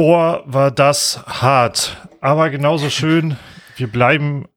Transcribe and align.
Boah, 0.00 0.42
war 0.46 0.70
das 0.70 1.22
hart. 1.26 2.08
Aber 2.22 2.48
genauso 2.48 2.88
schön, 2.88 3.36
wir 3.76 3.86
bleiben 3.86 4.48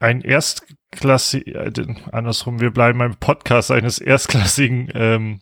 ein 0.00 0.22
erstklassig, 0.22 1.46
äh, 1.54 1.70
andersrum, 2.10 2.58
wir 2.58 2.72
bleiben 2.72 3.00
ein 3.00 3.14
Podcast 3.14 3.70
eines 3.70 4.00
erstklassigen 4.00 4.90
ähm, 4.92 5.40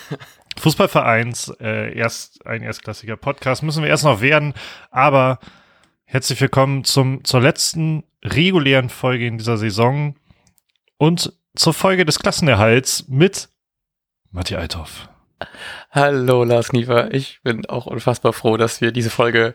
Fußballvereins, 0.58 1.48
äh, 1.60 1.96
erst 1.96 2.46
ein 2.46 2.60
erstklassiger 2.60 3.16
Podcast, 3.16 3.62
müssen 3.62 3.82
wir 3.82 3.88
erst 3.88 4.04
noch 4.04 4.20
werden, 4.20 4.52
aber 4.90 5.38
herzlich 6.04 6.38
willkommen 6.42 6.84
zum, 6.84 7.24
zur 7.24 7.40
letzten 7.40 8.04
regulären 8.22 8.90
Folge 8.90 9.26
in 9.26 9.38
dieser 9.38 9.56
Saison 9.56 10.14
und 10.98 11.32
zur 11.56 11.72
Folge 11.72 12.04
des 12.04 12.18
Klassenerhalts 12.18 13.08
mit 13.08 13.48
Matti 14.30 14.56
Althoff. 14.56 15.08
Hallo 15.94 16.42
Lars 16.42 16.70
Kniefer, 16.70 17.14
ich 17.14 17.38
bin 17.44 17.66
auch 17.66 17.86
unfassbar 17.86 18.32
froh, 18.32 18.56
dass 18.56 18.80
wir 18.80 18.90
diese 18.90 19.10
Folge, 19.10 19.54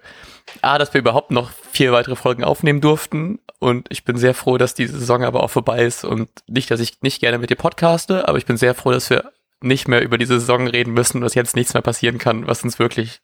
ah, 0.61 0.77
dass 0.77 0.93
wir 0.93 0.99
überhaupt 0.99 1.31
noch 1.31 1.51
vier 1.51 1.91
weitere 1.91 2.15
Folgen 2.15 2.45
aufnehmen 2.45 2.79
durften 2.79 3.39
und 3.59 3.87
ich 3.89 4.05
bin 4.05 4.15
sehr 4.15 4.33
froh, 4.33 4.57
dass 4.57 4.73
diese 4.73 4.97
Saison 4.97 5.25
aber 5.25 5.43
auch 5.43 5.49
vorbei 5.49 5.83
ist 5.83 6.05
und 6.05 6.29
nicht, 6.47 6.71
dass 6.71 6.79
ich 6.79 7.01
nicht 7.01 7.19
gerne 7.19 7.39
mit 7.39 7.49
dir 7.49 7.57
podcaste, 7.57 8.25
aber 8.29 8.37
ich 8.37 8.45
bin 8.45 8.55
sehr 8.55 8.73
froh, 8.73 8.91
dass 8.91 9.09
wir 9.09 9.33
nicht 9.59 9.89
mehr 9.89 10.01
über 10.01 10.17
diese 10.17 10.39
Saison 10.39 10.65
reden 10.65 10.93
müssen 10.93 11.17
und 11.17 11.23
dass 11.23 11.35
jetzt 11.35 11.57
nichts 11.57 11.73
mehr 11.73 11.83
passieren 11.83 12.19
kann, 12.19 12.47
was 12.47 12.63
uns 12.63 12.79
wirklich 12.79 13.19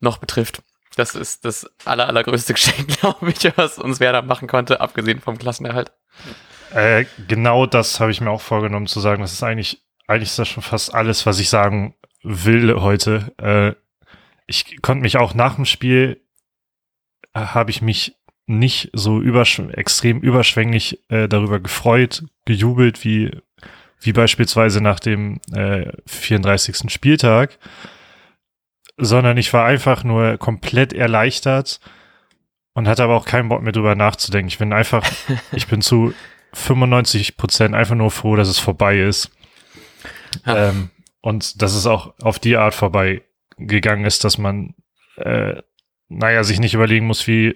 noch 0.00 0.18
betrifft. 0.18 0.62
Das 0.94 1.14
ist 1.14 1.46
das 1.46 1.70
aller, 1.86 2.06
allergrößte 2.06 2.52
Geschenk, 2.52 3.00
glaube 3.00 3.30
ich, 3.30 3.50
was 3.56 3.78
uns 3.78 3.98
Werder 3.98 4.20
machen 4.20 4.46
konnte, 4.46 4.82
abgesehen 4.82 5.20
vom 5.20 5.38
Klassenerhalt. 5.38 5.90
Äh, 6.74 7.06
genau 7.28 7.64
das 7.64 7.98
habe 7.98 8.10
ich 8.10 8.20
mir 8.20 8.30
auch 8.30 8.42
vorgenommen 8.42 8.88
zu 8.88 9.00
sagen. 9.00 9.22
Das 9.22 9.32
ist 9.32 9.42
eigentlich, 9.42 9.80
eigentlich 10.06 10.28
ist 10.28 10.38
das 10.38 10.48
schon 10.48 10.62
fast 10.62 10.92
alles, 10.92 11.24
was 11.24 11.38
ich 11.38 11.48
sagen 11.48 11.94
will 12.22 12.80
heute. 12.80 13.32
Äh, 13.38 13.74
ich 14.46 14.82
konnte 14.82 15.02
mich 15.02 15.16
auch 15.16 15.34
nach 15.34 15.56
dem 15.56 15.64
Spiel, 15.64 16.20
äh, 17.32 17.40
habe 17.40 17.70
ich 17.70 17.82
mich 17.82 18.16
nicht 18.46 18.90
so 18.92 19.20
übersch 19.20 19.60
extrem 19.72 20.20
überschwänglich 20.20 20.98
äh, 21.10 21.28
darüber 21.28 21.60
gefreut, 21.60 22.24
gejubelt, 22.44 23.04
wie, 23.04 23.30
wie 24.00 24.12
beispielsweise 24.12 24.80
nach 24.80 25.00
dem 25.00 25.40
äh, 25.52 25.92
34. 26.06 26.90
Spieltag, 26.92 27.58
sondern 28.96 29.36
ich 29.36 29.52
war 29.52 29.64
einfach 29.64 30.04
nur 30.04 30.38
komplett 30.38 30.92
erleichtert 30.92 31.80
und 32.74 32.88
hatte 32.88 33.04
aber 33.04 33.16
auch 33.16 33.26
keinen 33.26 33.48
Bock 33.48 33.62
mehr 33.62 33.72
drüber 33.72 33.94
nachzudenken. 33.94 34.48
Ich 34.48 34.58
bin 34.58 34.72
einfach, 34.72 35.08
ich 35.52 35.68
bin 35.68 35.80
zu 35.80 36.12
95 36.54 37.36
Prozent 37.36 37.74
einfach 37.74 37.94
nur 37.94 38.10
froh, 38.10 38.36
dass 38.36 38.48
es 38.48 38.58
vorbei 38.58 38.98
ist. 38.98 39.30
Ähm, 40.46 40.90
und 41.22 41.62
dass 41.62 41.74
es 41.74 41.86
auch 41.86 42.12
auf 42.20 42.38
die 42.38 42.56
Art 42.56 42.74
vorbei 42.74 43.22
gegangen 43.56 44.04
ist, 44.04 44.24
dass 44.24 44.36
man, 44.36 44.74
äh, 45.16 45.62
naja, 46.08 46.44
sich 46.44 46.60
nicht 46.60 46.74
überlegen 46.74 47.06
muss, 47.06 47.26
wie, 47.26 47.54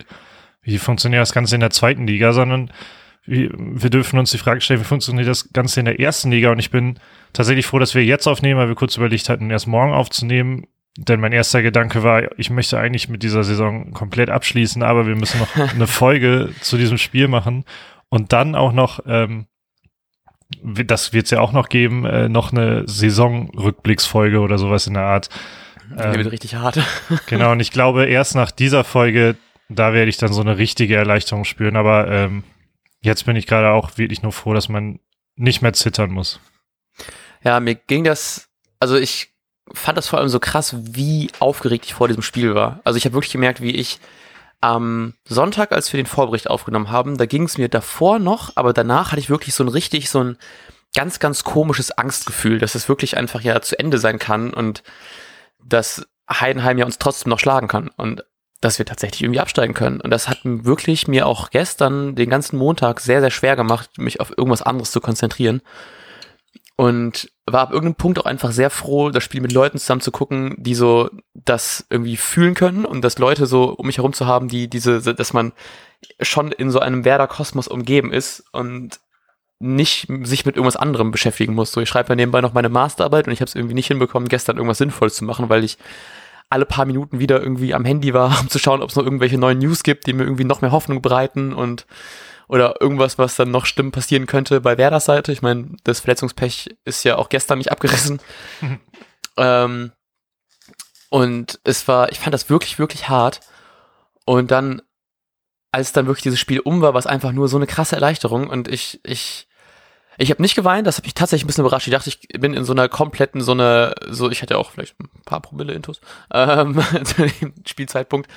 wie 0.63 0.79
funktioniert 0.79 1.21
das 1.21 1.35
Ganze 1.35 1.57
in 1.57 1.61
der 1.61 1.71
zweiten 1.71 2.07
Liga, 2.07 2.33
sondern 2.33 2.73
wie, 3.27 3.51
wir 3.53 3.91
dürfen 3.91 4.19
uns 4.19 4.31
die 4.31 4.39
Frage 4.39 4.61
stellen, 4.61 4.81
wie 4.81 4.85
funktioniert 4.85 5.29
das 5.29 5.53
Ganze 5.53 5.81
in 5.81 5.87
der 5.87 5.99
ersten 5.99 6.31
Liga? 6.31 6.53
Und 6.53 6.61
ich 6.61 6.71
bin 6.71 6.99
tatsächlich 7.33 7.67
froh, 7.67 7.81
dass 7.81 7.95
wir 7.95 8.05
jetzt 8.05 8.29
aufnehmen, 8.29 8.59
weil 8.59 8.69
wir 8.69 8.77
kurz 8.77 8.97
überlegt 8.97 9.29
hatten, 9.29 9.51
erst 9.51 9.67
morgen 9.67 9.93
aufzunehmen. 9.93 10.69
Denn 10.97 11.21
mein 11.21 11.33
erster 11.33 11.61
Gedanke 11.61 12.05
war, 12.05 12.39
ich 12.39 12.49
möchte 12.49 12.79
eigentlich 12.79 13.09
mit 13.09 13.23
dieser 13.23 13.45
Saison 13.45 13.93
komplett 13.93 14.31
abschließen, 14.31 14.83
aber 14.83 15.07
wir 15.07 15.17
müssen 15.17 15.41
noch 15.41 15.57
eine 15.75 15.89
Folge 15.89 16.55
zu 16.61 16.79
diesem 16.79 16.99
Spiel 16.99 17.27
machen 17.27 17.65
und 18.09 18.33
dann 18.33 18.55
auch 18.55 18.73
noch 18.73 19.01
ähm, 19.07 19.47
das 20.63 21.13
wird 21.13 21.27
es 21.27 21.31
ja 21.31 21.41
auch 21.41 21.53
noch 21.53 21.69
geben, 21.69 22.05
äh, 22.05 22.29
noch 22.29 22.53
eine 22.53 22.87
Saisonrückblicksfolge 22.87 24.41
oder 24.41 24.59
sowas 24.59 24.87
in 24.87 24.95
der 24.95 25.05
Art. 25.05 25.29
Ähm, 25.97 26.13
die 26.13 26.19
wird 26.19 26.33
richtig 26.33 26.55
hart. 26.55 26.81
genau, 27.27 27.53
und 27.53 27.61
ich 27.61 27.71
glaube, 27.71 28.07
erst 28.07 28.35
nach 28.35 28.51
dieser 28.51 28.85
Folge, 28.85 29.37
da 29.69 29.93
werde 29.93 30.09
ich 30.09 30.17
dann 30.17 30.33
so 30.33 30.41
eine 30.41 30.59
richtige 30.59 30.97
Erleichterung 30.97 31.45
spüren. 31.45 31.77
Aber 31.77 32.09
ähm, 32.09 32.45
jetzt 33.03 33.27
bin 33.27 33.37
ich 33.37 33.47
gerade 33.47 33.71
auch 33.71 33.99
wirklich 33.99 34.23
nur 34.23 34.33
froh, 34.33 34.55
dass 34.55 34.69
man 34.69 35.01
nicht 35.37 35.63
mehr 35.63 35.73
zittern 35.73 36.11
muss. 36.11 36.41
Ja, 37.45 37.61
mir 37.61 37.75
ging 37.75 38.05
das, 38.05 38.49
also 38.81 38.97
ich 38.97 39.31
fand 39.73 39.99
das 39.99 40.09
vor 40.09 40.19
allem 40.19 40.29
so 40.29 40.41
krass, 40.41 40.77
wie 40.79 41.31
aufgeregt 41.39 41.85
ich 41.87 41.95
vor 41.95 42.09
diesem 42.09 42.23
Spiel 42.23 42.55
war. 42.55 42.81
Also 42.85 42.97
ich 42.97 43.05
habe 43.05 43.15
wirklich 43.15 43.33
gemerkt, 43.33 43.61
wie 43.61 43.75
ich 43.75 43.99
am 44.61 45.15
Sonntag, 45.29 45.73
als 45.73 45.93
wir 45.93 45.99
den 45.99 46.07
Vorbericht 46.07 46.49
aufgenommen 46.49 46.91
haben, 46.91 47.19
da 47.19 47.27
ging 47.27 47.45
es 47.45 47.59
mir 47.59 47.69
davor 47.69 48.19
noch, 48.19 48.53
aber 48.57 48.73
danach 48.73 49.13
hatte 49.13 49.21
ich 49.21 49.31
wirklich 49.31 49.55
so 49.55 49.65
ein 49.65 49.69
richtig, 49.69 50.11
so 50.11 50.23
ein 50.23 50.39
ganz, 50.95 51.19
ganz 51.19 51.45
komisches 51.45 51.91
Angstgefühl, 51.91 52.59
dass 52.59 52.75
es 52.75 52.89
wirklich 52.89 53.17
einfach 53.17 53.41
ja 53.43 53.61
zu 53.61 53.79
Ende 53.79 53.99
sein 53.99 54.19
kann 54.19 54.53
und 54.53 54.83
dass 55.63 56.07
Heidenheim 56.31 56.79
ja 56.79 56.87
uns 56.87 56.99
trotzdem 56.99 57.31
noch 57.31 57.39
schlagen 57.39 57.69
kann 57.69 57.91
und 57.97 58.25
dass 58.61 58.79
wir 58.79 58.87
tatsächlich 58.87 59.23
irgendwie 59.23 59.41
absteigen 59.41 59.75
können. 59.75 60.01
Und 60.01 60.11
das 60.11 60.29
hat 60.29 60.41
wirklich 60.43 61.07
mir 61.07 61.27
auch 61.27 61.51
gestern 61.51 62.15
den 62.15 62.31
ganzen 62.31 62.57
Montag 62.57 63.01
sehr, 63.01 63.21
sehr 63.21 63.31
schwer 63.31 63.55
gemacht, 63.55 63.99
mich 63.99 64.21
auf 64.21 64.31
irgendwas 64.37 64.63
anderes 64.63 64.91
zu 64.91 65.01
konzentrieren 65.01 65.61
und 66.77 67.31
war 67.47 67.63
ab 67.63 67.73
irgendeinem 67.73 67.95
Punkt 67.95 68.19
auch 68.19 68.27
einfach 68.27 68.53
sehr 68.53 68.71
froh, 68.71 69.11
das 69.11 69.25
Spiel 69.25 69.41
mit 69.41 69.53
Leuten 69.53 69.79
zusammen 69.79 70.03
zu 70.03 70.11
gucken, 70.11 70.55
die 70.59 70.75
so 70.75 71.11
das 71.35 71.87
irgendwie 71.91 72.17
fühlen 72.17 72.55
können 72.55 72.85
und 72.85 73.03
dass 73.03 73.19
Leute 73.19 73.47
so 73.47 73.71
um 73.71 73.87
mich 73.87 73.97
herum 73.99 74.13
zu 74.13 74.27
haben, 74.27 74.49
die 74.49 74.69
diese, 74.69 75.01
dass 75.15 75.33
man 75.33 75.53
schon 76.21 76.53
in 76.53 76.71
so 76.71 76.81
einem 76.81 77.05
Werder-Kosmos 77.05 77.69
umgeben 77.69 78.13
ist 78.13 78.45
und 78.53 79.01
nicht 79.59 80.09
sich 80.25 80.45
mit 80.45 80.57
irgendwas 80.57 80.77
anderem 80.77 81.11
beschäftigen 81.11 81.55
muss. 81.55 81.73
So, 81.73 81.81
ich 81.81 81.89
schreibe 81.89 82.11
ja 82.11 82.17
nebenbei 82.17 82.43
noch 82.43 82.53
meine 82.53 82.69
Masterarbeit 82.69 83.27
und 83.27 83.33
ich 83.33 83.41
habe 83.41 83.49
es 83.49 83.55
irgendwie 83.55 83.75
nicht 83.75 83.87
hinbekommen, 83.87 84.29
gestern 84.29 84.57
irgendwas 84.57 84.79
Sinnvolles 84.79 85.15
zu 85.15 85.25
machen, 85.25 85.49
weil 85.49 85.65
ich 85.65 85.79
alle 86.51 86.67
paar 86.67 86.85
Minuten 86.85 87.19
wieder 87.19 87.41
irgendwie 87.41 87.75
am 87.75 87.87
Handy 87.87 88.13
war, 88.13 88.39
um 88.41 88.51
zu 88.51 88.59
schauen, 88.59 88.83
ob 88.83 88.91
es 88.91 88.97
noch 88.97 89.05
irgendwelche 89.05 89.39
neuen 89.39 89.59
News 89.59 89.83
gibt, 89.83 90.07
die 90.07 90.13
mir 90.13 90.25
irgendwie 90.25 90.45
noch 90.45 90.61
mehr 90.61 90.73
Hoffnung 90.73 91.01
bereiten 91.01 91.55
und 91.55 91.87
oder 92.49 92.81
irgendwas, 92.81 93.19
was 93.19 93.37
dann 93.37 93.51
noch 93.51 93.67
schlimm 93.67 93.93
passieren 93.93 94.27
könnte 94.27 94.61
bei 94.61 94.79
Werders 94.79 95.07
Seite. 95.07 95.33
Ich 95.33 95.43
meine, 95.43 95.69
das 95.85 96.01
Verletzungspech 96.01 96.77
ist 96.85 97.05
ja 97.05 97.17
auch 97.17 97.29
gestern 97.29 97.59
nicht 97.59 97.73
abgerissen. 97.73 98.21
ähm, 99.37 99.93
und 101.11 101.61
es 101.65 101.87
war, 101.89 102.11
ich 102.13 102.21
fand 102.21 102.35
das 102.35 102.51
wirklich, 102.51 102.79
wirklich 102.79 103.09
hart. 103.09 103.41
Und 104.25 104.51
dann, 104.51 104.83
als 105.73 105.93
dann 105.93 106.07
wirklich 106.07 106.23
dieses 106.23 106.41
Spiel 106.41 106.61
um 106.61 106.83
war, 106.83 106.95
war 106.95 106.99
es 106.99 107.07
einfach 107.07 107.33
nur 107.33 107.49
so 107.49 107.57
eine 107.57 107.67
krasse 107.67 107.97
Erleichterung. 107.97 108.49
Und 108.49 108.69
ich, 108.69 109.01
ich, 109.05 109.49
ich 110.19 110.31
habe 110.31 110.43
nicht 110.43 110.55
geweint, 110.55 110.87
das 110.87 110.99
hat 110.99 111.05
mich 111.05 111.15
tatsächlich 111.15 111.45
ein 111.45 111.47
bisschen 111.49 111.65
überrascht. 111.65 111.87
Ich 111.87 111.93
dachte, 111.93 112.11
ich 112.11 112.29
bin 112.41 112.55
in 112.55 112.65
so 112.65 112.73
einer 112.73 112.89
kompletten, 112.89 113.41
so 113.41 113.53
eine, 113.53 113.95
so, 114.09 114.31
ich 114.31 114.43
hatte 114.43 114.55
ja 114.55 114.61
auch 114.61 114.71
vielleicht 114.71 114.99
ein 115.01 115.09
paar 115.25 115.41
Promille 115.41 115.75
Intus, 115.75 116.01
ähm, 116.33 116.83
zu 117.05 117.27
dem 117.27 117.55
Spielzeitpunkt. 117.67 118.31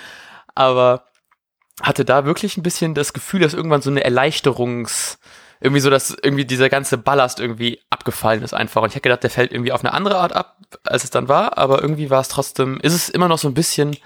Aber 0.55 1.08
hatte 1.81 2.05
da 2.05 2.25
wirklich 2.25 2.57
ein 2.57 2.63
bisschen 2.63 2.93
das 2.93 3.13
Gefühl, 3.13 3.39
dass 3.41 3.53
irgendwann 3.53 3.81
so 3.81 3.89
eine 3.89 4.03
Erleichterungs, 4.03 5.19
irgendwie 5.61 5.81
so, 5.81 5.89
dass 5.89 6.15
irgendwie 6.21 6.45
dieser 6.45 6.69
ganze 6.69 6.97
Ballast 6.97 7.39
irgendwie 7.39 7.81
abgefallen 7.89 8.43
ist 8.43 8.53
einfach. 8.53 8.81
Und 8.81 8.89
ich 8.89 8.95
hätte 8.95 9.09
gedacht, 9.09 9.23
der 9.23 9.29
fällt 9.29 9.51
irgendwie 9.51 9.71
auf 9.71 9.81
eine 9.81 9.93
andere 9.93 10.17
Art 10.17 10.33
ab, 10.33 10.57
als 10.83 11.03
es 11.03 11.09
dann 11.09 11.27
war, 11.27 11.57
aber 11.57 11.81
irgendwie 11.81 12.09
war 12.09 12.21
es 12.21 12.29
trotzdem, 12.29 12.79
ist 12.81 12.93
es 12.93 13.09
immer 13.09 13.27
noch 13.27 13.39
so 13.39 13.47
ein 13.47 13.53
bisschen 13.53 13.97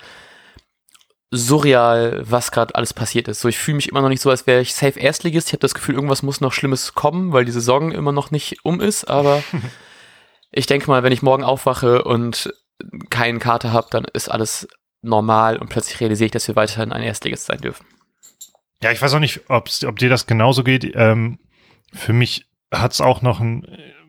surreal, 1.32 2.22
was 2.26 2.52
gerade 2.52 2.76
alles 2.76 2.94
passiert 2.94 3.28
ist. 3.28 3.42
So, 3.42 3.48
ich 3.48 3.58
fühle 3.58 3.78
mich 3.78 3.90
immer 3.90 4.02
noch 4.02 4.10
nicht 4.10 4.22
so, 4.22 4.30
als 4.30 4.46
wäre 4.46 4.62
ich 4.62 4.76
safe 4.76 5.00
Erstligist. 5.00 5.48
Ich 5.48 5.54
habe 5.54 5.62
das 5.62 5.74
Gefühl, 5.74 5.96
irgendwas 5.96 6.22
muss 6.22 6.42
noch 6.42 6.54
Schlimmes 6.54 6.94
kommen, 6.94 7.34
weil 7.34 7.46
die 7.46 7.52
Saison 7.52 7.92
immer 7.92 8.12
noch 8.12 8.30
nicht 8.30 8.64
um 8.64 8.80
ist, 8.80 9.06
aber 9.06 9.44
ich 10.52 10.68
denke 10.68 10.90
mal, 10.90 11.02
wenn 11.04 11.14
ich 11.14 11.24
morgen 11.24 11.44
aufwache 11.44 12.04
und 12.04 12.54
keinen 13.10 13.40
Kater 13.40 13.74
habe, 13.74 13.88
dann 13.90 14.06
ist 14.06 14.30
alles 14.30 14.68
normal 15.04 15.58
und 15.58 15.70
plötzlich 15.70 16.00
realisiere 16.00 16.28
ich, 16.28 16.32
dass 16.32 16.48
wir 16.48 16.56
weiterhin 16.56 16.92
ein 16.92 17.04
Erstligist 17.04 17.46
sein 17.46 17.60
dürfen. 17.60 17.86
Ja, 18.82 18.92
ich 18.92 19.02
weiß 19.02 19.14
auch 19.14 19.20
nicht, 19.20 19.50
ob 19.50 19.70
dir 19.98 20.10
das 20.10 20.26
genauso 20.26 20.64
geht. 20.64 20.92
Ähm, 20.96 21.40
für 21.94 22.14
mich 22.14 22.48
hat 22.74 22.92
es 22.92 23.02
auch 23.02 23.22
noch 23.22 23.40
einen, 23.40 23.66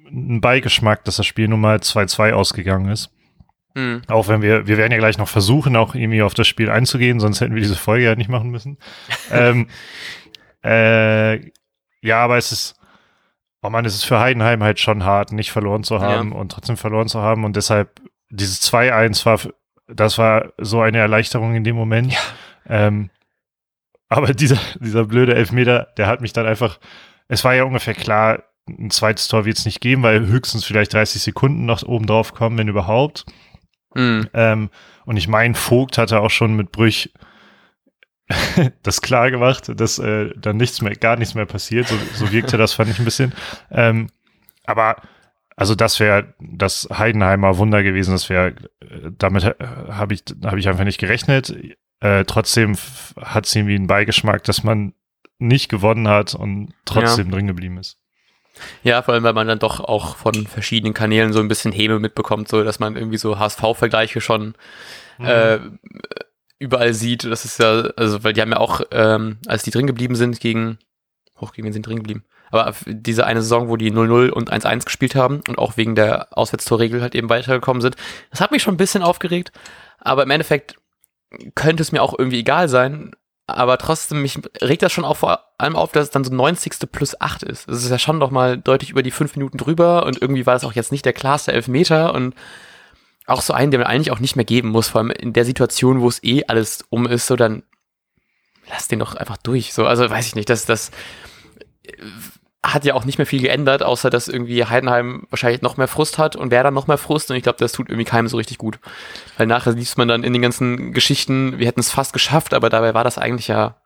einen 0.06 0.40
Beigeschmack, 0.40 1.04
dass 1.04 1.16
das 1.16 1.26
Spiel 1.26 1.48
nun 1.48 1.60
mal 1.60 1.78
2-2 1.78 2.32
ausgegangen 2.32 2.90
ist. 2.90 3.10
Mhm. 3.74 4.02
Auch 4.08 4.28
wenn 4.28 4.40
wir, 4.40 4.66
wir 4.66 4.76
werden 4.76 4.92
ja 4.92 4.98
gleich 4.98 5.18
noch 5.18 5.28
versuchen, 5.28 5.76
auch 5.76 5.94
irgendwie 5.94 6.22
auf 6.22 6.34
das 6.34 6.46
Spiel 6.46 6.70
einzugehen, 6.70 7.20
sonst 7.20 7.40
hätten 7.40 7.54
wir 7.54 7.62
diese 7.62 7.76
Folge 7.76 8.04
ja 8.04 8.14
nicht 8.14 8.30
machen 8.30 8.50
müssen. 8.50 8.78
ähm, 9.30 9.68
äh, 10.64 11.50
ja, 12.00 12.18
aber 12.18 12.36
es 12.36 12.52
ist, 12.52 12.76
oh 13.62 13.70
man, 13.70 13.84
es 13.84 13.94
ist 13.94 14.04
für 14.04 14.20
Heidenheim 14.20 14.62
halt 14.62 14.78
schon 14.80 15.04
hart, 15.04 15.32
nicht 15.32 15.52
verloren 15.52 15.82
zu 15.82 16.00
haben 16.00 16.32
ja. 16.32 16.38
und 16.38 16.52
trotzdem 16.52 16.76
verloren 16.76 17.08
zu 17.08 17.20
haben 17.20 17.44
und 17.44 17.56
deshalb 17.56 18.00
dieses 18.30 18.62
2-1 18.62 19.24
war 19.26 19.40
das 19.86 20.18
war 20.18 20.52
so 20.58 20.80
eine 20.80 20.98
Erleichterung 20.98 21.54
in 21.54 21.64
dem 21.64 21.76
Moment. 21.76 22.12
Ja. 22.12 22.18
Ähm, 22.68 23.10
aber 24.08 24.32
dieser, 24.34 24.58
dieser 24.80 25.04
blöde 25.04 25.34
Elfmeter, 25.34 25.88
der 25.96 26.06
hat 26.06 26.20
mich 26.20 26.32
dann 26.32 26.46
einfach, 26.46 26.78
es 27.28 27.44
war 27.44 27.54
ja 27.54 27.64
ungefähr 27.64 27.94
klar, 27.94 28.44
ein 28.66 28.90
zweites 28.90 29.28
Tor 29.28 29.44
wird 29.44 29.58
es 29.58 29.66
nicht 29.66 29.80
geben, 29.80 30.02
weil 30.02 30.26
höchstens 30.26 30.64
vielleicht 30.64 30.94
30 30.94 31.22
Sekunden 31.22 31.66
noch 31.66 31.82
oben 31.82 32.06
drauf 32.06 32.32
kommen, 32.32 32.56
wenn 32.56 32.68
überhaupt. 32.68 33.26
Mhm. 33.94 34.28
Ähm, 34.32 34.70
und 35.04 35.16
ich 35.16 35.28
meine, 35.28 35.54
Vogt 35.54 35.98
hatte 35.98 36.20
auch 36.20 36.30
schon 36.30 36.56
mit 36.56 36.72
Brüch 36.72 37.12
das 38.82 39.02
klar 39.02 39.30
gemacht, 39.30 39.70
dass 39.78 39.98
äh, 39.98 40.30
dann 40.36 40.56
nichts 40.56 40.80
mehr, 40.80 40.94
gar 40.94 41.16
nichts 41.16 41.34
mehr 41.34 41.46
passiert. 41.46 41.88
So, 41.88 41.96
so 42.14 42.32
wirkte 42.32 42.56
das, 42.56 42.72
fand 42.72 42.90
ich 42.90 42.98
ein 42.98 43.04
bisschen. 43.04 43.34
Ähm, 43.70 44.08
aber 44.64 44.96
also 45.56 45.74
das 45.74 46.00
wäre 46.00 46.34
das 46.40 46.88
Heidenheimer 46.92 47.58
Wunder 47.58 47.82
gewesen. 47.82 48.12
Das 48.12 48.28
wäre, 48.28 48.54
damit 49.18 49.44
habe 49.44 50.14
ich, 50.14 50.24
habe 50.44 50.58
ich 50.58 50.68
einfach 50.68 50.84
nicht 50.84 50.98
gerechnet. 50.98 51.54
Äh, 52.00 52.24
trotzdem 52.24 52.76
hat 53.20 53.46
es 53.46 53.54
irgendwie 53.54 53.76
einen 53.76 53.86
Beigeschmack, 53.86 54.42
dass 54.44 54.64
man 54.64 54.94
nicht 55.38 55.68
gewonnen 55.68 56.08
hat 56.08 56.34
und 56.34 56.74
trotzdem 56.84 57.26
ja. 57.26 57.32
drin 57.32 57.46
geblieben 57.46 57.78
ist. 57.78 57.98
Ja, 58.82 59.02
vor 59.02 59.14
allem, 59.14 59.24
weil 59.24 59.32
man 59.32 59.48
dann 59.48 59.58
doch 59.58 59.80
auch 59.80 60.16
von 60.16 60.46
verschiedenen 60.46 60.94
Kanälen 60.94 61.32
so 61.32 61.40
ein 61.40 61.48
bisschen 61.48 61.72
Häme 61.72 61.98
mitbekommt, 61.98 62.48
so 62.48 62.62
dass 62.62 62.78
man 62.78 62.96
irgendwie 62.96 63.18
so 63.18 63.38
HSV-Vergleiche 63.38 64.20
schon 64.20 64.54
mhm. 65.18 65.26
äh, 65.26 65.58
überall 66.58 66.94
sieht. 66.94 67.24
Das 67.24 67.44
ist 67.44 67.58
ja, 67.58 67.90
also, 67.96 68.22
weil 68.22 68.32
die 68.32 68.40
haben 68.40 68.52
ja 68.52 68.58
auch, 68.58 68.80
ähm, 68.92 69.38
als 69.46 69.64
die 69.64 69.70
drin 69.70 69.86
geblieben 69.86 70.14
sind 70.14 70.40
gegen, 70.40 70.78
hoch 71.40 71.52
gegen 71.52 71.66
wen 71.66 71.72
sind 71.72 71.86
drin 71.86 71.96
geblieben? 71.96 72.24
Aber 72.54 72.74
diese 72.86 73.26
eine 73.26 73.42
Saison, 73.42 73.68
wo 73.68 73.76
die 73.76 73.92
0-0 73.92 74.30
und 74.30 74.52
1-1 74.52 74.84
gespielt 74.84 75.14
haben 75.14 75.42
und 75.48 75.58
auch 75.58 75.76
wegen 75.76 75.94
der 75.94 76.36
Auswärtstorregel 76.36 77.02
halt 77.02 77.14
eben 77.14 77.28
weitergekommen 77.28 77.80
sind, 77.80 77.96
das 78.30 78.40
hat 78.40 78.50
mich 78.50 78.62
schon 78.62 78.74
ein 78.74 78.78
bisschen 78.78 79.02
aufgeregt. 79.02 79.52
Aber 79.98 80.22
im 80.22 80.30
Endeffekt 80.30 80.76
könnte 81.54 81.82
es 81.82 81.92
mir 81.92 82.02
auch 82.02 82.18
irgendwie 82.18 82.40
egal 82.40 82.68
sein. 82.68 83.12
Aber 83.46 83.76
trotzdem, 83.76 84.22
mich 84.22 84.38
regt 84.62 84.82
das 84.82 84.92
schon 84.92 85.04
auch 85.04 85.18
vor 85.18 85.40
allem 85.58 85.76
auf, 85.76 85.92
dass 85.92 86.04
es 86.04 86.10
dann 86.10 86.24
so 86.24 86.32
90. 86.34 86.90
plus 86.90 87.20
8 87.20 87.42
ist. 87.42 87.68
Das 87.68 87.84
ist 87.84 87.90
ja 87.90 87.98
schon 87.98 88.20
doch 88.20 88.30
mal 88.30 88.56
deutlich 88.56 88.90
über 88.90 89.02
die 89.02 89.10
5 89.10 89.36
Minuten 89.36 89.58
drüber 89.58 90.06
und 90.06 90.22
irgendwie 90.22 90.46
war 90.46 90.54
das 90.54 90.64
auch 90.64 90.72
jetzt 90.72 90.92
nicht 90.92 91.04
der 91.04 91.12
klarste 91.12 91.52
Elfmeter 91.52 92.14
und 92.14 92.34
auch 93.26 93.42
so 93.42 93.52
einen, 93.52 93.70
der 93.70 93.80
man 93.80 93.88
eigentlich 93.88 94.10
auch 94.10 94.18
nicht 94.18 94.36
mehr 94.36 94.44
geben 94.44 94.68
muss, 94.68 94.88
vor 94.88 95.00
allem 95.00 95.10
in 95.10 95.32
der 95.32 95.44
Situation, 95.44 96.00
wo 96.00 96.08
es 96.08 96.22
eh 96.22 96.44
alles 96.46 96.84
um 96.90 97.06
ist, 97.06 97.26
so 97.26 97.36
dann 97.36 97.62
lass 98.68 98.88
den 98.88 98.98
doch 98.98 99.14
einfach 99.14 99.36
durch. 99.36 99.72
So, 99.72 99.86
also 99.86 100.08
weiß 100.08 100.26
ich 100.26 100.34
nicht, 100.34 100.48
dass 100.48 100.66
das 100.66 100.90
hat 102.64 102.84
ja 102.86 102.94
auch 102.94 103.04
nicht 103.04 103.18
mehr 103.18 103.26
viel 103.26 103.42
geändert, 103.42 103.82
außer 103.82 104.08
dass 104.08 104.26
irgendwie 104.26 104.64
Heidenheim 104.64 105.26
wahrscheinlich 105.28 105.60
noch 105.60 105.76
mehr 105.76 105.86
Frust 105.86 106.16
hat 106.16 106.34
und 106.34 106.50
wer 106.50 106.62
dann 106.62 106.72
noch 106.72 106.86
mehr 106.86 106.96
Frust 106.96 107.30
und 107.30 107.36
ich 107.36 107.42
glaube, 107.42 107.58
das 107.58 107.72
tut 107.72 107.90
irgendwie 107.90 108.06
keinem 108.06 108.26
so 108.26 108.38
richtig 108.38 108.56
gut. 108.56 108.78
Weil 109.36 109.46
nachher 109.46 109.74
liest 109.74 109.98
man 109.98 110.08
dann 110.08 110.24
in 110.24 110.32
den 110.32 110.40
ganzen 110.40 110.92
Geschichten, 110.92 111.58
wir 111.58 111.66
hätten 111.66 111.80
es 111.80 111.90
fast 111.90 112.14
geschafft, 112.14 112.54
aber 112.54 112.70
dabei 112.70 112.94
war 112.94 113.04
das 113.04 113.18
eigentlich 113.18 113.48
ja, 113.48 113.76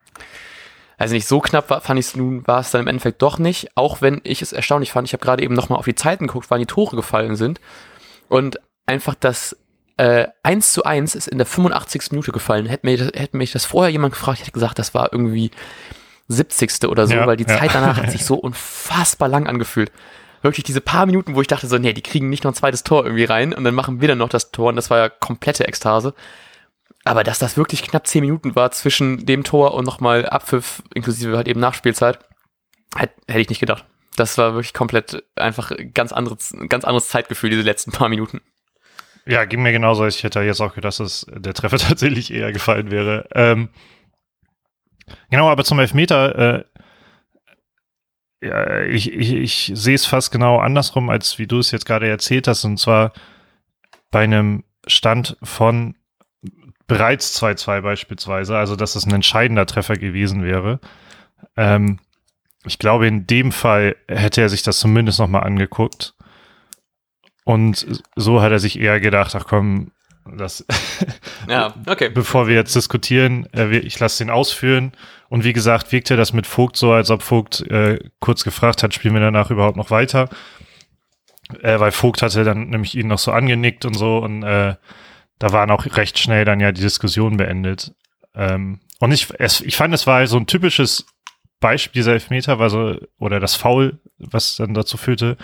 also 0.96 1.14
nicht 1.14 1.26
so 1.26 1.40
knapp 1.40 1.70
war, 1.70 1.80
fand 1.80 1.98
ich 1.98 2.06
es 2.06 2.16
nun, 2.16 2.46
war 2.46 2.60
es 2.60 2.70
dann 2.70 2.82
im 2.82 2.86
Endeffekt 2.86 3.20
doch 3.20 3.38
nicht, 3.38 3.68
auch 3.74 4.00
wenn 4.00 4.20
ich 4.22 4.42
es 4.42 4.52
erstaunlich 4.52 4.92
fand, 4.92 5.08
ich 5.08 5.12
habe 5.12 5.24
gerade 5.24 5.42
eben 5.42 5.54
nochmal 5.54 5.80
auf 5.80 5.84
die 5.84 5.96
Zeiten 5.96 6.28
geguckt, 6.28 6.46
wann 6.50 6.60
die 6.60 6.66
Tore 6.66 6.94
gefallen 6.94 7.34
sind 7.34 7.60
und 8.28 8.60
einfach 8.86 9.16
das 9.18 9.56
äh, 9.96 10.28
1 10.44 10.72
zu 10.72 10.84
1 10.84 11.16
ist 11.16 11.26
in 11.26 11.38
der 11.38 11.46
85. 11.46 12.12
Minute 12.12 12.30
gefallen. 12.30 12.66
Hätte 12.66 12.86
mir, 12.86 12.96
hätte 12.96 13.36
mich 13.36 13.50
das 13.50 13.64
vorher 13.64 13.90
jemand 13.90 14.14
gefragt, 14.14 14.38
ich 14.38 14.42
hätte 14.42 14.52
gesagt, 14.52 14.78
das 14.78 14.94
war 14.94 15.12
irgendwie 15.12 15.50
70. 16.28 16.84
oder 16.88 17.06
so, 17.06 17.14
ja, 17.14 17.26
weil 17.26 17.36
die 17.36 17.46
ja. 17.46 17.58
Zeit 17.58 17.74
danach 17.74 17.96
hat 17.96 18.10
sich 18.10 18.24
so 18.26 18.36
unfassbar 18.36 19.28
lang 19.28 19.46
angefühlt. 19.46 19.90
Wirklich 20.42 20.64
diese 20.64 20.80
paar 20.80 21.06
Minuten, 21.06 21.34
wo 21.34 21.40
ich 21.40 21.48
dachte 21.48 21.66
so, 21.66 21.78
nee, 21.78 21.92
die 21.92 22.02
kriegen 22.02 22.28
nicht 22.28 22.44
noch 22.44 22.52
ein 22.52 22.56
zweites 22.56 22.84
Tor 22.84 23.04
irgendwie 23.04 23.24
rein 23.24 23.52
und 23.52 23.64
dann 23.64 23.74
machen 23.74 24.00
wir 24.00 24.08
dann 24.08 24.18
noch 24.18 24.28
das 24.28 24.52
Tor 24.52 24.68
und 24.68 24.76
das 24.76 24.90
war 24.90 24.98
ja 24.98 25.08
komplette 25.08 25.66
Ekstase. 25.66 26.14
Aber 27.04 27.24
dass 27.24 27.38
das 27.38 27.56
wirklich 27.56 27.82
knapp 27.82 28.06
zehn 28.06 28.20
Minuten 28.20 28.54
war 28.54 28.70
zwischen 28.70 29.24
dem 29.24 29.42
Tor 29.42 29.74
und 29.74 29.84
nochmal 29.84 30.26
Abpfiff, 30.26 30.82
inklusive 30.94 31.36
halt 31.36 31.48
eben 31.48 31.60
Nachspielzeit, 31.60 32.18
hätte 32.94 33.40
ich 33.40 33.48
nicht 33.48 33.60
gedacht. 33.60 33.84
Das 34.16 34.36
war 34.36 34.54
wirklich 34.54 34.74
komplett 34.74 35.24
einfach 35.36 35.72
ganz 35.94 36.12
anderes, 36.12 36.54
ganz 36.68 36.84
anderes 36.84 37.08
Zeitgefühl, 37.08 37.50
diese 37.50 37.62
letzten 37.62 37.92
paar 37.92 38.08
Minuten. 38.08 38.40
Ja, 39.26 39.44
ging 39.44 39.62
mir 39.62 39.72
genauso. 39.72 40.06
Ich 40.06 40.22
hätte 40.24 40.40
jetzt 40.40 40.60
auch 40.60 40.74
gedacht, 40.74 40.98
dass 41.00 41.26
der 41.30 41.54
Treffer 41.54 41.78
tatsächlich 41.78 42.32
eher 42.32 42.52
gefallen 42.52 42.90
wäre. 42.90 43.28
Ähm, 43.32 43.68
Genau, 45.30 45.48
aber 45.48 45.64
zum 45.64 45.78
Elfmeter, 45.78 46.38
äh, 46.38 46.64
ja, 48.40 48.82
ich, 48.82 49.12
ich, 49.12 49.32
ich 49.32 49.72
sehe 49.74 49.94
es 49.94 50.06
fast 50.06 50.30
genau 50.30 50.58
andersrum, 50.58 51.10
als 51.10 51.38
wie 51.38 51.46
du 51.46 51.58
es 51.58 51.70
jetzt 51.70 51.86
gerade 51.86 52.08
erzählt 52.08 52.46
hast, 52.46 52.64
und 52.64 52.78
zwar 52.78 53.12
bei 54.10 54.24
einem 54.24 54.64
Stand 54.86 55.36
von 55.42 55.96
bereits 56.86 57.40
2-2 57.40 57.82
beispielsweise, 57.82 58.56
also 58.56 58.76
dass 58.76 58.96
es 58.96 59.06
ein 59.06 59.14
entscheidender 59.14 59.66
Treffer 59.66 59.96
gewesen 59.96 60.42
wäre. 60.42 60.80
Ähm, 61.56 61.98
ich 62.64 62.78
glaube, 62.78 63.06
in 63.06 63.26
dem 63.26 63.52
Fall 63.52 63.96
hätte 64.08 64.40
er 64.40 64.48
sich 64.48 64.62
das 64.62 64.78
zumindest 64.78 65.18
nochmal 65.18 65.44
angeguckt. 65.44 66.14
Und 67.44 68.02
so 68.16 68.42
hat 68.42 68.52
er 68.52 68.58
sich 68.58 68.78
eher 68.78 69.00
gedacht, 69.00 69.34
ach 69.34 69.46
komm, 69.46 69.92
das 70.36 70.64
ja, 71.48 71.74
okay. 71.86 72.08
bevor 72.08 72.48
wir 72.48 72.54
jetzt 72.54 72.74
diskutieren, 72.74 73.46
äh, 73.54 73.76
ich 73.78 73.98
lasse 73.98 74.24
den 74.24 74.30
ausführen. 74.30 74.92
Und 75.28 75.44
wie 75.44 75.52
gesagt, 75.52 75.92
wirkte 75.92 76.16
das 76.16 76.32
mit 76.32 76.46
Vogt 76.46 76.76
so, 76.76 76.92
als 76.92 77.10
ob 77.10 77.22
Vogt 77.22 77.60
äh, 77.70 77.98
kurz 78.20 78.44
gefragt 78.44 78.82
hat, 78.82 78.94
spielen 78.94 79.14
wir 79.14 79.20
danach 79.20 79.50
überhaupt 79.50 79.76
noch 79.76 79.90
weiter? 79.90 80.28
Äh, 81.62 81.80
weil 81.80 81.92
Vogt 81.92 82.22
hatte 82.22 82.44
dann 82.44 82.68
nämlich 82.68 82.96
ihn 82.96 83.08
noch 83.08 83.18
so 83.18 83.32
angenickt 83.32 83.84
und 83.84 83.94
so 83.94 84.18
und 84.18 84.42
äh, 84.42 84.74
da 85.38 85.52
waren 85.52 85.70
auch 85.70 85.84
recht 85.96 86.18
schnell 86.18 86.44
dann 86.44 86.60
ja 86.60 86.72
die 86.72 86.80
Diskussion 86.80 87.36
beendet. 87.36 87.94
Ähm, 88.34 88.80
und 89.00 89.12
ich, 89.12 89.28
es, 89.38 89.60
ich 89.60 89.76
fand, 89.76 89.94
es 89.94 90.06
war 90.06 90.26
so 90.26 90.36
ein 90.36 90.46
typisches 90.46 91.06
Beispiel, 91.60 92.00
dieser 92.00 92.12
Elfmeter 92.12 92.58
war 92.58 92.70
so, 92.70 92.96
oder 93.18 93.40
das 93.40 93.54
Foul, 93.54 93.98
was 94.18 94.56
dann 94.56 94.74
dazu 94.74 94.96
führte, 94.96 95.36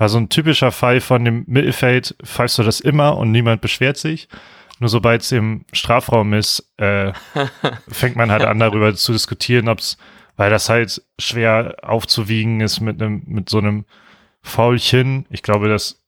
war 0.00 0.08
so 0.08 0.16
ein 0.16 0.30
typischer 0.30 0.72
Fall 0.72 1.02
von 1.02 1.26
dem 1.26 1.44
Mittelfeld, 1.46 2.16
pfeifst 2.24 2.56
du 2.56 2.62
das 2.62 2.80
immer 2.80 3.18
und 3.18 3.30
niemand 3.32 3.60
beschwert 3.60 3.98
sich. 3.98 4.30
Nur 4.78 4.88
sobald 4.88 5.20
es 5.20 5.30
im 5.30 5.66
Strafraum 5.74 6.32
ist, 6.32 6.72
äh, 6.78 7.12
fängt 7.88 8.16
man 8.16 8.30
halt 8.30 8.44
an 8.44 8.58
darüber 8.58 8.94
zu 8.94 9.12
diskutieren, 9.12 9.68
ob 9.68 9.80
es, 9.80 9.98
weil 10.38 10.48
das 10.48 10.70
halt 10.70 11.02
schwer 11.18 11.76
aufzuwiegen 11.82 12.62
ist 12.62 12.80
mit 12.80 13.02
einem, 13.02 13.24
mit 13.26 13.50
so 13.50 13.58
einem 13.58 13.84
Faulchen. 14.40 15.26
Ich 15.28 15.42
glaube, 15.42 15.68
das 15.68 16.02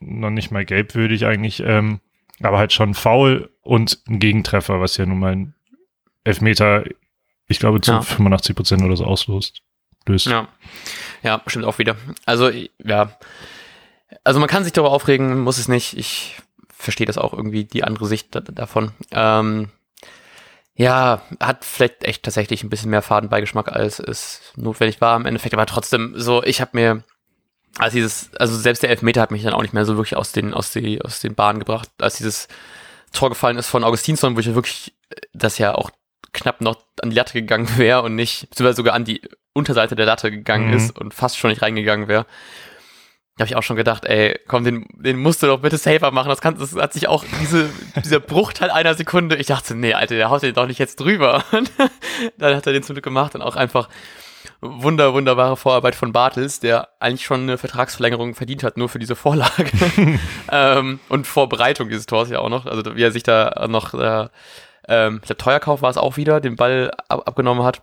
noch 0.00 0.30
nicht 0.30 0.50
mal 0.50 0.64
gelbwürdig 0.64 1.26
eigentlich, 1.26 1.60
ähm, 1.60 2.00
aber 2.40 2.56
halt 2.56 2.72
schon 2.72 2.94
faul 2.94 3.50
und 3.60 3.98
ein 4.08 4.18
Gegentreffer, 4.18 4.80
was 4.80 4.96
ja 4.96 5.04
nun 5.04 5.18
mal 5.18 5.32
ein 5.32 5.54
Elfmeter, 6.24 6.84
ich 7.48 7.58
glaube, 7.58 7.82
zu 7.82 7.92
ja. 7.92 8.00
85 8.00 8.56
Prozent 8.56 8.82
oder 8.82 8.96
so 8.96 9.04
auslöst. 9.04 9.60
Löst. 10.06 10.26
Ja. 10.26 10.48
Ja, 11.26 11.42
stimmt 11.48 11.64
auch 11.64 11.78
wieder. 11.78 11.96
Also, 12.24 12.48
ja. 12.48 13.18
Also 14.22 14.38
man 14.38 14.48
kann 14.48 14.62
sich 14.62 14.72
darüber 14.72 14.92
aufregen, 14.92 15.40
muss 15.40 15.58
es 15.58 15.66
nicht. 15.66 15.98
Ich 15.98 16.36
verstehe 16.68 17.06
das 17.06 17.18
auch 17.18 17.32
irgendwie, 17.32 17.64
die 17.64 17.82
andere 17.82 18.06
Sicht 18.06 18.28
davon. 18.32 18.92
Ähm, 19.10 19.70
ja, 20.76 21.22
hat 21.40 21.64
vielleicht 21.64 22.04
echt 22.04 22.22
tatsächlich 22.22 22.62
ein 22.62 22.70
bisschen 22.70 22.90
mehr 22.90 23.02
Fadenbeigeschmack, 23.02 23.72
als 23.72 23.98
es 23.98 24.40
notwendig 24.54 25.00
war 25.00 25.16
im 25.16 25.26
Endeffekt, 25.26 25.54
aber 25.54 25.66
trotzdem 25.66 26.12
so, 26.14 26.44
ich 26.44 26.60
habe 26.60 26.70
mir, 26.74 27.02
als 27.78 27.94
dieses, 27.94 28.32
also 28.36 28.56
selbst 28.56 28.84
der 28.84 28.90
Elfmeter 28.90 29.20
hat 29.22 29.32
mich 29.32 29.42
dann 29.42 29.54
auch 29.54 29.62
nicht 29.62 29.74
mehr 29.74 29.84
so 29.84 29.96
wirklich 29.96 30.16
aus 30.16 30.30
den, 30.30 30.54
aus, 30.54 30.70
die, 30.70 31.02
aus 31.02 31.18
den 31.18 31.34
Bahnen 31.34 31.58
gebracht, 31.58 31.88
als 31.98 32.18
dieses 32.18 32.46
Tor 33.12 33.30
gefallen 33.30 33.58
ist 33.58 33.66
von 33.66 33.82
Augustinsson, 33.82 34.36
wo 34.36 34.40
ich 34.40 34.54
wirklich 34.54 34.94
das 35.32 35.58
ja 35.58 35.74
auch 35.74 35.90
knapp 36.32 36.60
noch 36.60 36.84
an 37.02 37.10
die 37.10 37.16
Latte 37.16 37.32
gegangen 37.32 37.68
wäre 37.78 38.02
und 38.02 38.14
nicht, 38.14 38.48
beziehungsweise 38.50 38.76
sogar 38.76 38.94
an 38.94 39.04
die 39.04 39.22
Unterseite 39.56 39.96
der 39.96 40.06
Latte 40.06 40.30
gegangen 40.30 40.68
mhm. 40.68 40.76
ist 40.76 40.98
und 40.98 41.14
fast 41.14 41.38
schon 41.38 41.50
nicht 41.50 41.62
reingegangen 41.62 42.08
wäre. 42.08 42.26
Da 43.36 43.42
habe 43.42 43.50
ich 43.50 43.56
auch 43.56 43.62
schon 43.62 43.76
gedacht, 43.76 44.06
ey, 44.06 44.38
komm, 44.48 44.64
den, 44.64 44.86
den 44.92 45.18
musst 45.18 45.42
du 45.42 45.46
doch 45.46 45.60
bitte 45.60 45.76
safer 45.76 46.10
machen. 46.10 46.30
Das, 46.30 46.40
kann, 46.40 46.58
das 46.58 46.74
hat 46.74 46.94
sich 46.94 47.06
auch 47.06 47.22
diese, 47.42 47.68
dieser 48.04 48.18
Bruchteil 48.18 48.70
einer 48.70 48.94
Sekunde. 48.94 49.36
Ich 49.36 49.48
dachte, 49.48 49.74
nee, 49.74 49.92
Alter, 49.92 50.14
der 50.14 50.30
haut 50.30 50.42
den 50.42 50.54
doch 50.54 50.66
nicht 50.66 50.78
jetzt 50.78 51.00
drüber. 51.00 51.44
Und 51.52 51.70
dann 52.38 52.56
hat 52.56 52.66
er 52.66 52.72
den 52.72 52.82
zum 52.82 52.94
Glück 52.94 53.04
gemacht 53.04 53.34
und 53.34 53.42
auch 53.42 53.56
einfach 53.56 53.90
wunder, 54.62 55.12
wunderbare 55.12 55.56
Vorarbeit 55.56 55.94
von 55.94 56.12
Bartels, 56.12 56.60
der 56.60 56.88
eigentlich 56.98 57.26
schon 57.26 57.42
eine 57.42 57.58
Vertragsverlängerung 57.58 58.34
verdient 58.34 58.62
hat, 58.62 58.78
nur 58.78 58.88
für 58.88 58.98
diese 58.98 59.16
Vorlage. 59.16 59.70
ähm, 60.50 61.00
und 61.10 61.26
Vorbereitung 61.26 61.90
dieses 61.90 62.06
Tors 62.06 62.30
ja 62.30 62.38
auch 62.38 62.48
noch. 62.48 62.64
Also 62.64 62.96
wie 62.96 63.02
er 63.02 63.12
sich 63.12 63.22
da 63.22 63.66
noch, 63.68 63.92
äh, 63.92 64.28
ähm, 64.88 65.18
ich 65.20 65.26
glaube, 65.26 65.42
Teuerkauf 65.42 65.82
war 65.82 65.90
es 65.90 65.98
auch 65.98 66.16
wieder, 66.16 66.40
den 66.40 66.56
Ball 66.56 66.90
ab 67.08 67.26
abgenommen 67.26 67.64
hat 67.64 67.82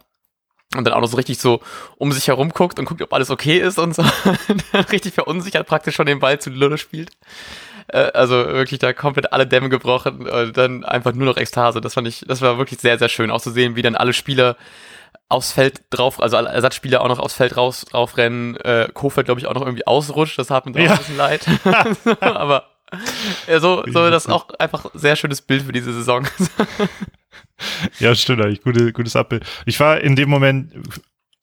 und 0.75 0.85
dann 0.85 0.93
auch 0.93 1.01
noch 1.01 1.07
so 1.07 1.17
richtig 1.17 1.39
so 1.39 1.61
um 1.97 2.11
sich 2.11 2.27
herum 2.27 2.49
guckt 2.49 2.79
und 2.79 2.85
guckt, 2.85 3.01
ob 3.01 3.13
alles 3.13 3.29
okay 3.29 3.57
ist 3.59 3.77
und 3.77 3.95
so. 3.95 4.03
richtig 4.91 5.13
verunsichert 5.13 5.67
praktisch 5.67 5.95
schon 5.95 6.05
den 6.05 6.19
Ball 6.19 6.39
zu 6.39 6.49
Lille 6.49 6.77
spielt. 6.77 7.11
Äh, 7.87 8.11
also 8.13 8.35
wirklich 8.35 8.79
da 8.79 8.93
komplett 8.93 9.33
alle 9.33 9.45
Dämme 9.47 9.69
gebrochen 9.69 10.27
und 10.27 10.57
dann 10.57 10.83
einfach 10.83 11.13
nur 11.13 11.25
noch 11.25 11.37
Ekstase. 11.37 11.81
Das 11.81 11.93
fand 11.93 12.07
ich, 12.07 12.25
das 12.27 12.41
war 12.41 12.57
wirklich 12.57 12.79
sehr, 12.79 12.97
sehr 12.97 13.09
schön. 13.09 13.31
Auch 13.31 13.41
zu 13.41 13.51
sehen, 13.51 13.75
wie 13.75 13.81
dann 13.81 13.95
alle 13.95 14.13
Spieler 14.13 14.57
aufs 15.29 15.51
Feld 15.51 15.81
drauf, 15.89 16.21
also 16.21 16.37
alle 16.37 16.49
Ersatzspieler 16.49 17.01
auch 17.01 17.07
noch 17.07 17.19
aufs 17.19 17.33
Feld 17.33 17.57
raus, 17.57 17.85
raufrennen. 17.93 18.57
Äh, 18.57 18.89
Kofeld, 18.93 19.25
glaube 19.25 19.39
ich, 19.39 19.47
auch 19.47 19.53
noch 19.53 19.65
irgendwie 19.65 19.87
ausrutscht. 19.87 20.37
Das 20.37 20.49
hat 20.49 20.65
mir 20.65 20.83
ja. 20.83 20.87
auch 20.87 20.93
ein 20.93 20.97
bisschen 20.97 21.17
leid. 21.17 21.45
Aber 22.21 22.69
ja, 23.47 23.59
so, 23.59 23.83
so 23.87 24.09
das 24.09 24.25
ist 24.25 24.31
auch 24.31 24.49
einfach 24.59 24.85
sehr 24.93 25.15
schönes 25.15 25.41
Bild 25.41 25.63
für 25.63 25.71
diese 25.71 25.93
Saison. 25.93 26.27
ja, 27.99 28.13
stimmt 28.15 28.43
eigentlich. 28.43 28.61
Gute, 28.61 28.93
gutes 28.93 29.15
Abbild. 29.15 29.45
Ich 29.65 29.79
war 29.79 30.01
in 30.01 30.15
dem 30.15 30.29
Moment, 30.29 30.73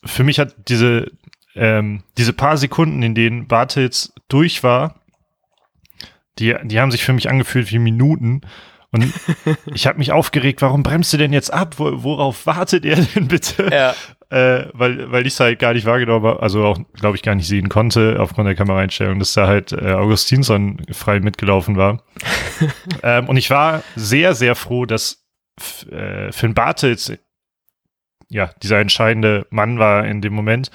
für 0.05 0.25
mich 0.25 0.39
hat 0.39 0.55
diese, 0.69 1.11
ähm, 1.55 2.03
diese 2.19 2.33
paar 2.33 2.57
Sekunden, 2.57 3.03
in 3.03 3.15
denen 3.15 3.47
Bartels 3.47 4.13
durch 4.29 4.63
war, 4.63 5.01
die, 6.39 6.55
die 6.65 6.81
haben 6.81 6.91
sich 6.91 7.05
für 7.05 7.13
mich 7.13 7.29
angefühlt 7.29 7.71
wie 7.71 7.79
Minuten. 7.79 8.41
Und 8.93 9.13
ich 9.75 9.87
habe 9.87 9.99
mich 9.99 10.13
aufgeregt, 10.13 10.63
warum 10.63 10.83
bremst 10.83 11.13
du 11.13 11.17
denn 11.17 11.33
jetzt 11.33 11.53
ab? 11.53 11.75
Wo, 11.79 12.03
worauf 12.03 12.47
wartet 12.47 12.85
er 12.85 12.97
denn 12.97 13.29
bitte? 13.29 13.69
Ja. 13.71 13.95
äh, 14.31 14.69
weil, 14.73 15.11
weil 15.13 15.27
ich 15.27 15.35
es 15.35 15.41
halt 15.41 15.59
gar 15.59 15.75
nicht 15.75 15.87
wahrgenommen 15.87 16.25
habe, 16.25 16.43
also 16.43 16.65
auch, 16.65 16.79
glaube 16.95 17.17
ich, 17.17 17.23
gar 17.23 17.35
nicht 17.35 17.47
sehen 17.47 17.69
konnte 17.69 18.17
aufgrund 18.19 18.47
der 18.47 18.55
Kameraeinstellung, 18.55 19.19
dass 19.19 19.35
da 19.35 19.47
halt 19.47 19.73
äh, 19.73 19.93
Augustinsson 19.93 20.79
frei 20.93 21.21
mitgelaufen 21.21 21.77
war. 21.77 22.03
ähm, 23.03 23.29
und 23.29 23.37
ich 23.37 23.51
war 23.51 23.83
sehr, 23.97 24.35
sehr 24.35 24.55
froh, 24.55 24.87
dass 24.87 25.20
äh, 25.91 26.33
Finn 26.33 26.55
Bartels 26.55 27.13
ja, 28.31 28.51
dieser 28.63 28.79
entscheidende 28.79 29.47
Mann 29.51 29.79
war 29.79 30.07
in 30.07 30.23
dem 30.23 30.33
Moment. 30.33 30.71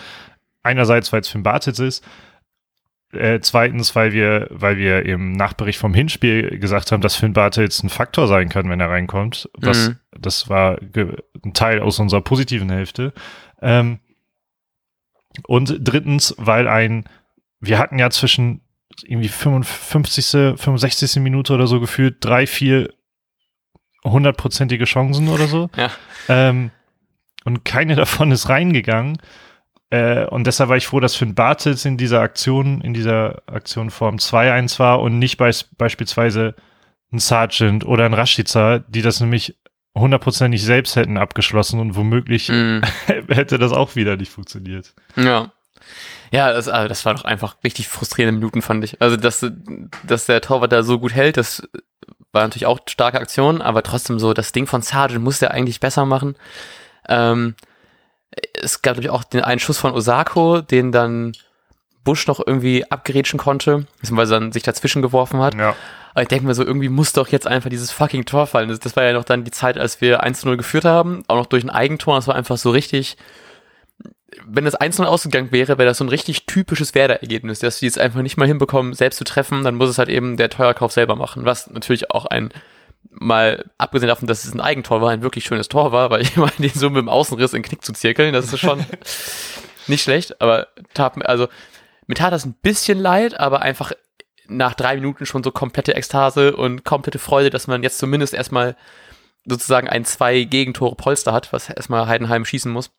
Einerseits, 0.62 1.12
weil 1.12 1.22
es 1.22 1.30
Finn 1.30 1.44
Bartels 1.44 1.80
ist, 1.80 2.06
äh, 3.14 3.40
zweitens, 3.40 3.96
weil 3.96 4.12
wir, 4.12 4.48
weil 4.52 4.78
wir 4.78 5.06
im 5.06 5.32
Nachbericht 5.32 5.80
vom 5.80 5.94
Hinspiel 5.94 6.60
gesagt 6.60 6.92
haben, 6.92 7.02
dass 7.02 7.16
Finn 7.16 7.34
Bartels 7.34 7.82
ein 7.82 7.90
Faktor 7.90 8.28
sein 8.28 8.50
kann, 8.50 8.70
wenn 8.70 8.82
er 8.82 8.90
reinkommt. 8.90 9.50
Was, 9.54 9.90
mhm. 9.90 10.00
Das 10.12 10.50
war 10.50 10.80
ein 10.82 11.54
Teil 11.54 11.80
aus 11.80 12.00
unserer 12.00 12.22
positiven 12.22 12.70
Hälfte. 12.70 13.14
Ähm, 13.62 14.00
und 15.48 15.78
drittens, 15.80 16.36
weil 16.38 16.68
ein, 16.68 17.06
wir 17.62 17.80
hatten 17.80 18.00
ja 18.00 18.10
zwischen 18.10 18.62
irgendwie 19.04 19.30
55., 19.30 20.60
65. 20.60 21.22
Minute 21.22 21.54
oder 21.54 21.68
so 21.68 21.80
gefühlt 21.80 22.18
drei, 22.20 22.48
vier 22.48 22.90
hundertprozentige 24.06 24.86
Chancen 24.86 25.28
oder 25.28 25.48
so. 25.48 25.70
Ja. 25.76 25.92
Ähm, 26.30 26.72
und 27.44 27.66
keine 27.66 27.96
davon 27.96 28.32
ist 28.32 28.50
reingegangen. 28.50 29.18
Äh, 29.90 30.26
und 30.26 30.48
deshalb 30.48 30.70
war 30.70 30.78
ich 30.78 30.88
froh, 30.88 31.00
dass 31.00 31.16
Finn 31.16 31.36
Bartels 31.36 31.86
in 31.86 31.98
dieser 31.98 32.22
Aktion, 32.22 32.82
in 32.82 32.94
dieser 32.94 33.44
Aktion 33.48 33.90
Form 33.90 34.18
2-1 34.18 34.80
war 34.80 35.02
und 35.02 35.20
nicht 35.20 35.38
be 35.38 35.52
beispielsweise 35.78 36.56
ein 37.12 37.20
Sergeant 37.20 37.86
oder 37.86 38.06
ein 38.06 38.14
Rashica, 38.14 38.80
die 38.80 39.02
das 39.02 39.20
nämlich 39.20 39.56
hundertprozentig 39.96 40.64
selbst 40.64 40.96
hätten 40.96 41.18
abgeschlossen 41.18 41.80
und 41.80 41.96
womöglich 41.96 42.50
mm. 42.50 42.82
hätte 43.30 43.58
das 43.58 43.72
auch 43.72 43.96
wieder 43.96 44.18
nicht 44.18 44.32
funktioniert. 44.32 44.94
Ja. 45.16 45.52
Ja, 46.32 46.52
das, 46.52 46.68
also 46.68 46.90
das 46.90 47.06
war 47.06 47.14
doch 47.14 47.24
einfach 47.24 47.58
richtig 47.64 47.88
frustrierende 47.88 48.38
Minuten, 48.38 48.62
fand 48.62 48.84
ich. 48.84 49.02
Also, 49.02 49.16
dass, 49.16 49.46
dass 50.04 50.26
der 50.26 50.42
Torwart 50.42 50.72
da 50.72 50.84
so 50.84 51.00
gut 51.00 51.14
hält, 51.14 51.38
das 51.38 51.64
war 52.36 52.44
natürlich 52.44 52.68
auch 52.68 52.80
starke 52.88 53.20
Aktion, 53.20 53.62
aber 53.62 53.82
trotzdem 53.82 54.20
so, 54.20 54.34
das 54.34 54.52
Ding 54.52 54.68
von 54.68 54.84
Sargent 54.84 55.24
muss 55.24 55.40
der 55.40 55.52
eigentlich 55.52 55.80
besser 55.80 56.06
machen. 56.06 56.36
Ähm, 57.10 57.56
es 58.62 58.82
gab 58.82 58.96
natürlich 58.96 59.10
auch 59.10 59.24
den 59.24 59.42
einen 59.42 59.60
Schuss 59.60 59.78
von 59.78 59.94
Osako, 59.94 60.62
den 60.62 60.92
dann 60.92 61.34
Bush 62.04 62.28
noch 62.28 62.40
irgendwie 62.46 62.90
abgerätschen 62.90 63.40
konnte, 63.40 63.88
beziehungsweise 64.00 64.36
dann 64.36 64.52
sich 64.52 64.64
dazwischen 64.64 65.02
geworfen 65.02 65.40
hat. 65.40 65.56
Ja. 65.56 65.76
Aber 66.14 66.22
ich 66.22 66.28
denke 66.28 66.46
mir 66.46 66.54
so, 66.54 66.64
irgendwie 66.64 66.90
muss 66.90 67.14
doch 67.14 67.30
jetzt 67.30 67.48
einfach 67.48 67.70
dieses 67.70 67.92
fucking 67.92 68.26
Tor 68.26 68.48
fallen. 68.48 68.70
Das, 68.70 68.80
das 68.80 68.96
war 68.96 69.04
ja 69.04 69.14
noch 69.14 69.24
dann 69.24 69.44
die 69.44 69.52
Zeit, 69.52 69.78
als 69.78 70.02
wir 70.02 70.24
1-0 70.24 70.56
geführt 70.56 70.86
haben, 70.86 71.24
auch 71.28 71.36
noch 71.36 71.48
durch 71.48 71.64
ein 71.64 71.70
Eigentor. 71.70 72.16
Das 72.16 72.28
war 72.28 72.36
einfach 72.36 72.58
so 72.58 72.70
richtig, 72.70 73.18
wenn 74.46 74.66
das 74.66 74.80
1-0 74.80 75.04
ausgegangen 75.04 75.52
wäre, 75.52 75.78
wäre 75.78 75.88
das 75.88 75.98
so 75.98 76.04
ein 76.04 76.10
richtig 76.10 76.46
typisches 76.46 76.96
Werder-Ergebnis, 76.96 77.60
dass 77.60 77.80
die 77.80 77.88
es 77.88 77.98
einfach 77.98 78.22
nicht 78.22 78.38
mal 78.38 78.48
hinbekommen, 78.48 78.94
selbst 78.94 79.18
zu 79.18 79.24
treffen, 79.24 79.64
dann 79.64 79.76
muss 79.76 79.90
es 79.90 79.98
halt 79.98 80.10
eben 80.10 80.38
der 80.38 80.50
Teuerkauf 80.50 80.92
selber 80.92 81.16
machen, 81.16 81.46
was 81.46 81.70
natürlich 81.70 82.12
auch 82.12 82.26
ein 82.26 82.52
mal 83.18 83.66
abgesehen 83.78 84.10
davon, 84.10 84.28
dass 84.28 84.44
es 84.44 84.54
ein 84.54 84.62
Eigentor 84.62 85.02
war, 85.02 85.12
ein 85.12 85.22
wirklich 85.22 85.46
schönes 85.46 85.70
Tor 85.70 85.92
war, 85.92 86.10
weil 86.10 86.22
ich 86.24 86.36
meine, 86.38 86.52
den 86.60 86.72
so 86.72 86.90
mit 86.90 87.00
dem 87.00 87.10
Außenriss 87.10 87.54
in 87.54 87.62
den 87.62 87.68
Knick 87.68 87.84
zu 87.84 87.94
zirkeln, 87.94 88.34
das 88.34 88.52
ist 88.52 88.60
schon 88.60 88.86
nicht 89.88 90.04
schlecht, 90.04 90.42
aber 90.42 90.68
tat, 90.94 91.26
also 91.26 91.48
mir 92.08 92.16
tat 92.16 92.34
das 92.34 92.46
ein 92.46 92.56
bisschen 92.62 93.00
leid, 93.00 93.40
aber 93.40 93.62
einfach 93.62 93.94
nach 94.48 94.76
drei 94.76 94.96
Minuten 94.96 95.26
schon 95.26 95.44
so 95.44 95.52
komplette 95.52 95.96
Ekstase 95.96 96.56
und 96.56 96.84
komplette 96.84 97.20
Freude, 97.20 97.50
dass 97.50 97.68
man 97.68 97.84
jetzt 97.84 97.98
zumindest 97.98 98.34
erstmal 98.34 98.76
sozusagen 99.46 99.88
ein 99.88 100.06
zwei 100.06 100.44
Gegentore 100.44 100.96
Polster 100.96 101.34
hat, 101.34 101.52
was 101.54 101.70
erstmal 101.70 102.08
Heidenheim 102.08 102.46
schießen 102.46 102.72
muss, 102.72 102.92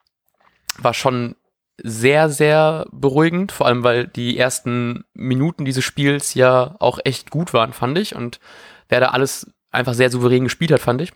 war 0.78 0.94
schon 0.94 1.36
sehr, 1.82 2.28
sehr 2.30 2.86
beruhigend, 2.90 3.52
vor 3.52 3.66
allem 3.66 3.82
weil 3.82 4.06
die 4.06 4.38
ersten 4.38 5.04
Minuten 5.12 5.64
dieses 5.64 5.84
Spiels 5.84 6.34
ja 6.34 6.74
auch 6.78 6.98
echt 7.04 7.30
gut 7.30 7.52
waren, 7.52 7.72
fand 7.72 7.98
ich, 7.98 8.14
und 8.14 8.40
wer 8.88 9.00
da 9.00 9.08
alles 9.08 9.52
einfach 9.70 9.94
sehr 9.94 10.10
souverän 10.10 10.44
gespielt 10.44 10.72
hat, 10.72 10.80
fand 10.80 11.02
ich. 11.02 11.12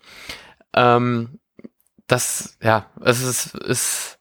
Ähm, 0.75 1.39
das, 2.07 2.59
ja, 2.63 2.87
es 3.03 3.23
ist, 3.23 3.55
ist, 3.55 4.19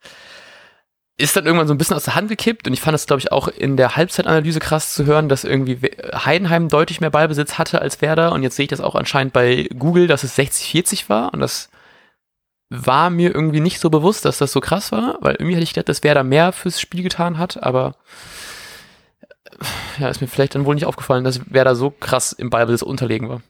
ist 1.18 1.36
dann 1.36 1.46
irgendwann 1.46 1.68
so 1.68 1.74
ein 1.74 1.78
bisschen 1.78 1.96
aus 1.96 2.06
der 2.06 2.16
Hand 2.16 2.30
gekippt 2.30 2.68
und 2.68 2.74
ich 2.74 2.82
fand 2.82 2.96
es, 2.96 3.06
glaube 3.06 3.20
ich, 3.20 3.32
auch 3.32 3.48
in 3.50 3.76
der 3.76 3.98
Halbzeitanalyse 3.98 4.60
krass 4.60 4.94
zu 4.94 5.06
hören, 5.06 5.28
dass 5.28 5.44
irgendwie 5.44 5.80
Heidenheim 6.14 6.70
deutlich 6.70 7.02
mehr 7.02 7.10
Ballbesitz 7.10 7.58
hatte 7.58 7.82
als 7.82 8.02
Werder 8.02 8.32
und 8.32 8.44
jetzt 8.44 8.56
sehe 8.56 8.64
ich 8.64 8.70
das 8.70 8.80
auch 8.80 8.96
anscheinend 8.96 9.34
bei 9.34 9.68
Google, 9.78 10.08
dass 10.08 10.24
es 10.24 10.38
60-40 10.38 11.10
war 11.10 11.34
und 11.34 11.42
das 11.42 11.70
war 12.70 13.10
mir 13.10 13.34
irgendwie 13.34 13.60
nicht 13.60 13.80
so 13.80 13.90
bewusst, 13.90 14.26
dass 14.26 14.38
das 14.38 14.52
so 14.52 14.60
krass 14.60 14.92
war, 14.92 15.18
weil 15.22 15.36
irgendwie 15.36 15.56
hätte 15.56 15.64
ich 15.64 15.74
gedacht, 15.74 15.90
dass 15.90 16.04
Werder 16.04 16.24
mehr 16.24 16.52
fürs 16.52 16.80
Spiel 16.80 17.02
getan 17.02 17.38
hat, 17.38 17.62
aber 17.64 17.96
ja, 19.98 20.08
ist 20.08 20.22
mir 20.22 20.28
vielleicht 20.28 20.56
dann 20.56 20.66
wohl 20.66 20.76
nicht 20.76 20.86
aufgefallen, 20.86 21.24
dass 21.24 21.52
Werder 21.52 21.76
so 21.76 21.90
krass 21.90 22.32
im 22.32 22.50
Ballbesitz 22.50 22.84
unterlegen 22.84 23.30
war. 23.30 23.42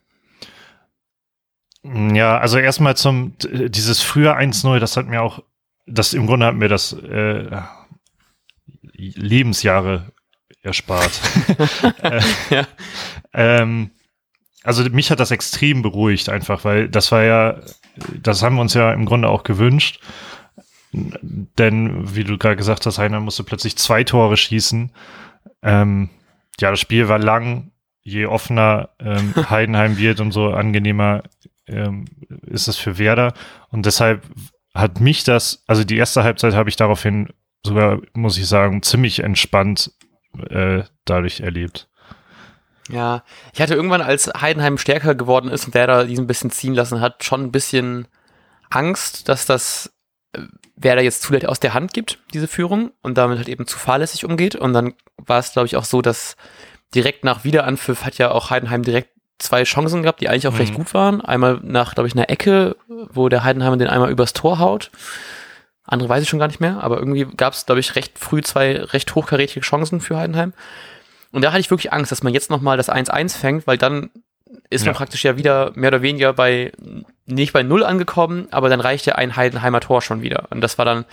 Ja, 1.84 2.38
also 2.38 2.58
erstmal 2.58 2.96
zum, 2.98 3.36
dieses 3.40 4.02
frühe 4.02 4.36
1-0, 4.36 4.80
das 4.80 4.98
hat 4.98 5.08
mir 5.08 5.22
auch, 5.22 5.44
das 5.86 6.14
im 6.14 6.26
Grunde 6.26 6.46
hat 6.46 6.56
mir 6.56 6.68
das 6.68 6.94
äh, 6.94 7.62
Lebensjahre 8.94 10.12
erspart. 10.62 11.20
äh, 12.04 12.22
ja. 12.50 12.68
ähm, 13.34 13.92
also 14.64 14.84
mich 14.90 15.12
hat 15.12 15.20
das 15.20 15.32
extrem 15.32 15.82
beruhigt 15.82 16.30
einfach, 16.30 16.66
weil 16.66 16.90
das 16.90 17.12
war 17.12 17.24
ja, 17.24 17.60
das 18.22 18.44
haben 18.44 18.56
wir 18.56 18.62
uns 18.62 18.74
ja 18.74 18.92
im 18.92 19.06
Grunde 19.06 19.30
auch 19.30 19.44
gewünscht. 19.44 20.02
Denn, 20.92 22.16
wie 22.16 22.24
du 22.24 22.38
gerade 22.38 22.56
gesagt 22.56 22.86
hast, 22.86 22.98
Heiner 22.98 23.20
musste 23.20 23.44
plötzlich 23.44 23.78
zwei 23.78 24.04
Tore 24.04 24.38
schießen. 24.38 24.92
Ähm, 25.62 26.10
ja, 26.60 26.72
das 26.72 26.80
Spiel 26.80 27.08
war 27.08 27.20
lang. 27.20 27.72
Je 28.02 28.26
offener 28.26 28.90
ähm, 29.00 29.34
Heidenheim 29.50 29.98
wird, 29.98 30.20
umso 30.20 30.50
angenehmer 30.50 31.24
ähm, 31.68 32.06
ist 32.48 32.68
es 32.68 32.78
für 32.78 32.98
Werder. 32.98 33.34
Und 33.70 33.86
deshalb 33.86 34.24
hat 34.74 35.00
mich 35.00 35.24
das, 35.24 35.64
also 35.68 35.84
die 35.84 35.98
erste 35.98 36.24
Halbzeit 36.24 36.56
habe 36.56 36.70
ich 36.70 36.76
daraufhin 36.76 37.30
sogar, 37.64 38.00
muss 38.14 38.38
ich 38.38 38.48
sagen, 38.48 38.82
ziemlich 38.82 39.20
entspannt 39.20 39.92
äh, 40.50 40.84
dadurch 41.06 41.42
erlebt. 41.42 41.90
Ja, 42.90 43.24
ich 43.54 43.62
hatte 43.62 43.76
irgendwann, 43.76 44.02
als 44.02 44.28
Heidenheim 44.28 44.78
stärker 44.78 45.16
geworden 45.16 45.50
ist 45.50 45.66
und 45.66 45.74
Werder 45.74 46.06
diesen 46.06 46.24
ein 46.26 46.28
bisschen 46.28 46.52
ziehen 46.52 46.74
lassen 46.74 47.02
hat, 47.02 47.24
schon 47.24 47.44
ein 47.44 47.52
bisschen 47.52 48.08
Angst, 48.70 49.30
dass 49.30 49.46
das 49.46 49.92
äh, 50.34 50.42
Werder 50.76 51.02
jetzt 51.02 51.22
zu 51.22 51.34
leicht 51.34 51.46
aus 51.46 51.60
der 51.60 51.74
Hand 51.74 51.94
gibt, 51.94 52.20
diese 52.34 52.48
Führung, 52.48 52.92
und 53.02 53.18
damit 53.18 53.38
halt 53.38 53.50
eben 53.50 53.68
zu 53.68 53.78
fahrlässig 53.78 54.26
umgeht. 54.26 54.56
Und 54.56 54.74
dann 54.74 54.94
war 55.18 55.40
es, 55.40 55.54
glaube 55.54 55.68
ich, 55.68 55.76
auch 55.76 55.86
so, 55.86 56.02
dass 56.02 56.36
direkt 56.96 57.24
nach 57.24 57.44
Wiederanpfiff 57.44 58.06
hat 58.06 58.18
ja 58.18 58.32
auch 58.32 58.50
Heidenheim 58.50 58.84
direkt 58.84 59.12
zwei 59.38 59.64
Chancen 59.64 60.04
gehabt, 60.04 60.22
die 60.22 60.30
eigentlich 60.30 60.48
auch 60.48 60.54
mhm. 60.54 60.60
recht 60.60 60.74
gut 60.74 60.94
waren. 60.94 61.22
Einmal 61.22 61.60
nach, 61.64 61.96
glaube 61.96 62.08
ich, 62.08 62.14
einer 62.14 62.30
Ecke, 62.30 62.76
wo 62.88 63.30
der 63.30 63.44
Heidenheimer 63.44 63.78
den 63.78 63.88
einmal 63.88 64.12
übers 64.12 64.34
Tor 64.34 64.60
haut. 64.60 64.92
Andere 65.86 66.10
weiß 66.10 66.24
ich 66.24 66.30
schon 66.30 66.40
gar 66.40 66.48
nicht 66.48 66.60
mehr, 66.60 66.84
aber 66.84 67.00
irgendwie 67.00 67.26
gab 67.26 67.54
es, 67.54 67.66
glaube 67.66 67.80
ich, 67.80 67.96
recht 67.96 68.20
früh 68.20 68.42
zwei 68.42 68.78
recht 68.78 69.16
hochkarätige 69.16 69.62
Chancen 69.62 70.02
für 70.02 70.18
Heidenheim. 70.18 70.54
Und 71.32 71.44
da 71.44 71.52
hatte 71.52 71.62
ich 71.62 71.70
wirklich 71.70 71.94
Angst, 71.94 72.12
dass 72.12 72.24
man 72.24 72.34
jetzt 72.34 72.50
nochmal 72.50 72.78
das 72.78 72.90
1-1 72.90 73.38
fängt, 73.38 73.68
weil 73.68 73.78
dann 73.78 74.10
ist 74.70 74.86
man 74.86 74.96
praktisch 74.96 75.24
ja 75.24 75.38
wieder 75.38 75.72
mehr 75.76 75.90
oder 75.90 76.02
weniger 76.02 76.34
bei, 76.34 76.72
nicht 77.26 77.54
bei 77.54 77.64
Null 77.64 77.84
angekommen, 77.84 78.48
aber 78.52 78.70
dann 78.70 78.82
reicht 78.82 79.06
ja 79.06 79.16
ein 79.16 79.36
Heidenheimer 79.36 79.80
Tor 79.80 80.02
schon 80.02 80.22
wieder. 80.22 80.48
Und 80.50 80.62
das 80.62 80.78
war 80.78 80.86
dann 80.86 81.06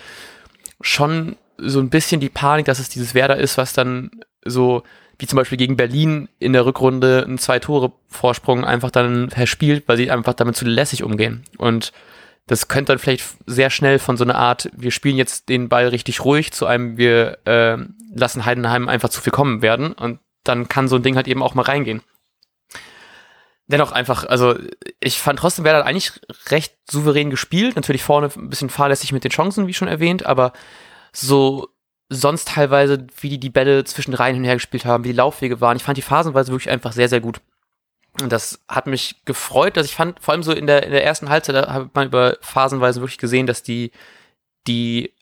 schon 0.81 1.37
so 1.59 1.81
ein 1.81 1.91
bisschen 1.91 2.21
die 2.21 2.29
Panik, 2.29 2.67
dass 2.67 2.79
es 2.79 2.89
dieses 2.89 3.15
Werder 3.15 3.37
ist, 3.37 3.59
was 3.59 3.73
dann 3.73 4.11
so 4.45 4.83
wie 5.19 5.27
zum 5.27 5.39
Beispiel 5.39 5.59
gegen 5.59 5.77
Berlin 5.77 6.29
in 6.39 6.53
der 6.53 6.67
Rückrunde 6.67 7.25
einen 7.25 7.39
Zwei-Tore-Vorsprung 7.39 8.65
einfach 8.65 8.91
dann 8.91 9.31
verspielt, 9.31 9.85
weil 9.87 9.97
sie 9.97 10.11
einfach 10.11 10.35
damit 10.35 10.57
zu 10.57 10.67
lässig 10.67 11.03
umgehen. 11.03 11.45
Und 11.57 11.93
das 12.47 12.69
könnte 12.69 12.93
dann 12.93 12.99
vielleicht 12.99 13.25
sehr 13.47 13.71
schnell 13.71 13.99
von 13.99 14.17
so 14.17 14.25
einer 14.25 14.37
Art, 14.37 14.71
wir 14.73 14.93
spielen 14.93 15.17
jetzt 15.17 15.49
den 15.49 15.69
Ball 15.69 15.89
richtig 15.89 16.25
ruhig, 16.25 16.53
zu 16.53 16.67
einem, 16.67 16.97
wir 16.97 17.39
äh, 17.45 17.77
lassen 18.15 18.45
Heidenheim 18.45 18.89
einfach 18.89 19.09
zu 19.09 19.21
viel 19.21 19.33
kommen 19.33 19.63
werden. 19.63 19.93
Und 19.93 20.21
dann 20.45 20.69
kann 20.69 20.87
so 20.87 20.97
ein 20.97 21.03
Ding 21.03 21.17
halt 21.17 21.27
eben 21.27 21.43
auch 21.43 21.55
mal 21.55 21.63
reingehen. 21.63 22.03
Dennoch 23.67 23.91
einfach, 23.91 24.25
also 24.25 24.57
ich 25.01 25.19
fand 25.19 25.41
trotzdem, 25.41 25.65
wer 25.65 25.73
dann 25.73 25.87
eigentlich 25.89 26.13
recht 26.51 26.77
souverän 26.89 27.31
gespielt. 27.31 27.75
Natürlich 27.75 28.05
vorne 28.05 28.31
ein 28.37 28.49
bisschen 28.49 28.71
fahrlässig 28.71 29.11
mit 29.11 29.25
den 29.25 29.33
Chancen, 29.33 29.67
wie 29.67 29.75
schon 29.75 29.89
erwähnt, 29.89 30.25
aber 30.25 30.53
so 31.13 31.69
sonst 32.09 32.49
teilweise, 32.49 33.09
wie 33.21 33.31
die 33.31 33.41
die 33.41 33.51
Bälle 33.51 33.83
zwischen 33.83 34.15
Reihen 34.15 34.37
hinher 34.37 34.55
gespielt 34.55 34.85
haben, 34.85 35.03
wie 35.03 35.09
die 35.09 35.17
Laufwege 35.17 35.61
waren. 35.61 35.77
Ich 35.77 35.83
fand 35.83 35.99
die 35.99 36.03
phasenweise 36.03 36.53
wirklich 36.53 36.71
einfach 36.71 36.93
sehr, 36.93 37.09
sehr 37.09 37.21
gut. 37.21 37.41
Und 38.21 38.31
das 38.31 38.65
hat 38.69 38.87
mich 38.87 39.25
gefreut, 39.25 39.77
dass 39.77 39.87
ich 39.87 39.95
fand, 39.95 40.21
vor 40.21 40.33
allem 40.33 40.43
so 40.43 40.53
in 40.53 40.67
der, 40.67 40.85
in 40.85 40.91
der 40.91 41.05
ersten 41.05 41.29
Halbzeit, 41.29 41.55
da 41.55 41.73
hat 41.73 41.95
man 41.95 42.09
über 42.09 42.37
phasenweise 42.41 43.01
wirklich 43.01 43.19
gesehen, 43.19 43.47
dass 43.47 43.63
die, 43.63 43.93
die 44.67 45.13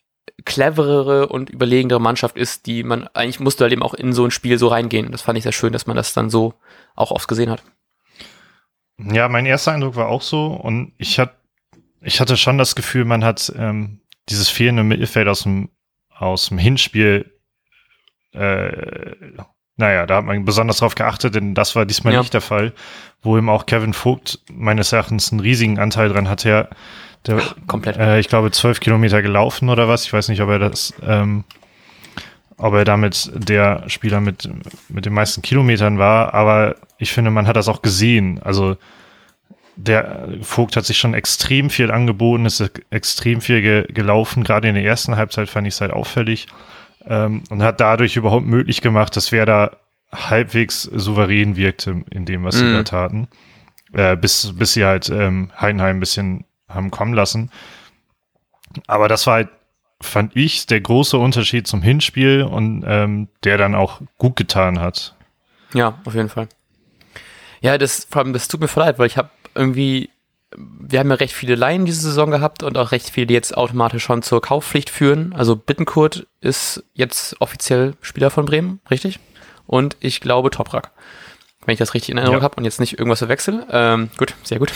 cleverere 0.45 1.27
und 1.27 1.49
überlegendere 1.49 1.99
Mannschaft 1.99 2.37
ist, 2.37 2.65
die 2.65 2.83
man 2.83 3.07
eigentlich 3.13 3.39
musste 3.39 3.63
halt 3.63 3.73
eben 3.73 3.83
auch 3.83 3.93
in 3.93 4.13
so 4.13 4.25
ein 4.25 4.31
Spiel 4.31 4.57
so 4.57 4.67
reingehen. 4.67 5.11
Das 5.11 5.21
fand 5.21 5.37
ich 5.37 5.43
sehr 5.43 5.51
schön, 5.51 5.73
dass 5.73 5.87
man 5.87 5.95
das 5.95 6.13
dann 6.13 6.29
so 6.29 6.53
auch 6.95 7.11
oft 7.11 7.27
gesehen 7.27 7.49
hat. 7.49 7.63
Ja, 8.97 9.27
mein 9.27 9.45
erster 9.45 9.73
Eindruck 9.73 9.95
war 9.95 10.07
auch 10.07 10.21
so 10.21 10.47
und 10.47 10.93
ich 10.97 11.19
hatte 11.19 11.35
ich 12.05 12.21
hatte 12.21 12.37
schon 12.37 12.57
das 12.57 12.75
Gefühl, 12.75 13.03
man 13.03 13.23
hat 13.25 13.51
ähm, 13.57 13.99
dieses 14.29 14.49
fehlende 14.49 14.83
Mittelfeld 14.83 15.27
aus 15.27 15.43
dem, 15.43 15.69
aus 16.09 16.49
dem 16.49 16.59
Hinspiel, 16.59 17.33
äh, 18.31 19.15
naja, 19.77 20.05
da 20.05 20.17
hat 20.17 20.25
man 20.25 20.45
besonders 20.45 20.77
drauf 20.77 20.95
geachtet, 20.95 21.35
denn 21.35 21.53
das 21.53 21.75
war 21.75 21.85
diesmal 21.85 22.13
ja. 22.13 22.19
nicht 22.19 22.33
der 22.33 22.41
Fall, 22.41 22.73
wo 23.21 23.37
eben 23.37 23.49
auch 23.49 23.65
Kevin 23.65 23.93
Vogt 23.93 24.39
meines 24.51 24.93
Erachtens 24.93 25.31
einen 25.31 25.41
riesigen 25.41 25.79
Anteil 25.79 26.09
dran 26.09 26.29
hatte. 26.29 26.49
Ja, 26.49 26.67
der, 27.27 27.37
Ach, 27.41 27.55
komplett. 27.67 27.97
Äh, 27.97 28.19
ich 28.19 28.29
glaube, 28.29 28.51
zwölf 28.51 28.79
Kilometer 28.79 29.21
gelaufen 29.21 29.69
oder 29.69 29.87
was. 29.87 30.05
Ich 30.05 30.13
weiß 30.13 30.29
nicht, 30.29 30.41
ob 30.41 30.49
er 30.49 30.59
das, 30.59 30.93
ähm, 31.05 31.43
ob 32.57 32.73
er 32.73 32.85
damit 32.85 33.31
der 33.33 33.83
Spieler 33.87 34.21
mit, 34.21 34.49
mit 34.87 35.05
den 35.05 35.13
meisten 35.13 35.41
Kilometern 35.41 35.97
war, 35.97 36.33
aber 36.33 36.75
ich 36.97 37.11
finde, 37.11 37.31
man 37.31 37.47
hat 37.47 37.57
das 37.57 37.67
auch 37.67 37.81
gesehen. 37.81 38.39
Also 38.41 38.77
der 39.75 40.29
Vogt 40.41 40.77
hat 40.77 40.85
sich 40.85 40.97
schon 40.97 41.13
extrem 41.13 41.69
viel 41.69 41.91
angeboten, 41.91 42.45
ist 42.45 42.63
extrem 42.91 43.41
viel 43.41 43.61
ge 43.61 43.85
gelaufen. 43.91 44.45
Gerade 44.45 44.69
in 44.69 44.75
der 44.75 44.85
ersten 44.85 45.17
Halbzeit 45.17 45.49
fand 45.49 45.67
ich 45.67 45.73
es 45.73 45.81
halt 45.81 45.91
auffällig 45.91 46.47
ähm, 47.07 47.43
und 47.49 47.63
hat 47.63 47.79
dadurch 47.79 48.15
überhaupt 48.15 48.45
möglich 48.45 48.81
gemacht, 48.81 49.15
dass 49.15 49.31
wer 49.31 49.45
da 49.45 49.77
halbwegs 50.11 50.83
souverän 50.83 51.55
wirkte 51.55 52.03
in 52.11 52.25
dem, 52.25 52.43
was 52.43 52.55
mhm. 52.55 52.59
sie 52.59 52.73
da 52.73 52.83
taten. 52.83 53.27
Äh, 53.93 54.17
bis, 54.17 54.53
bis 54.57 54.73
sie 54.73 54.85
halt 54.85 55.09
ähm, 55.09 55.51
Heidenheim 55.59 55.97
ein 55.97 55.99
bisschen 55.99 56.45
haben 56.67 56.91
kommen 56.91 57.13
lassen. 57.13 57.51
Aber 58.87 59.07
das 59.07 59.25
war 59.27 59.35
halt, 59.35 59.49
fand 60.01 60.35
ich, 60.35 60.67
der 60.67 60.81
große 60.81 61.17
Unterschied 61.17 61.67
zum 61.67 61.81
Hinspiel 61.81 62.43
und 62.43 62.83
ähm, 62.85 63.29
der 63.43 63.57
dann 63.57 63.75
auch 63.75 64.01
gut 64.17 64.35
getan 64.35 64.79
hat. 64.79 65.15
Ja, 65.73 65.99
auf 66.05 66.13
jeden 66.13 66.29
Fall. 66.29 66.49
Ja, 67.61 67.77
das, 67.77 68.07
vor 68.09 68.21
allem, 68.21 68.33
das 68.33 68.47
tut 68.47 68.59
mir 68.59 68.67
voll 68.67 68.83
leid, 68.83 68.99
weil 68.99 69.07
ich 69.07 69.17
habe 69.17 69.29
irgendwie, 69.53 70.09
wir 70.57 70.99
haben 70.99 71.09
ja 71.09 71.15
recht 71.15 71.33
viele 71.33 71.55
Laien 71.55 71.85
diese 71.85 72.01
Saison 72.01 72.31
gehabt 72.31 72.63
und 72.63 72.77
auch 72.77 72.91
recht 72.91 73.09
viele, 73.09 73.27
die 73.27 73.33
jetzt 73.33 73.57
automatisch 73.57 74.03
schon 74.03 74.21
zur 74.21 74.41
Kaufpflicht 74.41 74.89
führen. 74.89 75.33
Also 75.33 75.55
Bittenkurt 75.55 76.27
ist 76.41 76.83
jetzt 76.93 77.39
offiziell 77.41 77.93
Spieler 78.01 78.29
von 78.29 78.45
Bremen, 78.45 78.79
richtig? 78.89 79.19
Und 79.67 79.97
ich 79.99 80.21
glaube 80.21 80.49
Toprak 80.49 80.91
wenn 81.65 81.73
ich 81.73 81.79
das 81.79 81.93
richtig 81.93 82.11
in 82.11 82.17
Erinnerung 82.17 82.39
ja. 82.39 82.43
habe 82.43 82.55
und 82.57 82.63
jetzt 82.63 82.79
nicht 82.79 82.97
irgendwas 82.97 83.19
verwechsel. 83.19 83.65
Ähm, 83.71 84.09
gut, 84.17 84.33
sehr 84.43 84.59
gut. 84.59 84.71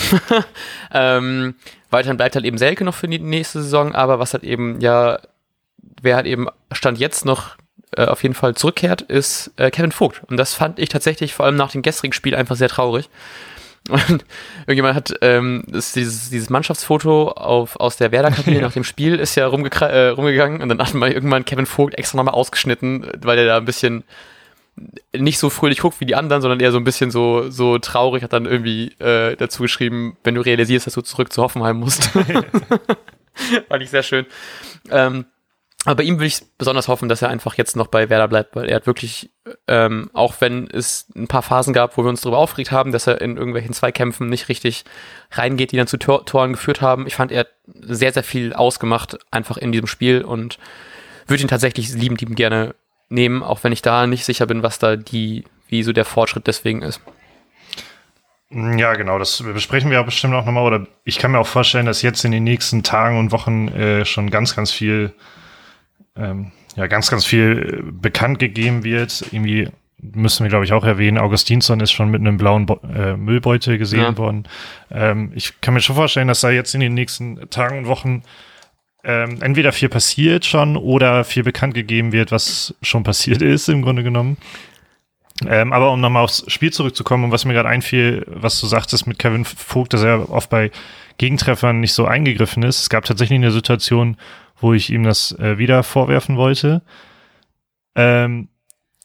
ähm, 0.94 1.56
weiterhin 1.90 2.18
bleibt 2.18 2.36
halt 2.36 2.46
eben 2.46 2.58
Selke 2.58 2.84
noch 2.84 2.96
für 2.96 3.08
die 3.08 3.20
nächste 3.20 3.62
Saison, 3.62 3.96
aber 3.96 4.20
was 4.20 4.34
halt 4.34 4.44
eben 4.44 4.82
ja, 4.82 5.20
wer 6.02 6.16
halt 6.16 6.26
eben 6.26 6.48
Stand 6.72 6.98
jetzt 6.98 7.26
noch 7.26 7.56
äh, 7.96 8.06
auf 8.06 8.24
jeden 8.24 8.36
Fall 8.36 8.56
zurückkehrt, 8.56 9.02
ist 9.04 9.52
äh, 9.58 9.72
Kevin 9.72 9.92
Vogt. 9.92 10.22
Und 10.28 10.38
das 10.38 10.54
fand 10.54 10.80
ich 10.80 10.90
tatsächlich 10.90 11.34
vor 11.34 11.46
allem 11.46 11.56
nach 11.56 11.72
dem 11.72 11.82
gestrigen 11.82 12.14
Spiel 12.14 12.36
einfach 12.36 12.56
sehr 12.56 12.70
traurig. 12.70 13.10
Und 13.88 14.26
irgendjemand 14.68 14.96
hat 14.96 15.14
ähm, 15.22 15.64
dieses, 15.68 16.30
dieses 16.30 16.50
Mannschaftsfoto 16.50 17.30
auf, 17.30 17.76
aus 17.80 17.98
der 17.98 18.12
Werder-Kabine 18.12 18.62
nach 18.62 18.74
dem 18.74 18.84
Spiel 18.84 19.16
ist 19.16 19.36
ja 19.36 19.46
äh, 19.46 20.08
rumgegangen 20.10 20.62
und 20.62 20.70
dann 20.70 20.80
hat 20.80 20.94
man 20.94 21.12
irgendwann 21.12 21.46
Kevin 21.46 21.66
Vogt 21.66 21.96
extra 21.96 22.18
nochmal 22.18 22.36
ausgeschnitten, 22.36 23.10
weil 23.22 23.40
er 23.40 23.46
da 23.46 23.58
ein 23.58 23.66
bisschen 23.66 24.04
nicht 25.16 25.40
so 25.40 25.50
fröhlich 25.50 25.80
guckt 25.80 26.00
wie 26.00 26.06
die 26.06 26.16
anderen, 26.16 26.42
sondern 26.42 26.60
eher 26.60 26.72
so 26.72 26.78
ein 26.78 26.84
bisschen 26.84 27.12
so, 27.12 27.50
so 27.50 27.80
traurig, 27.80 28.24
hat 28.24 28.34
dann 28.34 28.46
irgendwie 28.46 28.94
äh, 29.00 29.36
dazu 29.36 29.64
geschrieben, 29.64 30.18
wenn 30.24 30.36
du 30.36 30.42
realisierst, 30.42 30.88
dass 30.88 30.94
du 30.94 31.02
zurück 31.02 31.34
zu 31.34 31.42
Hoffenheim 31.42 31.78
musst. 31.78 32.04
Fand 33.70 33.84
ich 33.84 33.90
sehr 33.90 34.04
schön. 34.04 34.26
Ähm, 34.90 35.26
aber 35.90 35.96
bei 35.96 36.04
ihm 36.04 36.18
würde 36.18 36.28
ich 36.28 36.44
besonders 36.60 36.88
hoffen, 36.88 37.10
dass 37.10 37.24
er 37.24 37.30
einfach 37.30 37.56
jetzt 37.56 37.76
noch 37.76 37.88
bei 37.88 38.12
Werder 38.12 38.28
bleibt, 38.28 38.56
weil 38.56 38.70
er 38.70 38.76
hat 38.76 38.86
wirklich, 38.86 39.32
ähm, 39.68 40.12
auch 40.14 40.36
wenn 40.40 40.68
es 40.68 41.08
ein 41.16 41.28
paar 41.28 41.42
Phasen 41.42 41.74
gab, 41.74 41.98
wo 41.98 42.04
wir 42.04 42.10
uns 42.10 42.22
darüber 42.22 42.38
aufgeregt 42.38 42.72
haben, 42.72 42.92
dass 42.92 43.08
er 43.08 43.22
in 43.22 43.38
irgendwelchen 43.38 43.74
Zweikämpfen 43.74 44.30
nicht 44.30 44.50
richtig 44.50 44.86
reingeht, 45.32 45.72
die 45.72 45.78
dann 45.78 45.88
zu 45.88 45.98
Tor 45.98 46.28
Toren 46.28 46.54
geführt 46.54 46.82
haben. 46.82 47.08
Ich 47.08 47.16
fand, 47.16 47.32
er 47.32 47.40
hat 47.40 47.50
sehr, 47.66 48.14
sehr 48.14 48.22
viel 48.22 48.54
ausgemacht, 48.54 49.18
einfach 49.32 49.58
in 49.58 49.72
diesem 49.72 49.88
Spiel 49.88 50.22
und 50.22 50.60
würde 51.26 51.42
ihn 51.42 51.50
tatsächlich 51.50 51.90
liebend, 51.90 52.22
liebend 52.22 52.38
gerne 52.38 52.76
nehmen, 53.10 53.42
auch 53.42 53.64
wenn 53.64 53.72
ich 53.72 53.82
da 53.82 54.06
nicht 54.06 54.26
sicher 54.26 54.46
bin, 54.46 54.62
was 54.62 54.78
da 54.78 54.96
die, 54.96 55.44
wie 55.70 55.82
so 55.82 55.92
der 55.92 56.06
Fortschritt 56.06 56.46
deswegen 56.46 56.84
ist. 56.84 57.02
Ja, 58.52 58.94
genau, 58.94 59.18
das 59.18 59.42
besprechen 59.42 59.90
wir 59.90 60.04
bestimmt 60.04 60.36
auch 60.36 60.46
nochmal. 60.46 60.66
Oder 60.66 60.86
ich 61.04 61.18
kann 61.18 61.32
mir 61.32 61.40
auch 61.40 61.48
vorstellen, 61.48 61.88
dass 61.88 62.04
jetzt 62.04 62.24
in 62.26 62.32
den 62.32 62.44
nächsten 62.44 62.84
Tagen 62.84 63.18
und 63.18 63.32
Wochen 63.32 63.70
äh, 63.70 64.06
schon 64.06 64.30
ganz, 64.30 64.56
ganz 64.56 64.72
viel, 64.72 65.14
ähm, 66.20 66.52
ja, 66.76 66.88
ganz, 66.88 67.10
ganz 67.10 67.26
viel 67.26 67.84
äh, 67.88 67.92
bekannt 67.92 68.40
gegeben 68.40 68.84
wird. 68.84 69.26
Irgendwie 69.32 69.70
müssen 70.02 70.44
wir, 70.44 70.50
glaube 70.50 70.66
ich, 70.66 70.74
auch 70.74 70.86
erwähnen, 70.86 71.18
Augustinsson 71.18 71.80
ist 71.80 71.92
schon 71.92 72.10
mit 72.10 72.22
einem 72.22 72.38
blauen 72.38 72.66
Bo 72.66 72.80
äh, 72.94 73.18
Müllbeutel 73.18 73.78
gesehen 73.78 74.02
ja. 74.02 74.18
worden. 74.18 74.48
Ähm, 74.92 75.32
ich 75.36 75.60
kann 75.62 75.74
mir 75.74 75.82
schon 75.82 75.96
vorstellen, 75.96 76.28
dass 76.28 76.42
da 76.42 76.50
jetzt 76.50 76.74
in 76.74 76.82
den 76.82 76.94
nächsten 76.94 77.50
Tagen 77.50 77.80
und 77.80 77.88
Wochen 77.88 78.24
ähm, 79.04 79.42
entweder 79.42 79.72
viel 79.72 79.90
passiert 79.90 80.46
schon 80.46 80.76
oder 80.78 81.24
viel 81.24 81.44
bekannt 81.44 81.74
gegeben 81.74 82.12
wird, 82.12 82.32
was 82.32 82.76
schon 82.82 83.04
passiert 83.04 83.42
ist, 83.42 83.70
im 83.70 83.82
Grunde 83.82 84.04
genommen. 84.04 84.38
Ähm, 85.48 85.72
aber 85.72 85.92
um 85.92 86.02
nochmal 86.02 86.24
aufs 86.24 86.44
Spiel 86.52 86.72
zurückzukommen 86.72 87.26
und 87.26 87.32
was 87.32 87.46
mir 87.46 87.54
gerade 87.54 87.70
einfiel, 87.70 88.26
was 88.28 88.60
du 88.60 88.68
sagtest 88.68 89.08
mit 89.08 89.20
Kevin 89.20 89.46
Vogt, 89.46 89.94
dass 89.94 90.04
er 90.04 90.30
oft 90.30 90.50
bei 90.50 90.70
Gegentreffern 91.18 91.80
nicht 91.80 91.94
so 91.94 92.06
eingegriffen 92.06 92.64
ist. 92.64 92.82
Es 92.82 92.90
gab 92.90 93.06
tatsächlich 93.06 93.38
eine 93.38 93.52
Situation, 93.52 94.18
wo 94.62 94.74
ich 94.74 94.90
ihm 94.90 95.04
das 95.04 95.32
äh, 95.40 95.58
wieder 95.58 95.84
vorwerfen 95.84 96.38
wollte. 96.38 96.82
Ähm, 97.96 98.50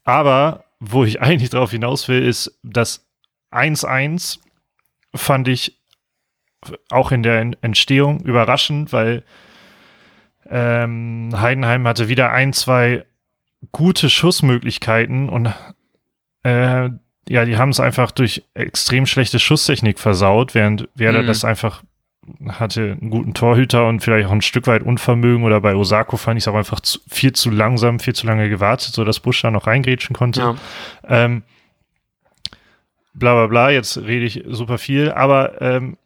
aber 0.04 0.64
wo 0.80 1.04
ich 1.04 1.20
eigentlich 1.22 1.50
darauf 1.50 1.70
hinaus 1.70 2.08
will, 2.08 2.22
ist, 2.22 2.58
dass 2.62 3.06
1-1 3.52 4.38
fand 5.14 5.48
ich 5.48 5.80
auch 6.90 7.12
in 7.12 7.22
der 7.22 7.52
Entstehung 7.60 8.20
überraschend, 8.20 8.92
weil 8.92 9.22
ähm, 10.46 11.30
Heidenheim 11.34 11.86
hatte 11.86 12.08
wieder 12.08 12.32
ein, 12.32 12.52
zwei 12.52 13.04
gute 13.72 14.10
Schussmöglichkeiten 14.10 15.28
und 15.28 15.52
äh, 16.42 16.90
ja, 17.28 17.44
die 17.44 17.56
haben 17.56 17.70
es 17.70 17.80
einfach 17.80 18.10
durch 18.10 18.44
extrem 18.52 19.06
schlechte 19.06 19.38
Schusstechnik 19.38 19.98
versaut, 19.98 20.54
während 20.54 20.88
Werder 20.94 21.22
mhm. 21.22 21.26
das 21.26 21.44
einfach 21.44 21.82
hatte 22.48 22.96
einen 23.00 23.10
guten 23.10 23.34
Torhüter 23.34 23.86
und 23.86 24.00
vielleicht 24.00 24.28
auch 24.28 24.32
ein 24.32 24.42
Stück 24.42 24.66
weit 24.66 24.82
Unvermögen 24.82 25.44
oder 25.44 25.60
bei 25.60 25.74
Osako 25.74 26.16
fand 26.16 26.38
ich 26.38 26.44
es 26.44 26.48
auch 26.48 26.54
einfach 26.54 26.80
zu, 26.80 26.98
viel 27.08 27.32
zu 27.32 27.50
langsam, 27.50 28.00
viel 28.00 28.14
zu 28.14 28.26
lange 28.26 28.48
gewartet, 28.48 28.94
so 28.94 29.04
dass 29.04 29.20
Busch 29.20 29.42
da 29.42 29.50
noch 29.50 29.66
reingrätschen 29.66 30.14
konnte. 30.14 30.40
Ja. 30.40 30.54
Ähm, 31.08 31.42
bla 33.14 33.34
bla 33.34 33.46
bla, 33.46 33.70
jetzt 33.70 33.98
rede 33.98 34.24
ich 34.24 34.44
super 34.48 34.78
viel, 34.78 35.12
aber 35.12 35.60
ähm, 35.60 35.96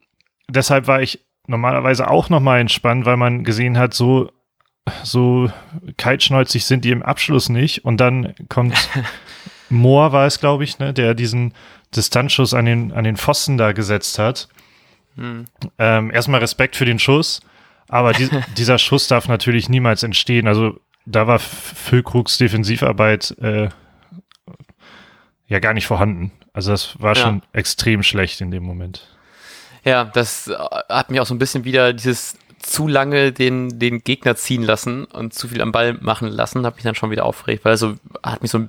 deshalb 0.49 0.87
war 0.87 1.03
ich 1.03 1.21
normalerweise 1.47 2.09
auch 2.09 2.29
nochmal 2.29 2.61
entspannt, 2.61 3.07
weil 3.07 3.17
man 3.17 3.43
gesehen 3.43 3.79
hat, 3.79 3.95
so, 3.95 4.31
so 5.03 5.51
kaltschnäuzig 5.97 6.65
sind 6.65 6.85
die 6.85 6.91
im 6.91 7.03
Abschluss 7.03 7.49
nicht. 7.49 7.85
Und 7.85 7.99
dann 7.99 8.35
kommt 8.49 8.75
Mohr, 9.71 10.13
war 10.13 10.27
es, 10.27 10.41
glaube 10.41 10.65
ich, 10.65 10.79
ne, 10.79 10.93
der 10.93 11.15
diesen 11.15 11.55
Distanzschuss 11.97 12.55
an 12.55 12.67
den, 12.67 12.93
an 12.93 13.05
den 13.05 13.17
Pfosten 13.17 13.57
da 13.57 13.73
gesetzt 13.73 14.19
hat. 14.19 14.49
Hm. 15.19 15.45
Ähm, 15.79 16.11
erstmal 16.11 16.41
Respekt 16.41 16.77
für 16.77 16.85
den 16.85 16.99
Schuss, 16.99 17.41
aber 17.89 18.13
die, 18.13 18.29
dieser 18.57 18.79
Schuss 18.79 19.09
darf 19.09 19.29
natürlich 19.29 19.69
niemals 19.69 20.03
entstehen. 20.03 20.47
Also 20.47 20.81
da 21.07 21.27
war 21.27 21.39
Füllkrugs 21.39 22.39
Defensivarbeit 22.39 23.37
äh, 23.41 23.69
ja 25.47 25.59
gar 25.59 25.75
nicht 25.75 25.87
vorhanden. 25.87 26.33
Also 26.53 26.71
das 26.71 27.01
war 27.01 27.15
ja. 27.17 27.23
schon 27.23 27.43
extrem 27.53 28.03
schlecht 28.03 28.41
in 28.41 28.51
dem 28.51 28.63
Moment. 28.63 29.07
Ja, 29.85 30.05
das 30.05 30.49
äh, 30.49 30.57
hat 30.89 31.11
mich 31.11 31.21
auch 31.21 31.27
so 31.27 31.35
ein 31.35 31.39
bisschen 31.39 31.65
wieder 31.65 31.93
dieses 31.93 32.37
zu 32.61 32.89
lange 32.89 33.33
den, 33.33 33.79
den 33.79 34.03
Gegner 34.03 34.37
ziehen 34.37 34.63
lassen 34.63 35.05
und 35.05 35.33
zu 35.33 35.49
viel 35.49 35.63
am 35.63 35.73
Ball 35.73 35.95
machen 35.95 36.29
lassen, 36.29 36.67
hat 36.67 36.75
mich 36.75 36.85
dann 36.85 36.95
schon 36.95 37.11
wieder 37.11 37.25
aufgeregt, 37.25 37.65
weil 37.65 37.73
also 37.73 37.95
hat 38.23 38.43
mich 38.43 38.51
so 38.51 38.69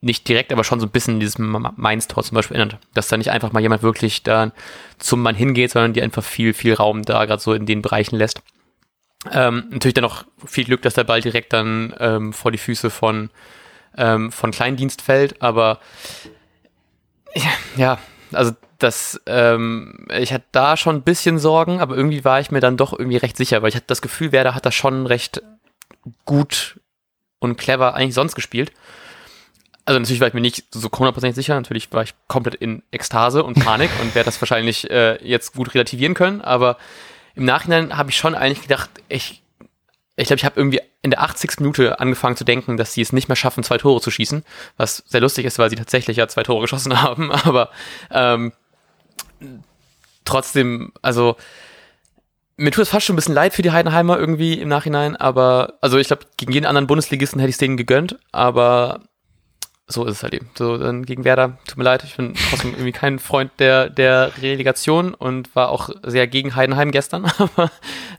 nicht 0.00 0.28
direkt, 0.28 0.52
aber 0.52 0.64
schon 0.64 0.80
so 0.80 0.86
ein 0.86 0.90
bisschen 0.90 1.20
dieses 1.20 1.38
Mainz-Tor 1.38 2.24
zum 2.24 2.34
Beispiel 2.34 2.56
erinnert, 2.56 2.78
dass 2.94 3.08
da 3.08 3.16
nicht 3.16 3.30
einfach 3.30 3.52
mal 3.52 3.60
jemand 3.60 3.82
wirklich 3.82 4.22
da 4.22 4.52
zum 4.98 5.22
Mann 5.22 5.36
hingeht, 5.36 5.70
sondern 5.70 5.92
die 5.92 6.02
einfach 6.02 6.24
viel, 6.24 6.52
viel 6.52 6.74
Raum 6.74 7.04
da 7.04 7.24
gerade 7.24 7.42
so 7.42 7.54
in 7.54 7.66
den 7.66 7.82
Bereichen 7.82 8.16
lässt. 8.16 8.42
Ähm, 9.30 9.66
natürlich 9.70 9.94
dann 9.94 10.02
noch 10.02 10.24
viel 10.44 10.64
Glück, 10.64 10.82
dass 10.82 10.94
der 10.94 11.04
Ball 11.04 11.20
direkt 11.20 11.52
dann 11.52 11.94
ähm, 11.98 12.32
vor 12.32 12.50
die 12.50 12.58
Füße 12.58 12.90
von, 12.90 13.30
ähm, 13.96 14.32
von 14.32 14.50
Kleindienst 14.50 15.02
fällt, 15.02 15.42
aber 15.42 15.80
ja, 17.34 17.50
ja 17.76 17.98
also 18.32 18.52
das, 18.78 19.20
ähm, 19.26 20.06
ich 20.16 20.32
hatte 20.32 20.44
da 20.52 20.76
schon 20.76 20.96
ein 20.96 21.02
bisschen 21.02 21.38
Sorgen, 21.38 21.80
aber 21.80 21.96
irgendwie 21.96 22.24
war 22.24 22.40
ich 22.40 22.50
mir 22.50 22.60
dann 22.60 22.76
doch 22.76 22.96
irgendwie 22.96 23.16
recht 23.16 23.36
sicher, 23.36 23.60
weil 23.62 23.70
ich 23.70 23.76
hatte 23.76 23.86
das 23.88 24.02
Gefühl, 24.02 24.32
Werder 24.32 24.54
hat 24.54 24.66
das 24.66 24.74
schon 24.74 25.06
recht 25.06 25.42
gut 26.24 26.80
und 27.40 27.56
clever 27.56 27.94
eigentlich 27.94 28.14
sonst 28.14 28.34
gespielt. 28.34 28.72
Also 29.88 29.98
natürlich 29.98 30.20
war 30.20 30.28
ich 30.28 30.34
mir 30.34 30.42
nicht 30.42 30.66
so 30.70 30.90
hundertprozentig 30.90 31.34
sicher, 31.34 31.54
natürlich 31.54 31.90
war 31.92 32.02
ich 32.02 32.12
komplett 32.26 32.56
in 32.56 32.82
Ekstase 32.90 33.42
und 33.42 33.58
Panik 33.58 33.88
und 34.02 34.14
werde 34.14 34.26
das 34.26 34.38
wahrscheinlich 34.38 34.90
äh, 34.90 35.16
jetzt 35.26 35.54
gut 35.54 35.72
relativieren 35.74 36.12
können, 36.12 36.42
aber 36.42 36.76
im 37.34 37.46
Nachhinein 37.46 37.96
habe 37.96 38.10
ich 38.10 38.18
schon 38.18 38.34
eigentlich 38.34 38.60
gedacht, 38.60 38.90
ich 39.08 39.40
ich 40.16 40.26
glaube, 40.26 40.40
ich 40.40 40.44
habe 40.44 40.60
irgendwie 40.60 40.82
in 41.00 41.10
der 41.10 41.22
80. 41.22 41.60
Minute 41.60 42.00
angefangen 42.00 42.36
zu 42.36 42.44
denken, 42.44 42.76
dass 42.76 42.92
sie 42.92 43.00
es 43.00 43.14
nicht 43.14 43.28
mehr 43.28 43.36
schaffen, 43.36 43.64
zwei 43.64 43.78
Tore 43.78 44.02
zu 44.02 44.10
schießen, 44.10 44.44
was 44.76 45.04
sehr 45.06 45.22
lustig 45.22 45.46
ist, 45.46 45.58
weil 45.58 45.70
sie 45.70 45.76
tatsächlich 45.76 46.18
ja 46.18 46.28
zwei 46.28 46.42
Tore 46.42 46.60
geschossen 46.64 47.00
haben, 47.00 47.32
aber 47.32 47.70
ähm, 48.10 48.52
trotzdem, 50.26 50.92
also 51.00 51.36
mir 52.58 52.72
tut 52.72 52.82
es 52.82 52.90
fast 52.90 53.06
schon 53.06 53.14
ein 53.14 53.16
bisschen 53.16 53.34
leid 53.34 53.54
für 53.54 53.62
die 53.62 53.70
Heidenheimer 53.70 54.18
irgendwie 54.18 54.60
im 54.60 54.68
Nachhinein, 54.68 55.16
aber, 55.16 55.78
also 55.80 55.96
ich 55.96 56.08
glaube, 56.08 56.26
gegen 56.36 56.52
jeden 56.52 56.66
anderen 56.66 56.86
Bundesligisten 56.86 57.40
hätte 57.40 57.48
ich 57.48 57.54
es 57.54 57.60
denen 57.60 57.78
gegönnt, 57.78 58.18
aber 58.32 59.07
so 59.88 60.04
ist 60.04 60.18
es 60.18 60.22
halt 60.22 60.34
eben. 60.34 60.50
So, 60.56 60.76
dann 60.76 61.04
gegen 61.06 61.24
Werder, 61.24 61.56
tut 61.66 61.78
mir 61.78 61.84
leid, 61.84 62.04
ich 62.04 62.16
bin 62.16 62.34
trotzdem 62.50 62.72
irgendwie 62.72 62.92
kein 62.92 63.18
Freund 63.18 63.50
der, 63.58 63.88
der 63.88 64.30
Relegation 64.40 65.14
und 65.14 65.54
war 65.56 65.70
auch 65.70 65.88
sehr 66.02 66.26
gegen 66.26 66.54
Heidenheim 66.54 66.90
gestern, 66.90 67.24
aber 67.38 67.70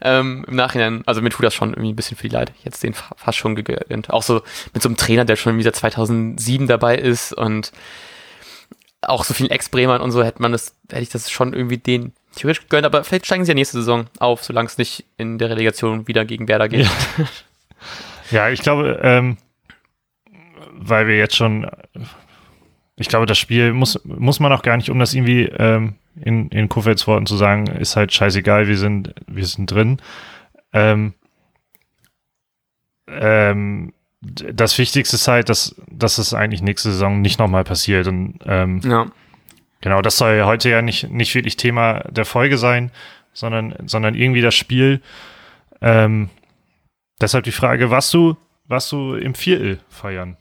ähm, 0.01 0.43
im 0.47 0.55
Nachhinein, 0.55 1.03
also 1.05 1.21
mir 1.21 1.29
tut 1.29 1.45
das 1.45 1.53
schon 1.53 1.69
irgendwie 1.69 1.93
ein 1.93 1.95
bisschen 1.95 2.17
viel 2.17 2.33
leid. 2.33 2.51
Jetzt 2.63 2.81
den 2.81 2.93
fast 2.93 3.37
schon 3.37 3.55
gegönnt. 3.55 4.09
Auch 4.09 4.23
so 4.23 4.41
mit 4.73 4.81
so 4.81 4.89
einem 4.89 4.97
Trainer, 4.97 5.25
der 5.25 5.35
schon 5.35 5.57
wieder 5.59 5.71
2007 5.71 6.67
dabei 6.67 6.97
ist 6.97 7.33
und 7.33 7.71
auch 9.01 9.23
so 9.23 9.33
vielen 9.33 9.51
Ex-Bremern 9.51 10.01
und 10.01 10.11
so 10.11 10.23
hätte 10.23 10.41
man 10.41 10.51
das, 10.51 10.75
hätte 10.89 11.03
ich 11.03 11.09
das 11.09 11.29
schon 11.29 11.53
irgendwie 11.53 11.77
den 11.77 12.13
theoretisch 12.35 12.63
gegönnt, 12.63 12.85
aber 12.85 13.03
vielleicht 13.03 13.27
steigen 13.27 13.45
sie 13.45 13.51
ja 13.51 13.55
nächste 13.55 13.77
Saison 13.77 14.07
auf, 14.19 14.43
solange 14.43 14.67
es 14.67 14.77
nicht 14.77 15.05
in 15.17 15.37
der 15.37 15.51
Relegation 15.51 16.07
wieder 16.07 16.25
gegen 16.25 16.47
Werder 16.47 16.67
geht. 16.67 16.85
Ja, 16.85 17.25
ja 18.31 18.49
ich 18.49 18.61
glaube, 18.61 18.99
ähm, 19.03 19.37
weil 20.73 21.07
wir 21.07 21.17
jetzt 21.17 21.35
schon, 21.35 21.69
ich 22.95 23.07
glaube, 23.07 23.25
das 23.25 23.37
Spiel 23.37 23.73
muss, 23.73 23.99
muss 24.03 24.39
man 24.39 24.51
auch 24.51 24.61
gar 24.61 24.77
nicht, 24.77 24.89
um 24.89 24.99
das 24.99 25.13
irgendwie 25.13 25.43
ähm, 25.43 25.95
in, 26.15 26.49
in 26.49 26.69
Kufelds 26.69 27.07
Worten 27.07 27.25
zu 27.25 27.37
sagen, 27.37 27.67
ist 27.67 27.95
halt 27.95 28.13
scheißegal, 28.13 28.67
wir 28.67 28.77
sind, 28.77 29.13
wir 29.27 29.45
sind 29.45 29.71
drin. 29.71 30.01
Ähm, 30.73 31.13
ähm, 33.07 33.93
das 34.21 34.77
Wichtigste 34.77 35.15
ist 35.15 35.27
halt, 35.27 35.49
dass, 35.49 35.75
dass 35.89 36.17
es 36.17 36.33
eigentlich 36.33 36.61
nächste 36.61 36.91
Saison 36.91 37.21
nicht 37.21 37.39
nochmal 37.39 37.63
passiert. 37.63 38.07
Und 38.07 38.39
ähm, 38.45 38.81
ja. 38.83 39.07
genau, 39.81 40.01
das 40.01 40.17
soll 40.17 40.43
heute 40.43 40.69
ja 40.69 40.81
nicht, 40.81 41.09
nicht 41.09 41.33
wirklich 41.35 41.55
Thema 41.55 42.01
der 42.09 42.25
Folge 42.25 42.57
sein, 42.57 42.91
sondern, 43.33 43.75
sondern 43.85 44.15
irgendwie 44.15 44.41
das 44.41 44.55
Spiel. 44.55 45.01
Ähm, 45.81 46.29
deshalb 47.21 47.45
die 47.45 47.51
Frage, 47.51 47.89
warst 47.89 48.13
du, 48.13 48.35
warst 48.69 48.91
du 48.91 49.15
im 49.15 49.35
Viertel 49.35 49.79
feiern? 49.89 50.37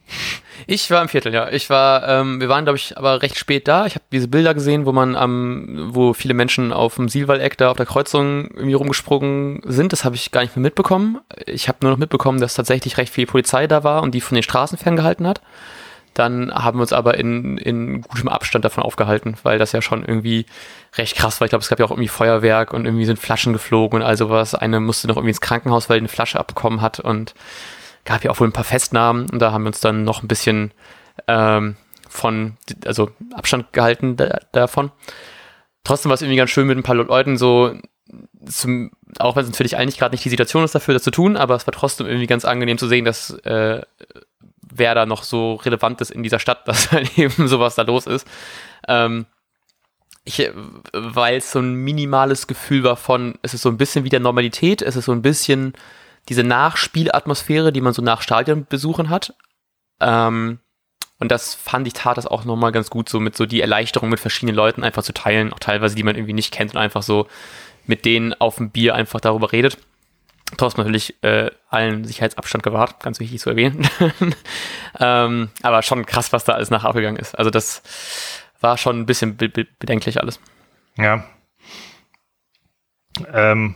Ich 0.67 0.91
war 0.91 1.01
im 1.03 1.09
Viertel, 1.09 1.33
ja. 1.33 1.49
Ich 1.51 1.71
war, 1.71 2.07
ähm, 2.07 2.41
wir 2.41 2.49
waren, 2.49 2.65
glaube 2.65 2.77
ich, 2.77 2.97
aber 2.97 3.23
recht 3.23 3.39
spät 3.39 3.67
da. 3.67 3.87
Ich 3.87 3.95
habe 3.95 4.05
diese 4.13 4.29
Bilder 4.29 4.55
gesehen, 4.55 4.87
wo 4.87 4.93
man 4.93 5.17
am, 5.17 5.89
wo 5.95 6.13
viele 6.13 6.35
Menschen 6.35 6.73
auf 6.73 6.97
dem 6.97 7.09
Sielwalleck 7.09 7.57
da 7.57 7.71
auf 7.71 7.77
der 7.77 7.87
Kreuzung 7.87 8.49
irgendwie 8.55 8.75
rumgesprungen 8.75 9.63
sind. 9.65 9.93
Das 9.93 10.05
habe 10.05 10.15
ich 10.15 10.31
gar 10.31 10.43
nicht 10.43 10.55
mehr 10.55 10.63
mitbekommen. 10.63 11.21
Ich 11.47 11.69
habe 11.69 11.79
nur 11.83 11.93
noch 11.93 11.99
mitbekommen, 11.99 12.41
dass 12.41 12.55
tatsächlich 12.55 12.99
recht 12.99 13.13
viel 13.13 13.27
Polizei 13.27 13.67
da 13.67 13.83
war 13.83 14.03
und 14.03 14.15
die 14.15 14.21
von 14.21 14.35
den 14.35 14.43
Straßen 14.43 14.79
ferngehalten 14.79 15.27
hat. 15.27 15.41
Dann 16.13 16.53
haben 16.53 16.79
wir 16.79 16.83
uns 16.83 16.93
aber 16.93 17.17
in, 17.17 17.57
in 17.59 18.03
gutem 18.03 18.29
Abstand 18.29 18.65
davon 18.65 18.83
aufgehalten, 18.83 19.37
weil 19.45 19.59
das 19.59 19.73
ja 19.73 19.81
schon 19.81 20.05
irgendwie 20.05 20.47
recht 20.97 21.17
krass 21.17 21.41
war. 21.41 21.47
Ich 21.47 21.51
glaube, 21.51 21.63
es 21.63 21.69
gab 21.69 21.79
ja 21.79 21.87
auch 21.87 21.93
irgendwie 21.93 22.09
Feuerwerk 22.09 22.75
und 22.75 22.85
irgendwie 22.85 23.05
sind 23.05 23.21
Flaschen 23.21 23.53
geflogen 23.53 24.01
und 24.01 24.07
all 24.07 24.17
sowas. 24.17 24.55
Eine 24.55 24.81
musste 24.81 25.07
noch 25.07 25.17
irgendwie 25.17 25.31
ins 25.31 25.41
Krankenhaus, 25.41 25.89
weil 25.89 25.99
eine 25.99 26.09
Flasche 26.09 26.41
abbekommen 26.41 26.81
hat 26.81 26.99
und 26.99 27.35
gab 28.09 28.25
ja 28.25 28.31
auch 28.31 28.41
wohl 28.41 28.49
ein 28.49 28.53
paar 28.53 28.65
Festnahmen 28.65 29.29
und 29.29 29.39
da 29.39 29.53
haben 29.53 29.65
wir 29.65 29.69
uns 29.69 29.81
dann 29.81 30.03
noch 30.03 30.23
ein 30.23 30.29
bisschen 30.29 30.73
ähm, 31.27 31.77
von, 32.09 32.57
also 32.87 33.11
Abstand 33.35 33.75
gehalten 33.75 34.17
da, 34.17 34.41
davon. 34.53 34.91
Trotzdem 35.85 36.09
war 36.09 36.15
es 36.15 36.23
irgendwie 36.23 36.39
ganz 36.39 36.49
schön 36.49 36.67
mit 36.67 36.79
ein 36.79 36.83
paar 36.83 36.95
Leuten 36.95 37.37
so, 37.37 37.75
zum, 38.47 38.93
auch 39.19 39.37
wenn 39.37 39.43
es 39.43 39.51
natürlich 39.51 39.77
eigentlich 39.77 39.99
gerade 39.99 40.15
nicht 40.15 40.25
die 40.25 40.31
Situation 40.31 40.65
ist 40.65 40.75
dafür, 40.75 40.95
das 40.95 41.03
zu 41.03 41.11
tun, 41.11 41.37
aber 41.37 41.55
es 41.55 41.67
war 41.67 41.75
trotzdem 41.75 42.07
irgendwie 42.07 42.27
ganz 42.27 42.47
angenehm 42.47 42.79
zu 42.79 42.89
sehen, 42.89 43.05
dass 43.05 43.29
äh, 43.41 43.83
wer 44.63 44.95
da 44.95 45.05
noch 45.05 45.23
so 45.23 45.57
relevant 45.57 46.01
ist 46.01 46.11
in 46.11 46.23
dieser 46.23 46.39
Stadt, 46.39 46.63
dass 46.67 46.91
halt 46.91 47.19
eben 47.19 47.47
sowas 47.47 47.75
da 47.75 47.83
los 47.83 48.07
ist. 48.07 48.27
Ähm, 48.89 49.27
ich, 50.25 50.51
weil 50.95 51.37
es 51.37 51.53
so 51.53 51.59
ein 51.59 51.75
minimales 51.75 52.47
Gefühl 52.47 52.85
war 52.85 52.97
von, 52.97 53.35
es 53.43 53.53
ist 53.53 53.61
so 53.61 53.69
ein 53.69 53.77
bisschen 53.77 54.05
wieder 54.05 54.19
Normalität, 54.19 54.81
es 54.81 54.97
ist 54.97 55.05
so 55.05 55.13
ein 55.13 55.23
bisschen 55.23 55.75
diese 56.29 56.45
Nachspielatmosphäre, 56.45 57.73
die 57.73 57.81
man 57.81 57.93
so 57.93 58.03
nach 58.03 58.23
Stadionbesuchen 58.23 59.09
hat. 59.09 59.35
Ähm, 60.01 60.61
und 61.19 61.33
das 61.33 61.55
fand 61.55 61.87
ich 61.87 61.95
tat 61.95 62.17
das 62.17 62.27
auch 62.27 62.45
nochmal 62.45 62.71
ganz 62.71 62.91
gut, 62.91 63.09
so 63.09 63.19
mit 63.19 63.37
so 63.37 63.45
die 63.45 63.61
Erleichterung 63.61 64.09
mit 64.09 64.21
verschiedenen 64.21 64.55
Leuten 64.55 64.85
einfach 64.85 65.03
zu 65.03 65.13
teilen, 65.13 65.53
auch 65.53 65.59
teilweise, 65.59 65.97
die 65.97 66.05
man 66.05 66.15
irgendwie 66.15 66.33
nicht 66.33 66.53
kennt 66.53 66.75
und 66.75 66.81
einfach 66.81 67.03
so 67.03 67.27
mit 67.87 68.05
denen 68.05 68.35
auf 68.35 68.57
dem 68.57 68.71
Bier 68.71 68.95
einfach 68.95 69.21
darüber 69.21 69.51
redet. 69.51 69.79
Trotzdem 70.57 70.85
natürlich 70.85 71.23
äh, 71.23 71.51
allen 71.69 72.05
Sicherheitsabstand 72.05 72.63
gewahrt, 72.63 73.01
ganz 73.01 73.21
wichtig 73.21 73.41
zu 73.41 73.51
erwähnen. 73.51 73.89
ähm, 75.01 75.51
aber 75.63 75.83
schon 75.83 76.07
krass, 76.07 76.33
was 76.33 76.45
da 76.45 76.53
alles 76.53 76.71
nachher 76.71 76.89
abgegangen 76.89 77.19
ist. 77.19 77.37
Also 77.37 77.51
das 77.51 77.83
war 78.61 78.79
schon 78.79 79.01
ein 79.01 79.07
bisschen 79.07 79.37
be 79.37 79.49
be 79.49 79.67
bedenklich 79.79 80.21
alles. 80.21 80.41
Ja. 80.97 81.25
Ähm, 83.33 83.75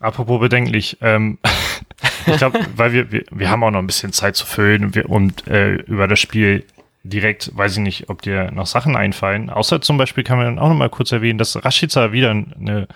Apropos 0.00 0.40
bedenklich, 0.40 0.96
ähm, 1.02 1.38
ich 2.26 2.38
glaube, 2.38 2.58
weil 2.74 2.92
wir, 2.92 3.12
wir, 3.12 3.24
wir 3.30 3.50
haben 3.50 3.62
auch 3.62 3.70
noch 3.70 3.78
ein 3.78 3.86
bisschen 3.86 4.12
Zeit 4.12 4.34
zu 4.34 4.46
füllen 4.46 4.84
und, 4.84 4.94
wir, 4.94 5.08
und 5.08 5.46
äh, 5.46 5.74
über 5.74 6.08
das 6.08 6.18
Spiel 6.18 6.64
direkt, 7.02 7.56
weiß 7.56 7.72
ich 7.74 7.82
nicht, 7.82 8.08
ob 8.08 8.22
dir 8.22 8.50
noch 8.50 8.66
Sachen 8.66 8.96
einfallen. 8.96 9.50
Außer 9.50 9.80
zum 9.82 9.98
Beispiel 9.98 10.24
kann 10.24 10.38
man 10.38 10.58
auch 10.58 10.68
noch 10.68 10.74
mal 10.74 10.88
kurz 10.88 11.12
erwähnen, 11.12 11.38
dass 11.38 11.62
Rashica 11.64 12.12
wieder 12.12 12.30
eine 12.30 12.88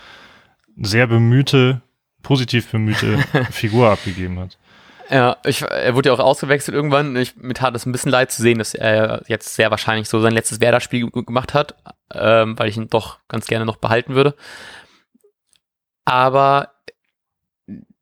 sehr 0.77 1.07
bemühte, 1.07 1.83
positiv 2.23 2.71
bemühte 2.71 3.19
Figur 3.51 3.91
abgegeben 3.91 4.41
hat. 4.41 4.59
Ja, 5.11 5.37
ich, 5.45 5.61
er 5.61 5.95
wurde 5.95 6.09
ja 6.09 6.15
auch 6.15 6.19
ausgewechselt 6.19 6.75
irgendwann. 6.75 7.15
Ich, 7.17 7.37
mir 7.37 7.53
tat 7.53 7.75
es 7.77 7.85
ein 7.85 7.93
bisschen 7.93 8.11
leid 8.11 8.33
zu 8.33 8.41
sehen, 8.41 8.59
dass 8.59 8.75
er 8.75 9.23
jetzt 9.27 9.55
sehr 9.55 9.71
wahrscheinlich 9.71 10.09
so 10.09 10.21
sein 10.21 10.33
letztes 10.33 10.63
Werder-Spiel 10.63 11.11
gemacht 11.11 11.53
hat, 11.53 11.75
ähm, 12.15 12.59
weil 12.59 12.71
ich 12.71 12.79
ihn 12.79 12.89
doch 12.89 13.19
ganz 13.29 13.47
gerne 13.47 13.67
noch 13.67 13.77
behalten 13.77 14.15
würde. 14.15 14.35
Aber 16.07 16.74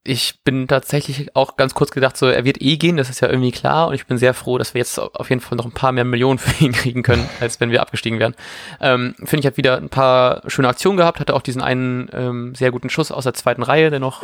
ich 0.04 0.42
bin 0.42 0.66
tatsächlich 0.66 1.36
auch 1.36 1.56
ganz 1.56 1.74
kurz 1.74 1.92
gedacht, 1.92 2.16
so, 2.16 2.26
er 2.26 2.44
wird 2.44 2.60
eh 2.60 2.76
gehen, 2.76 2.96
das 2.96 3.08
ist 3.08 3.20
ja 3.20 3.28
irgendwie 3.28 3.52
klar. 3.52 3.88
Und 3.88 3.94
ich 3.94 4.06
bin 4.06 4.18
sehr 4.18 4.34
froh, 4.34 4.58
dass 4.58 4.74
wir 4.74 4.80
jetzt 4.80 4.98
auf 4.98 5.30
jeden 5.30 5.40
Fall 5.40 5.56
noch 5.56 5.64
ein 5.64 5.72
paar 5.72 5.92
mehr 5.92 6.04
Millionen 6.04 6.38
für 6.40 6.64
ihn 6.64 6.72
kriegen 6.72 7.02
können, 7.02 7.28
als 7.40 7.60
wenn 7.60 7.70
wir 7.70 7.80
abgestiegen 7.80 8.18
wären. 8.18 8.34
Ähm, 8.80 9.14
Finde 9.18 9.40
ich, 9.40 9.46
hat 9.46 9.56
wieder 9.56 9.76
ein 9.76 9.90
paar 9.90 10.42
schöne 10.48 10.68
Aktionen 10.68 10.96
gehabt, 10.96 11.20
hatte 11.20 11.34
auch 11.34 11.42
diesen 11.42 11.62
einen 11.62 12.08
ähm, 12.12 12.54
sehr 12.54 12.72
guten 12.72 12.90
Schuss 12.90 13.12
aus 13.12 13.24
der 13.24 13.34
zweiten 13.34 13.62
Reihe, 13.62 13.90
der 13.90 14.00
noch 14.00 14.22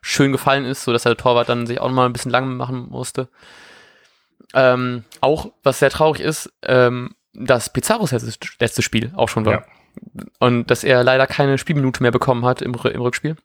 schön 0.00 0.30
gefallen 0.30 0.64
ist, 0.64 0.84
so 0.84 0.92
dass 0.92 1.02
der 1.02 1.16
Torwart 1.16 1.48
dann 1.48 1.66
sich 1.66 1.80
auch 1.80 1.88
noch 1.88 1.94
mal 1.94 2.06
ein 2.06 2.12
bisschen 2.12 2.30
lang 2.30 2.56
machen 2.56 2.86
musste. 2.88 3.28
Ähm, 4.54 5.04
auch, 5.20 5.50
was 5.64 5.80
sehr 5.80 5.90
traurig 5.90 6.20
ist, 6.20 6.52
ähm, 6.62 7.14
dass 7.34 7.72
Pizarros 7.72 8.12
letztes, 8.12 8.38
letztes 8.60 8.84
Spiel 8.84 9.12
auch 9.16 9.28
schon 9.28 9.44
war. 9.44 9.52
Ja. 9.52 9.64
Und 10.38 10.70
dass 10.70 10.84
er 10.84 11.02
leider 11.02 11.26
keine 11.26 11.58
Spielminute 11.58 12.02
mehr 12.02 12.12
bekommen 12.12 12.44
hat 12.44 12.62
im, 12.62 12.72
im 12.72 13.00
Rückspiel 13.00 13.36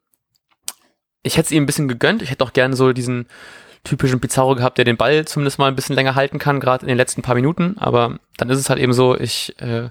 ich 1.24 1.38
hätte 1.38 1.48
es 1.48 1.52
ihm 1.52 1.64
ein 1.64 1.66
bisschen 1.66 1.88
gegönnt. 1.88 2.22
Ich 2.22 2.30
hätte 2.30 2.44
auch 2.44 2.54
gerne 2.54 2.76
so 2.76 2.94
diesen 2.94 3.28
typischen 3.84 4.20
Pizarro 4.20 4.56
gehabt, 4.56 4.78
der 4.78 4.86
den 4.86 4.98
Ball 4.98 5.26
zumindest 5.26 5.60
mal 5.60 5.68
ein 5.68 5.76
bisschen 5.76 5.96
länger 5.96 6.16
halten 6.16 6.40
kann, 6.40 6.60
gerade 6.60 6.84
in 6.84 6.88
den 6.88 6.98
letzten 6.98 7.22
paar 7.22 7.36
Minuten. 7.36 7.76
Aber 7.78 8.20
dann 8.38 8.50
ist 8.50 8.60
es 8.60 8.70
halt 8.70 8.80
eben 8.80 8.94
so, 8.94 9.18
ich 9.18 9.60
äh, 9.62 9.90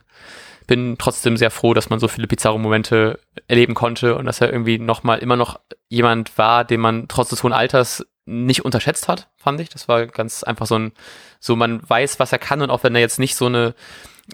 bin 0.66 0.97
trotzdem 0.99 1.37
sehr 1.37 1.51
froh, 1.51 1.75
dass 1.75 1.90
man 1.90 1.99
so 1.99 2.09
viele 2.09 2.27
Pizarro-Momente 2.27 3.18
erleben 3.49 3.75
konnte 3.75 4.16
und 4.16 4.25
dass 4.25 4.40
er 4.40 4.53
irgendwie 4.53 4.79
nochmal 4.79 5.18
immer 5.18 5.37
noch 5.37 5.61
jemand 5.88 6.38
war, 6.38 6.64
den 6.64 6.81
man 6.81 7.09
trotz 7.09 7.31
des 7.31 7.42
hohen 7.42 7.53
Alters 7.53 8.07
nicht 8.25 8.64
unterschätzt 8.64 9.09
hat, 9.09 9.29
fand 9.37 9.61
ich. 9.61 9.68
Das 9.68 9.88
war 9.88 10.07
ganz 10.07 10.45
einfach 10.45 10.66
so 10.66 10.79
ein, 10.79 10.92
so 11.40 11.57
man 11.57 11.81
weiß, 11.88 12.21
was 12.21 12.33
er 12.33 12.38
kann 12.38 12.62
und 12.62 12.71
auch 12.71 12.85
wenn 12.85 12.95
er 12.95 13.01
jetzt 13.01 13.18
nicht 13.18 13.35
so 13.35 13.47
eine 13.47 13.75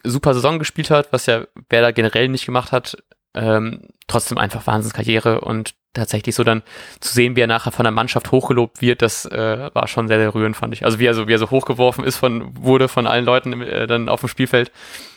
super 0.04 0.34
Saison 0.34 0.58
gespielt 0.58 0.90
hat, 0.90 1.12
was 1.12 1.26
ja 1.26 1.46
wer 1.70 1.80
da 1.80 1.90
generell 1.90 2.28
nicht 2.28 2.46
gemacht 2.46 2.70
hat, 2.70 2.98
ähm, 3.34 3.88
trotzdem 4.06 4.38
einfach 4.38 4.66
Wahnsinnskarriere 4.66 5.40
und 5.40 5.74
tatsächlich 5.94 6.34
so 6.34 6.44
dann 6.44 6.62
zu 7.00 7.12
sehen, 7.12 7.36
wie 7.36 7.40
er 7.40 7.46
nachher 7.46 7.72
von 7.72 7.84
der 7.84 7.92
Mannschaft 7.92 8.30
hochgelobt 8.30 8.80
wird, 8.80 9.02
das 9.02 9.24
äh, 9.26 9.70
war 9.72 9.88
schon 9.88 10.08
sehr, 10.08 10.18
sehr 10.18 10.34
rührend, 10.34 10.56
fand 10.56 10.74
ich. 10.74 10.84
Also 10.84 10.98
wie 10.98 11.06
er 11.06 11.14
so, 11.14 11.28
wie 11.28 11.32
er 11.32 11.38
so 11.38 11.50
hochgeworfen 11.50 12.04
ist 12.04 12.16
von, 12.16 12.56
wurde 12.56 12.88
von 12.88 13.06
allen 13.06 13.24
Leuten 13.24 13.60
äh, 13.62 13.86
dann 13.86 14.08
auf 14.08 14.20
dem 14.20 14.28
Spielfeld. 14.28 14.70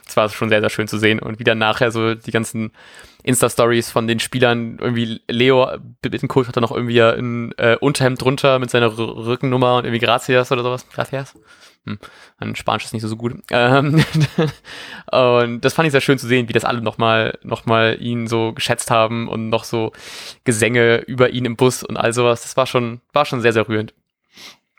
Das 0.05 0.17
war 0.17 0.29
schon 0.29 0.49
sehr, 0.49 0.61
sehr 0.61 0.69
schön 0.69 0.87
zu 0.87 0.97
sehen. 0.97 1.19
Und 1.19 1.39
wie 1.39 1.43
dann 1.43 1.57
nachher 1.57 1.91
so 1.91 2.15
die 2.15 2.31
ganzen 2.31 2.71
Insta-Stories 3.23 3.91
von 3.91 4.07
den 4.07 4.19
Spielern, 4.19 4.77
irgendwie 4.79 5.21
Leo 5.27 5.67
Bittencourt 6.01 6.47
hat 6.47 6.57
da 6.57 6.61
noch 6.61 6.71
irgendwie 6.71 7.01
ein 7.01 7.53
äh, 7.57 7.77
Unterhemd 7.79 8.21
drunter 8.21 8.59
mit 8.59 8.69
seiner 8.69 8.87
R 8.87 8.97
Rückennummer 8.97 9.77
und 9.77 9.85
irgendwie 9.85 10.03
Gracias 10.03 10.51
oder 10.51 10.63
sowas. 10.63 10.87
Gracias. 10.89 11.35
Hm, 11.85 11.97
mein 12.39 12.55
Spanisch 12.55 12.85
ist 12.85 12.93
nicht 12.93 13.01
so, 13.01 13.07
so 13.07 13.17
gut. 13.17 13.33
Ähm, 13.51 14.03
und 15.11 15.61
das 15.61 15.73
fand 15.73 15.87
ich 15.87 15.91
sehr 15.91 16.01
schön 16.01 16.17
zu 16.17 16.27
sehen, 16.27 16.47
wie 16.47 16.53
das 16.53 16.65
alle 16.65 16.81
nochmal 16.81 17.37
noch 17.43 17.65
mal 17.65 17.97
ihn 17.99 18.27
so 18.27 18.53
geschätzt 18.53 18.91
haben 18.91 19.27
und 19.27 19.49
noch 19.49 19.63
so 19.63 19.91
Gesänge 20.43 20.97
über 20.99 21.31
ihn 21.31 21.45
im 21.45 21.55
Bus 21.55 21.83
und 21.83 21.97
all 21.97 22.13
sowas. 22.13 22.43
Das 22.43 22.57
war 22.57 22.67
schon, 22.67 23.01
war 23.13 23.25
schon 23.25 23.41
sehr, 23.41 23.53
sehr 23.53 23.67
rührend. 23.67 23.93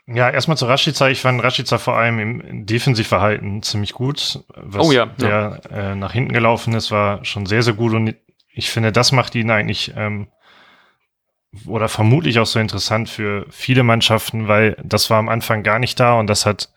Ja, 0.05 0.29
erstmal 0.29 0.57
zu 0.57 0.65
Rashica. 0.65 1.07
Ich 1.09 1.21
fand 1.21 1.41
Rashica 1.41 1.77
vor 1.77 1.97
allem 1.97 2.19
im 2.19 2.65
Defensivverhalten 2.65 3.63
ziemlich 3.63 3.93
gut. 3.93 4.43
Was 4.55 4.85
oh 4.85 4.91
ja. 4.91 5.05
Der 5.05 5.61
ja. 5.69 5.91
Äh, 5.91 5.95
nach 5.95 6.11
hinten 6.11 6.33
gelaufen 6.33 6.73
ist, 6.73 6.91
war 6.91 7.23
schon 7.23 7.45
sehr, 7.45 7.63
sehr 7.63 7.73
gut. 7.73 7.93
Und 7.93 8.15
ich 8.53 8.69
finde, 8.69 8.91
das 8.91 9.11
macht 9.11 9.35
ihn 9.35 9.51
eigentlich 9.51 9.93
ähm, 9.95 10.27
oder 11.65 11.89
vermutlich 11.89 12.39
auch 12.39 12.45
so 12.45 12.59
interessant 12.59 13.09
für 13.09 13.45
viele 13.49 13.83
Mannschaften, 13.83 14.47
weil 14.47 14.77
das 14.83 15.09
war 15.09 15.19
am 15.19 15.29
Anfang 15.29 15.63
gar 15.63 15.79
nicht 15.79 15.99
da 15.99 16.13
und 16.13 16.27
das 16.27 16.45
hat, 16.45 16.69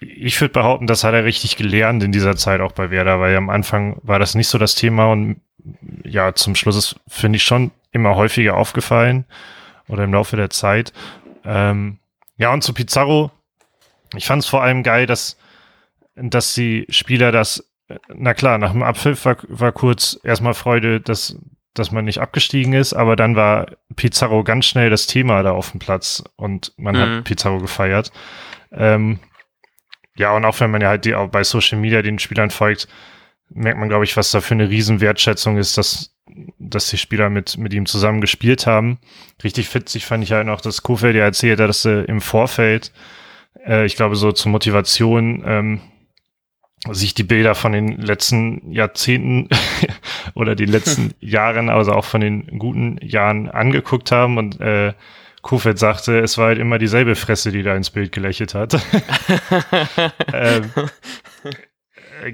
ich 0.00 0.40
würde 0.40 0.52
behaupten, 0.52 0.86
das 0.86 1.04
hat 1.04 1.14
er 1.14 1.24
richtig 1.24 1.56
gelernt 1.56 2.02
in 2.02 2.12
dieser 2.12 2.36
Zeit 2.36 2.60
auch 2.60 2.72
bei 2.72 2.90
Werder, 2.90 3.20
weil 3.20 3.36
am 3.36 3.50
Anfang 3.50 3.98
war 4.02 4.18
das 4.18 4.34
nicht 4.34 4.48
so 4.48 4.58
das 4.58 4.74
Thema 4.74 5.10
und 5.10 5.40
ja, 6.04 6.34
zum 6.34 6.54
Schluss 6.54 6.76
ist, 6.76 7.00
finde 7.08 7.36
ich 7.36 7.42
schon 7.42 7.72
immer 7.90 8.14
häufiger 8.14 8.56
aufgefallen 8.56 9.24
oder 9.88 10.04
im 10.04 10.12
Laufe 10.12 10.36
der 10.36 10.50
Zeit. 10.50 10.92
Ähm, 11.44 11.98
ja, 12.36 12.52
und 12.52 12.62
zu 12.62 12.72
Pizarro, 12.72 13.32
ich 14.14 14.26
fand 14.26 14.42
es 14.42 14.48
vor 14.48 14.62
allem 14.62 14.82
geil, 14.82 15.06
dass, 15.06 15.36
dass 16.14 16.54
die 16.54 16.86
Spieler 16.88 17.32
das, 17.32 17.67
na 18.14 18.34
klar, 18.34 18.58
nach 18.58 18.72
dem 18.72 18.82
Abpfiff 18.82 19.24
war, 19.24 19.36
war 19.48 19.72
kurz 19.72 20.18
erstmal 20.22 20.54
Freude, 20.54 21.00
dass, 21.00 21.38
dass 21.74 21.90
man 21.90 22.04
nicht 22.04 22.20
abgestiegen 22.20 22.72
ist, 22.74 22.92
aber 22.92 23.16
dann 23.16 23.36
war 23.36 23.66
Pizarro 23.96 24.44
ganz 24.44 24.66
schnell 24.66 24.90
das 24.90 25.06
Thema 25.06 25.42
da 25.42 25.52
auf 25.52 25.70
dem 25.70 25.80
Platz 25.80 26.22
und 26.36 26.72
man 26.76 26.96
mhm. 26.96 27.00
hat 27.00 27.24
Pizarro 27.24 27.58
gefeiert. 27.58 28.12
Ähm, 28.72 29.20
ja, 30.16 30.34
und 30.34 30.44
auch 30.44 30.58
wenn 30.60 30.70
man 30.70 30.80
ja 30.80 30.88
halt 30.88 31.04
die, 31.04 31.14
auch 31.14 31.28
bei 31.28 31.44
Social 31.44 31.78
Media 31.78 32.02
den 32.02 32.18
Spielern 32.18 32.50
folgt, 32.50 32.88
merkt 33.50 33.78
man, 33.78 33.88
glaube 33.88 34.04
ich, 34.04 34.16
was 34.16 34.30
da 34.30 34.40
für 34.40 34.54
eine 34.54 34.68
Riesenwertschätzung 34.68 35.56
ist, 35.56 35.78
dass, 35.78 36.14
dass 36.58 36.90
die 36.90 36.98
Spieler 36.98 37.30
mit, 37.30 37.56
mit 37.56 37.72
ihm 37.72 37.86
zusammen 37.86 38.20
gespielt 38.20 38.66
haben. 38.66 38.98
Richtig 39.42 39.68
fitzig 39.68 40.04
fand 40.04 40.24
ich 40.24 40.32
halt 40.32 40.46
noch, 40.46 40.60
dass 40.60 40.82
Kofeld 40.82 41.16
ja 41.16 41.22
erzählt 41.22 41.60
hat, 41.60 41.68
dass 41.68 41.84
er 41.86 42.08
im 42.08 42.20
Vorfeld, 42.20 42.92
äh, 43.64 43.86
ich 43.86 43.96
glaube, 43.96 44.16
so 44.16 44.32
zur 44.32 44.52
Motivation, 44.52 45.42
ähm, 45.46 45.80
sich 46.90 47.14
die 47.14 47.24
Bilder 47.24 47.54
von 47.54 47.72
den 47.72 47.98
letzten 47.98 48.72
Jahrzehnten 48.72 49.48
oder 50.34 50.54
die 50.54 50.64
letzten 50.64 51.14
Jahren, 51.20 51.68
also 51.70 51.92
auch 51.92 52.04
von 52.04 52.20
den 52.20 52.58
guten 52.58 52.98
Jahren 53.02 53.50
angeguckt 53.50 54.12
haben 54.12 54.38
und 54.38 54.60
äh, 54.60 54.92
Kofeld 55.42 55.78
sagte, 55.78 56.18
es 56.18 56.36
war 56.36 56.48
halt 56.48 56.58
immer 56.58 56.78
dieselbe 56.78 57.14
Fresse, 57.14 57.52
die 57.52 57.62
da 57.62 57.74
ins 57.74 57.90
Bild 57.90 58.12
gelächelt 58.12 58.54
hat. 58.54 58.74
ähm, 60.32 60.70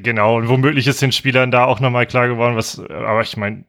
genau, 0.03 0.37
und 0.37 0.49
womöglich 0.49 0.87
ist 0.87 1.03
den 1.03 1.13
Spielern 1.13 1.51
da 1.51 1.65
auch 1.65 1.81
nochmal 1.81 2.07
klar 2.07 2.29
geworden, 2.29 2.57
was, 2.57 2.81
aber 2.81 3.21
ich 3.21 3.37
meine, 3.37 3.65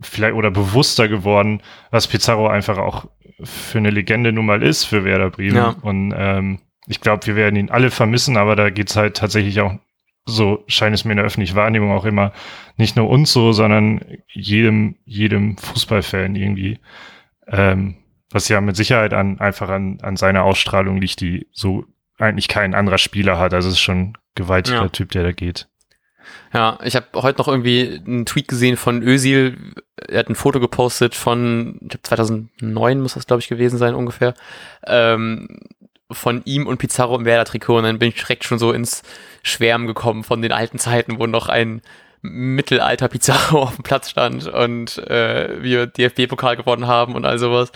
vielleicht 0.00 0.34
oder 0.34 0.50
bewusster 0.50 1.08
geworden, 1.08 1.62
was 1.90 2.06
Pizarro 2.06 2.48
einfach 2.48 2.78
auch 2.78 3.06
für 3.42 3.78
eine 3.78 3.90
Legende 3.90 4.32
nun 4.32 4.46
mal 4.46 4.62
ist 4.62 4.84
für 4.84 5.04
Werder 5.04 5.30
Bremen. 5.30 5.56
Ja. 5.56 5.76
Und 5.82 6.14
ähm, 6.16 6.60
ich 6.86 7.00
glaube, 7.00 7.26
wir 7.26 7.36
werden 7.36 7.56
ihn 7.56 7.70
alle 7.70 7.90
vermissen, 7.90 8.36
aber 8.36 8.56
da 8.56 8.70
geht's 8.70 8.96
halt 8.96 9.16
tatsächlich 9.16 9.60
auch, 9.60 9.74
so 10.30 10.64
scheint 10.66 10.94
es 10.94 11.04
mir 11.04 11.12
in 11.12 11.16
der 11.18 11.26
öffentlichen 11.26 11.56
Wahrnehmung 11.56 11.92
auch 11.92 12.04
immer, 12.04 12.32
nicht 12.76 12.96
nur 12.96 13.08
uns 13.08 13.32
so, 13.32 13.52
sondern 13.52 14.00
jedem, 14.28 14.96
jedem 15.04 15.56
Fußballfan 15.58 16.36
irgendwie. 16.36 16.78
Ähm, 17.46 17.96
was 18.30 18.48
ja 18.48 18.60
mit 18.60 18.76
Sicherheit 18.76 19.12
an, 19.12 19.40
einfach 19.40 19.68
an, 19.68 19.98
an 20.02 20.16
seiner 20.16 20.44
Ausstrahlung 20.44 21.00
liegt, 21.00 21.20
die 21.20 21.48
so 21.52 21.84
eigentlich 22.18 22.48
kein 22.48 22.74
anderer 22.74 22.98
Spieler 22.98 23.38
hat. 23.38 23.54
Also 23.54 23.68
es 23.68 23.74
ist 23.74 23.80
schon 23.80 23.98
ein 23.98 24.18
gewaltiger 24.34 24.82
ja. 24.82 24.88
Typ, 24.88 25.10
der 25.10 25.24
da 25.24 25.32
geht. 25.32 25.68
Ja, 26.52 26.78
ich 26.84 26.96
habe 26.96 27.06
heute 27.14 27.38
noch 27.38 27.48
irgendwie 27.48 28.00
einen 28.06 28.26
Tweet 28.26 28.48
gesehen 28.48 28.76
von 28.76 29.02
Özil. 29.02 29.74
Er 29.96 30.20
hat 30.20 30.28
ein 30.28 30.34
Foto 30.34 30.60
gepostet 30.60 31.14
von, 31.14 31.78
ich 31.82 31.88
glaube 31.88 32.02
2009 32.02 33.00
muss 33.00 33.14
das 33.14 33.26
glaube 33.26 33.40
ich 33.40 33.48
gewesen 33.48 33.78
sein 33.78 33.94
ungefähr, 33.94 34.34
ähm, 34.86 35.60
von 36.10 36.42
ihm 36.44 36.66
und 36.66 36.78
Pizarro 36.78 37.16
im 37.16 37.24
Werder-Trikot. 37.24 37.78
Und 37.78 37.84
dann 37.84 37.98
bin 37.98 38.08
ich 38.08 38.16
direkt 38.16 38.44
schon 38.44 38.58
so 38.58 38.72
ins 38.72 39.02
Schwärmen 39.42 39.86
gekommen 39.86 40.24
von 40.24 40.42
den 40.42 40.52
alten 40.52 40.78
Zeiten, 40.78 41.18
wo 41.18 41.26
noch 41.26 41.48
ein 41.48 41.82
Mittelalter 42.22 43.08
Pizarro 43.08 43.62
auf 43.62 43.76
dem 43.76 43.82
Platz 43.82 44.10
stand 44.10 44.46
und 44.46 44.98
äh, 44.98 45.62
wir 45.62 45.86
DFB-Pokal 45.86 46.56
gewonnen 46.56 46.86
haben 46.86 47.14
und 47.14 47.24
all 47.24 47.38
sowas. 47.38 47.72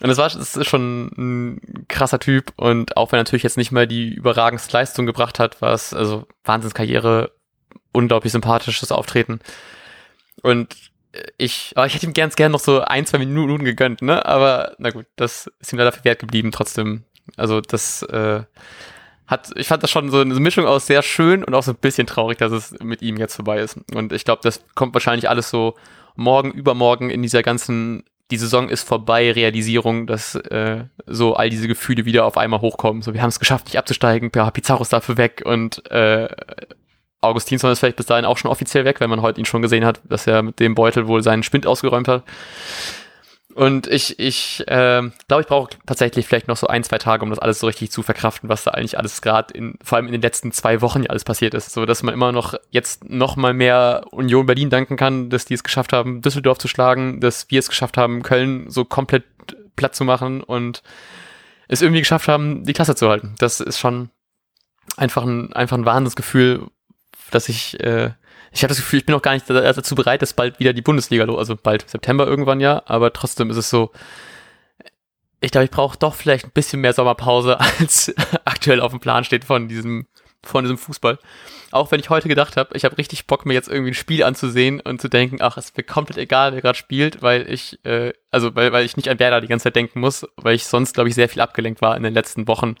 Und 0.00 0.08
das 0.08 0.18
war, 0.18 0.28
das 0.28 0.56
ist 0.56 0.68
schon 0.68 1.10
ein 1.16 1.86
krasser 1.88 2.20
Typ 2.20 2.52
und 2.56 2.96
auch 2.96 3.10
wenn 3.10 3.18
er 3.18 3.24
natürlich 3.24 3.42
jetzt 3.42 3.56
nicht 3.56 3.72
mehr 3.72 3.86
die 3.86 4.14
überragendste 4.14 4.72
Leistung 4.72 5.06
gebracht 5.06 5.38
hat, 5.38 5.60
war 5.60 5.72
es 5.72 5.92
also 5.92 6.26
Wahnsinnskarriere, 6.44 7.32
unglaublich 7.92 8.32
sympathisches 8.32 8.92
Auftreten. 8.92 9.40
Und 10.42 10.76
ich, 11.36 11.72
aber 11.74 11.86
ich 11.86 11.94
hätte 11.94 12.06
ihm 12.06 12.14
ganz 12.14 12.36
gern 12.36 12.52
noch 12.52 12.60
so 12.60 12.80
ein, 12.80 13.06
zwei 13.06 13.18
Minuten 13.18 13.64
gegönnt, 13.64 14.02
ne? 14.02 14.24
Aber 14.24 14.74
na 14.78 14.90
gut, 14.90 15.06
das 15.16 15.50
ist 15.58 15.72
ihm 15.72 15.78
leider 15.78 15.92
verwehrt 15.92 16.20
geblieben 16.20 16.52
trotzdem. 16.52 17.04
Also 17.36 17.60
das 17.60 18.02
äh, 18.02 18.42
hat, 19.28 19.50
ich 19.54 19.68
fand 19.68 19.82
das 19.82 19.90
schon 19.90 20.10
so 20.10 20.20
eine 20.20 20.34
Mischung 20.34 20.66
aus 20.66 20.86
sehr 20.86 21.02
schön 21.02 21.44
und 21.44 21.54
auch 21.54 21.62
so 21.62 21.72
ein 21.72 21.78
bisschen 21.78 22.06
traurig, 22.06 22.38
dass 22.38 22.50
es 22.50 22.74
mit 22.82 23.02
ihm 23.02 23.16
jetzt 23.18 23.36
vorbei 23.36 23.60
ist. 23.60 23.78
Und 23.94 24.12
ich 24.12 24.24
glaube, 24.24 24.40
das 24.42 24.62
kommt 24.74 24.94
wahrscheinlich 24.94 25.28
alles 25.28 25.50
so 25.50 25.74
morgen, 26.16 26.50
übermorgen 26.50 27.10
in 27.10 27.22
dieser 27.22 27.42
ganzen 27.42 28.04
die 28.30 28.36
Saison 28.36 28.68
ist 28.68 28.86
vorbei, 28.86 29.32
Realisierung, 29.32 30.06
dass 30.06 30.34
äh, 30.34 30.84
so 31.06 31.34
all 31.34 31.48
diese 31.48 31.66
Gefühle 31.66 32.04
wieder 32.04 32.26
auf 32.26 32.36
einmal 32.36 32.60
hochkommen. 32.60 33.00
So, 33.02 33.14
wir 33.14 33.22
haben 33.22 33.30
es 33.30 33.40
geschafft, 33.40 33.66
nicht 33.66 33.78
abzusteigen, 33.78 34.30
ja, 34.34 34.50
Pizarro 34.50 34.82
ist 34.82 34.92
dafür 34.92 35.16
weg 35.16 35.42
und 35.46 35.90
äh, 35.90 36.28
Augustinsson 37.20 37.72
ist 37.72 37.80
vielleicht 37.80 37.96
bis 37.96 38.06
dahin 38.06 38.24
auch 38.24 38.36
schon 38.36 38.50
offiziell 38.50 38.84
weg, 38.84 39.00
wenn 39.00 39.10
man 39.10 39.22
heute 39.22 39.40
ihn 39.40 39.44
schon 39.44 39.62
gesehen 39.62 39.84
hat, 39.84 40.00
dass 40.04 40.26
er 40.26 40.42
mit 40.42 40.60
dem 40.60 40.74
Beutel 40.74 41.08
wohl 41.08 41.22
seinen 41.22 41.42
Spind 41.42 41.66
ausgeräumt 41.66 42.06
hat. 42.06 42.22
Und 43.58 43.88
ich, 43.88 44.20
ich 44.20 44.62
äh, 44.68 45.02
glaube, 45.26 45.40
ich 45.40 45.48
brauche 45.48 45.70
tatsächlich 45.84 46.28
vielleicht 46.28 46.46
noch 46.46 46.56
so 46.56 46.68
ein, 46.68 46.84
zwei 46.84 46.98
Tage, 46.98 47.24
um 47.24 47.30
das 47.30 47.40
alles 47.40 47.58
so 47.58 47.66
richtig 47.66 47.90
zu 47.90 48.04
verkraften, 48.04 48.48
was 48.48 48.62
da 48.62 48.70
eigentlich 48.70 48.96
alles 48.96 49.20
gerade 49.20 49.52
in, 49.52 49.76
vor 49.82 49.96
allem 49.96 50.06
in 50.06 50.12
den 50.12 50.22
letzten 50.22 50.52
zwei 50.52 50.80
Wochen 50.80 51.02
ja 51.02 51.10
alles 51.10 51.24
passiert 51.24 51.54
ist. 51.54 51.72
So 51.72 51.84
dass 51.84 52.04
man 52.04 52.14
immer 52.14 52.30
noch 52.30 52.54
jetzt 52.70 53.10
noch 53.10 53.34
mal 53.34 53.54
mehr 53.54 54.04
Union 54.12 54.46
Berlin 54.46 54.70
danken 54.70 54.96
kann, 54.96 55.28
dass 55.28 55.44
die 55.44 55.54
es 55.54 55.64
geschafft 55.64 55.92
haben, 55.92 56.22
Düsseldorf 56.22 56.58
zu 56.58 56.68
schlagen, 56.68 57.18
dass 57.18 57.50
wir 57.50 57.58
es 57.58 57.68
geschafft 57.68 57.96
haben, 57.96 58.22
Köln 58.22 58.70
so 58.70 58.84
komplett 58.84 59.24
platt 59.74 59.96
zu 59.96 60.04
machen 60.04 60.40
und 60.40 60.84
es 61.66 61.82
irgendwie 61.82 62.02
geschafft 62.02 62.28
haben, 62.28 62.62
die 62.62 62.74
Klasse 62.74 62.94
zu 62.94 63.08
halten. 63.08 63.34
Das 63.40 63.58
ist 63.58 63.80
schon 63.80 64.10
einfach 64.96 65.24
ein, 65.24 65.52
einfach 65.52 65.76
ein 65.76 65.84
Wahnsinnsgefühl, 65.84 66.68
dass 67.32 67.48
ich 67.48 67.80
äh, 67.80 68.10
ich 68.52 68.62
habe 68.62 68.68
das 68.68 68.78
Gefühl, 68.78 69.00
ich 69.00 69.06
bin 69.06 69.14
noch 69.14 69.22
gar 69.22 69.34
nicht 69.34 69.48
dazu 69.48 69.94
bereit, 69.94 70.22
dass 70.22 70.32
bald 70.32 70.58
wieder 70.58 70.72
die 70.72 70.82
Bundesliga 70.82 71.24
los, 71.24 71.38
also 71.38 71.56
bald 71.56 71.88
September 71.88 72.26
irgendwann 72.26 72.60
ja, 72.60 72.82
aber 72.86 73.12
trotzdem 73.12 73.50
ist 73.50 73.56
es 73.56 73.70
so, 73.70 73.92
ich 75.40 75.50
glaube, 75.50 75.66
ich 75.66 75.70
brauche 75.70 75.98
doch 75.98 76.14
vielleicht 76.14 76.46
ein 76.46 76.52
bisschen 76.52 76.80
mehr 76.80 76.92
Sommerpause, 76.92 77.60
als 77.78 78.12
aktuell 78.44 78.80
auf 78.80 78.90
dem 78.90 79.00
Plan 79.00 79.24
steht 79.24 79.44
von 79.44 79.68
diesem, 79.68 80.06
von 80.42 80.64
diesem 80.64 80.78
Fußball. 80.78 81.18
Auch 81.70 81.90
wenn 81.90 82.00
ich 82.00 82.08
heute 82.08 82.28
gedacht 82.28 82.56
habe, 82.56 82.74
ich 82.76 82.84
habe 82.84 82.96
richtig 82.96 83.26
Bock, 83.26 83.44
mir 83.44 83.52
jetzt 83.52 83.68
irgendwie 83.68 83.90
ein 83.90 83.94
Spiel 83.94 84.24
anzusehen 84.24 84.80
und 84.80 85.00
zu 85.00 85.08
denken, 85.08 85.38
ach, 85.40 85.58
es 85.58 85.76
mir 85.76 85.82
komplett 85.82 86.16
egal, 86.16 86.54
wer 86.54 86.62
gerade 86.62 86.78
spielt, 86.78 87.20
weil 87.20 87.50
ich, 87.50 87.78
äh, 87.84 88.14
also 88.30 88.54
weil, 88.54 88.72
weil 88.72 88.86
ich 88.86 88.96
nicht 88.96 89.10
an 89.10 89.18
Werder 89.18 89.42
die 89.42 89.48
ganze 89.48 89.64
Zeit 89.64 89.76
denken 89.76 90.00
muss, 90.00 90.26
weil 90.36 90.54
ich 90.54 90.64
sonst, 90.64 90.94
glaube 90.94 91.10
ich, 91.10 91.14
sehr 91.14 91.28
viel 91.28 91.42
abgelenkt 91.42 91.82
war 91.82 91.96
in 91.96 92.02
den 92.02 92.14
letzten 92.14 92.48
Wochen 92.48 92.76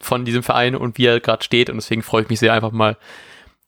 von 0.00 0.24
diesem 0.24 0.42
Verein 0.42 0.74
und 0.74 0.96
wie 0.96 1.06
er 1.06 1.20
gerade 1.20 1.44
steht. 1.44 1.68
Und 1.68 1.76
deswegen 1.76 2.02
freue 2.02 2.22
ich 2.22 2.30
mich 2.30 2.40
sehr 2.40 2.54
einfach 2.54 2.72
mal 2.72 2.96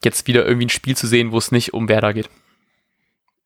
jetzt 0.05 0.27
wieder 0.27 0.47
irgendwie 0.47 0.67
ein 0.67 0.71
Spiel 0.71 0.97
zu 0.97 1.07
sehen, 1.07 1.33
wo 1.33 1.39
es 1.39 1.53
nicht 1.53 1.75
um 1.75 1.89
Werder 1.89 2.15
geht. 2.15 2.31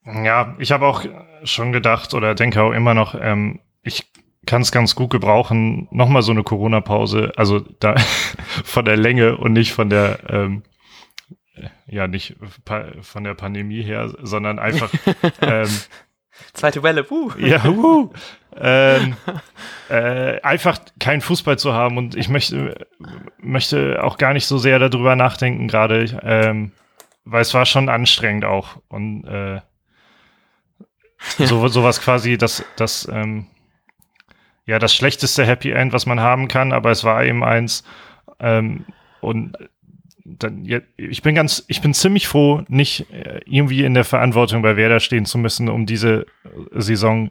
Ja, 0.05 0.55
ich 0.59 0.71
habe 0.71 0.87
auch 0.87 1.05
schon 1.45 1.73
gedacht 1.73 2.15
oder 2.15 2.35
denke 2.35 2.63
auch 2.63 2.73
immer 2.73 2.95
noch, 2.95 3.17
ähm, 3.21 3.61
ich 3.83 4.07
kann 4.47 4.63
es 4.63 4.71
ganz 4.71 4.95
gut 4.95 5.11
gebrauchen, 5.11 5.89
nochmal 5.91 6.23
so 6.23 6.31
eine 6.31 6.45
Corona-Pause, 6.45 7.33
also 7.37 7.61
da 7.81 7.97
von 8.65 8.85
der 8.85 8.97
Länge 8.97 9.37
und 9.37 9.53
nicht 9.53 9.73
von 9.73 9.91
der, 9.91 10.21
ähm, 10.29 10.63
ja, 11.87 12.07
nicht 12.07 12.37
von 13.03 13.25
der 13.25 13.35
Pandemie 13.35 13.83
her, 13.83 14.15
sondern 14.23 14.59
einfach 14.59 14.93
ähm, 15.41 15.69
Zweite 16.53 16.83
Welle, 16.83 17.09
wuh. 17.11 17.33
Ja, 17.39 17.65
wuh. 17.65 18.11
ähm, 18.59 19.17
äh, 19.89 20.41
einfach 20.41 20.79
keinen 20.99 21.21
Fußball 21.21 21.59
zu 21.59 21.73
haben 21.73 21.99
und 21.99 22.17
ich 22.17 22.29
möchte, 22.29 22.87
möchte 23.39 24.03
auch 24.03 24.19
gar 24.19 24.33
nicht 24.33 24.47
so 24.47 24.59
sehr 24.59 24.79
darüber 24.79 25.17
nachdenken 25.17 25.69
gerade, 25.69 26.19
ähm, 26.23 26.73
weil 27.25 27.43
es 27.43 27.55
war 27.55 27.67
schon 27.67 27.89
anstrengend 27.89 28.45
auch 28.45 28.79
und 28.89 29.25
äh, 29.25 29.61
so, 31.39 31.69
sowas 31.69 32.01
quasi, 32.01 32.39
das, 32.39 32.65
das, 32.77 33.09
ähm, 33.11 33.47
ja, 34.65 34.79
das 34.79 34.95
schlechteste 34.95 35.45
Happy 35.45 35.71
End, 35.71 35.93
was 35.93 36.07
man 36.07 36.21
haben 36.21 36.49
kann, 36.49 36.73
aber 36.73 36.91
es 36.91 37.05
war 37.05 37.25
eben 37.25 37.45
eins 37.45 37.85
ähm, 38.41 38.85
und 39.21 39.57
dann, 40.27 40.67
ich 40.97 41.23
bin 41.23 41.35
ganz, 41.35 41.65
ich 41.69 41.81
bin 41.81 41.95
ziemlich 41.95 42.27
froh, 42.27 42.63
nicht 42.69 43.11
äh, 43.13 43.41
irgendwie 43.47 43.85
in 43.85 43.95
der 43.95 44.05
Verantwortung 44.05 44.63
bei 44.63 44.77
Werder 44.77 45.01
stehen 45.01 45.25
zu 45.25 45.39
müssen, 45.39 45.69
um 45.69 45.87
diese 45.87 46.27
äh, 46.45 46.81
Saison 46.81 47.31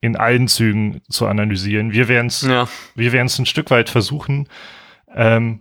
in 0.00 0.16
allen 0.16 0.48
Zügen 0.48 1.02
zu 1.08 1.26
analysieren. 1.26 1.92
Wir 1.92 2.08
werden 2.08 2.26
es, 2.26 2.42
ja. 2.42 2.68
wir 2.94 3.12
werden 3.12 3.26
es 3.26 3.38
ein 3.38 3.46
Stück 3.46 3.70
weit 3.70 3.88
versuchen, 3.88 4.48
ähm, 5.14 5.60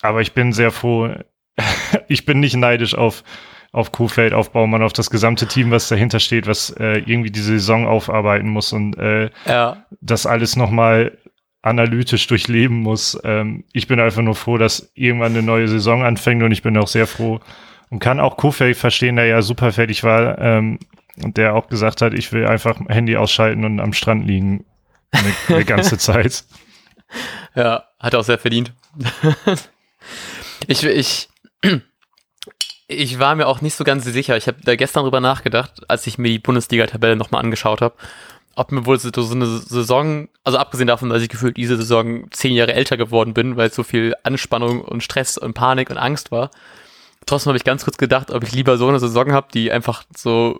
aber 0.00 0.20
ich 0.20 0.32
bin 0.32 0.52
sehr 0.52 0.70
froh. 0.70 1.10
ich 2.08 2.24
bin 2.24 2.40
nicht 2.40 2.56
neidisch 2.56 2.94
auf 2.94 3.24
auf 3.72 3.92
Kofeld, 3.92 4.32
auf 4.32 4.52
Baumann, 4.52 4.82
auf 4.82 4.94
das 4.94 5.10
gesamte 5.10 5.46
Team, 5.46 5.70
was 5.70 5.88
dahinter 5.88 6.18
steht, 6.18 6.46
was 6.46 6.70
äh, 6.70 7.02
irgendwie 7.04 7.30
diese 7.30 7.52
Saison 7.52 7.86
aufarbeiten 7.86 8.48
muss 8.48 8.72
und 8.72 8.96
äh, 8.96 9.28
ja. 9.44 9.84
das 10.00 10.24
alles 10.24 10.56
nochmal 10.56 11.18
analytisch 11.66 12.26
durchleben 12.26 12.78
muss. 12.78 13.18
Ähm, 13.24 13.64
ich 13.72 13.86
bin 13.86 14.00
einfach 14.00 14.22
nur 14.22 14.34
froh, 14.34 14.58
dass 14.58 14.90
irgendwann 14.94 15.32
eine 15.32 15.42
neue 15.42 15.68
Saison 15.68 16.04
anfängt 16.04 16.42
und 16.42 16.52
ich 16.52 16.62
bin 16.62 16.76
auch 16.78 16.88
sehr 16.88 17.06
froh 17.06 17.40
und 17.90 17.98
kann 17.98 18.20
auch 18.20 18.36
Kofeld 18.36 18.76
verstehen, 18.76 19.16
der 19.16 19.26
ja 19.26 19.42
super 19.42 19.72
fertig 19.72 20.02
war 20.04 20.38
ähm, 20.38 20.78
und 21.22 21.36
der 21.36 21.54
auch 21.54 21.68
gesagt 21.68 22.02
hat, 22.02 22.14
ich 22.14 22.32
will 22.32 22.46
einfach 22.46 22.80
Handy 22.88 23.16
ausschalten 23.16 23.64
und 23.64 23.80
am 23.80 23.92
Strand 23.92 24.26
liegen 24.26 24.64
eine, 25.10 25.34
eine 25.48 25.64
ganze 25.66 25.98
Zeit. 25.98 26.44
Ja, 27.54 27.84
hat 27.98 28.14
auch 28.14 28.24
sehr 28.24 28.38
verdient. 28.38 28.72
ich, 30.66 30.84
ich, 30.84 31.28
ich 32.88 33.18
war 33.18 33.34
mir 33.34 33.46
auch 33.46 33.60
nicht 33.60 33.74
so 33.74 33.84
ganz 33.84 34.04
sicher. 34.04 34.36
Ich 34.36 34.46
habe 34.46 34.58
da 34.62 34.76
gestern 34.76 35.04
drüber 35.04 35.20
nachgedacht, 35.20 35.88
als 35.88 36.06
ich 36.06 36.18
mir 36.18 36.28
die 36.28 36.38
Bundesliga-Tabelle 36.38 37.16
nochmal 37.16 37.42
angeschaut 37.42 37.80
habe, 37.80 37.94
ob 38.56 38.72
mir 38.72 38.86
wohl 38.86 38.98
so, 38.98 39.10
eine 39.32 39.46
Saison, 39.46 40.28
also 40.42 40.58
abgesehen 40.58 40.88
davon, 40.88 41.10
dass 41.10 41.22
ich 41.22 41.28
gefühlt 41.28 41.58
diese 41.58 41.76
Saison 41.76 42.30
zehn 42.30 42.54
Jahre 42.54 42.72
älter 42.72 42.96
geworden 42.96 43.34
bin, 43.34 43.56
weil 43.56 43.70
so 43.70 43.82
viel 43.82 44.14
Anspannung 44.22 44.80
und 44.80 45.02
Stress 45.02 45.36
und 45.36 45.52
Panik 45.52 45.90
und 45.90 45.98
Angst 45.98 46.32
war. 46.32 46.50
Trotzdem 47.26 47.50
habe 47.50 47.58
ich 47.58 47.64
ganz 47.64 47.84
kurz 47.84 47.98
gedacht, 47.98 48.30
ob 48.30 48.42
ich 48.42 48.52
lieber 48.52 48.78
so 48.78 48.88
eine 48.88 48.98
Saison 48.98 49.32
habe, 49.32 49.48
die 49.52 49.70
einfach 49.70 50.04
so, 50.16 50.58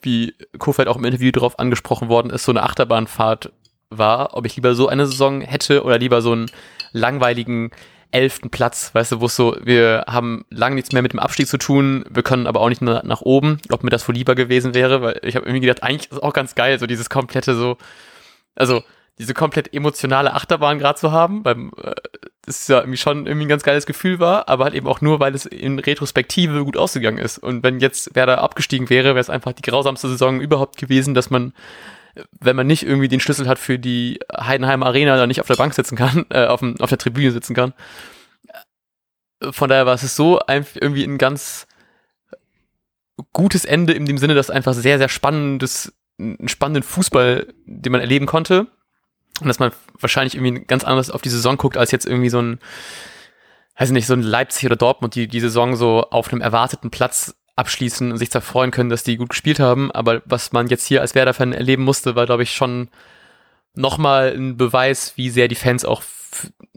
wie 0.00 0.34
Kofeld 0.58 0.86
auch 0.86 0.96
im 0.96 1.04
Interview 1.04 1.32
darauf 1.32 1.58
angesprochen 1.58 2.08
worden 2.08 2.30
ist, 2.30 2.44
so 2.44 2.52
eine 2.52 2.62
Achterbahnfahrt 2.62 3.50
war, 3.90 4.36
ob 4.36 4.46
ich 4.46 4.54
lieber 4.54 4.76
so 4.76 4.86
eine 4.88 5.06
Saison 5.06 5.40
hätte 5.40 5.82
oder 5.82 5.98
lieber 5.98 6.22
so 6.22 6.32
einen 6.32 6.50
langweiligen 6.92 7.72
elften 8.10 8.50
Platz, 8.50 8.94
weißt 8.94 9.12
du, 9.12 9.20
wo 9.20 9.26
es 9.26 9.36
so, 9.36 9.56
wir 9.62 10.04
haben 10.06 10.44
lange 10.50 10.76
nichts 10.76 10.92
mehr 10.92 11.02
mit 11.02 11.12
dem 11.12 11.20
Abstieg 11.20 11.48
zu 11.48 11.58
tun, 11.58 12.04
wir 12.08 12.22
können 12.22 12.46
aber 12.46 12.60
auch 12.60 12.68
nicht 12.68 12.82
nach, 12.82 13.02
nach 13.02 13.22
oben, 13.22 13.58
ob 13.70 13.82
mir 13.82 13.90
das 13.90 14.06
wohl 14.08 14.14
lieber 14.14 14.34
gewesen 14.34 14.74
wäre, 14.74 15.02
weil 15.02 15.20
ich 15.22 15.36
habe 15.36 15.46
irgendwie 15.46 15.66
gedacht, 15.66 15.82
eigentlich 15.82 16.10
ist 16.10 16.12
es 16.12 16.22
auch 16.22 16.32
ganz 16.32 16.54
geil, 16.54 16.78
so 16.78 16.86
dieses 16.86 17.10
komplette 17.10 17.54
so, 17.54 17.76
also 18.54 18.82
diese 19.18 19.34
komplett 19.34 19.72
emotionale 19.72 20.34
Achterbahn 20.34 20.78
gerade 20.78 20.98
zu 20.98 21.12
haben, 21.12 21.44
weil 21.44 21.56
äh, 21.82 21.94
das 22.46 22.68
ja 22.68 22.78
irgendwie 22.78 22.98
schon 22.98 23.26
irgendwie 23.26 23.46
ein 23.46 23.48
ganz 23.48 23.62
geiles 23.62 23.86
Gefühl 23.86 24.18
war, 24.18 24.48
aber 24.48 24.64
halt 24.64 24.74
eben 24.74 24.86
auch 24.86 25.00
nur, 25.00 25.20
weil 25.20 25.34
es 25.34 25.46
in 25.46 25.78
Retrospektive 25.78 26.64
gut 26.64 26.76
ausgegangen 26.76 27.18
ist. 27.18 27.38
Und 27.38 27.62
wenn 27.62 27.80
jetzt 27.80 28.14
Werder 28.14 28.42
abgestiegen 28.42 28.90
wäre, 28.90 29.08
wäre 29.10 29.20
es 29.20 29.30
einfach 29.30 29.52
die 29.52 29.62
grausamste 29.62 30.08
Saison 30.08 30.40
überhaupt 30.40 30.76
gewesen, 30.76 31.14
dass 31.14 31.30
man 31.30 31.54
wenn 32.40 32.56
man 32.56 32.66
nicht 32.66 32.84
irgendwie 32.84 33.08
den 33.08 33.20
Schlüssel 33.20 33.48
hat 33.48 33.58
für 33.58 33.78
die 33.78 34.20
Heidenheim 34.34 34.82
Arena, 34.82 35.16
da 35.16 35.26
nicht 35.26 35.40
auf 35.40 35.46
der 35.46 35.56
Bank 35.56 35.74
sitzen 35.74 35.96
kann, 35.96 36.26
äh, 36.30 36.46
auf, 36.46 36.60
dem, 36.60 36.80
auf 36.80 36.88
der 36.88 36.98
Tribüne 36.98 37.30
sitzen 37.30 37.54
kann. 37.54 37.74
Von 39.50 39.68
daher 39.68 39.86
war 39.86 39.94
es 39.94 40.16
so 40.16 40.38
einfach 40.40 40.76
irgendwie 40.80 41.04
ein 41.04 41.18
ganz 41.18 41.66
gutes 43.32 43.64
Ende 43.64 43.92
in 43.92 44.06
dem 44.06 44.18
Sinne, 44.18 44.34
dass 44.34 44.50
einfach 44.50 44.74
sehr, 44.74 44.98
sehr 44.98 45.08
spannendes, 45.08 45.92
einen 46.18 46.48
spannenden 46.48 46.82
Fußball, 46.82 47.52
den 47.66 47.92
man 47.92 48.00
erleben 48.00 48.26
konnte. 48.26 48.66
Und 49.40 49.48
dass 49.48 49.58
man 49.58 49.72
wahrscheinlich 49.98 50.36
irgendwie 50.36 50.64
ganz 50.64 50.84
anders 50.84 51.10
auf 51.10 51.20
die 51.20 51.28
Saison 51.28 51.56
guckt, 51.56 51.76
als 51.76 51.90
jetzt 51.90 52.06
irgendwie 52.06 52.30
so 52.30 52.40
ein, 52.40 52.60
weiß 53.76 53.90
nicht, 53.90 54.06
so 54.06 54.14
ein 54.14 54.22
Leipzig 54.22 54.66
oder 54.66 54.76
Dortmund, 54.76 55.16
die 55.16 55.26
die 55.26 55.40
Saison 55.40 55.74
so 55.74 56.02
auf 56.10 56.32
einem 56.32 56.40
erwarteten 56.40 56.90
Platz 56.90 57.34
abschließen 57.56 58.10
und 58.10 58.18
sich 58.18 58.30
da 58.30 58.40
freuen 58.40 58.70
können, 58.70 58.90
dass 58.90 59.04
die 59.04 59.16
gut 59.16 59.30
gespielt 59.30 59.60
haben. 59.60 59.92
Aber 59.92 60.22
was 60.24 60.52
man 60.52 60.68
jetzt 60.68 60.86
hier 60.86 61.00
als 61.00 61.14
Werder-Fan 61.14 61.52
erleben 61.52 61.84
musste, 61.84 62.16
war, 62.16 62.26
glaube 62.26 62.42
ich, 62.42 62.52
schon 62.52 62.88
nochmal 63.74 64.34
ein 64.36 64.56
Beweis, 64.56 65.12
wie 65.16 65.30
sehr 65.30 65.48
die 65.48 65.54
Fans 65.54 65.84
auch 65.84 66.02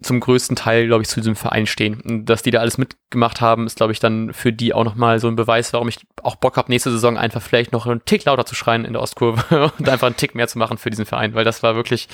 zum 0.01 0.19
größten 0.19 0.55
Teil, 0.55 0.85
glaube 0.87 1.01
ich, 1.01 1.09
zu 1.09 1.19
diesem 1.19 1.35
Verein 1.35 1.65
stehen. 1.65 2.01
Und 2.01 2.25
dass 2.25 2.43
die 2.43 2.51
da 2.51 2.59
alles 2.59 2.77
mitgemacht 2.77 3.41
haben, 3.41 3.65
ist, 3.65 3.77
glaube 3.77 3.91
ich, 3.91 3.99
dann 3.99 4.33
für 4.33 4.53
die 4.53 4.73
auch 4.73 4.83
nochmal 4.83 5.19
so 5.19 5.27
ein 5.27 5.35
Beweis, 5.35 5.73
warum 5.73 5.87
ich 5.87 5.99
auch 6.21 6.35
Bock 6.35 6.57
habe, 6.57 6.71
nächste 6.71 6.91
Saison 6.91 7.17
einfach 7.17 7.41
vielleicht 7.41 7.71
noch 7.71 7.87
einen 7.87 8.05
Tick 8.05 8.25
lauter 8.25 8.45
zu 8.45 8.53
schreien 8.53 8.85
in 8.85 8.93
der 8.93 9.01
Ostkurve 9.01 9.71
und 9.79 9.89
einfach 9.89 10.07
einen 10.07 10.17
Tick 10.17 10.35
mehr 10.35 10.47
zu 10.47 10.59
machen 10.59 10.77
für 10.77 10.91
diesen 10.91 11.05
Verein, 11.05 11.33
weil 11.33 11.45
das 11.45 11.63
war 11.63 11.75
wirklich, 11.75 12.07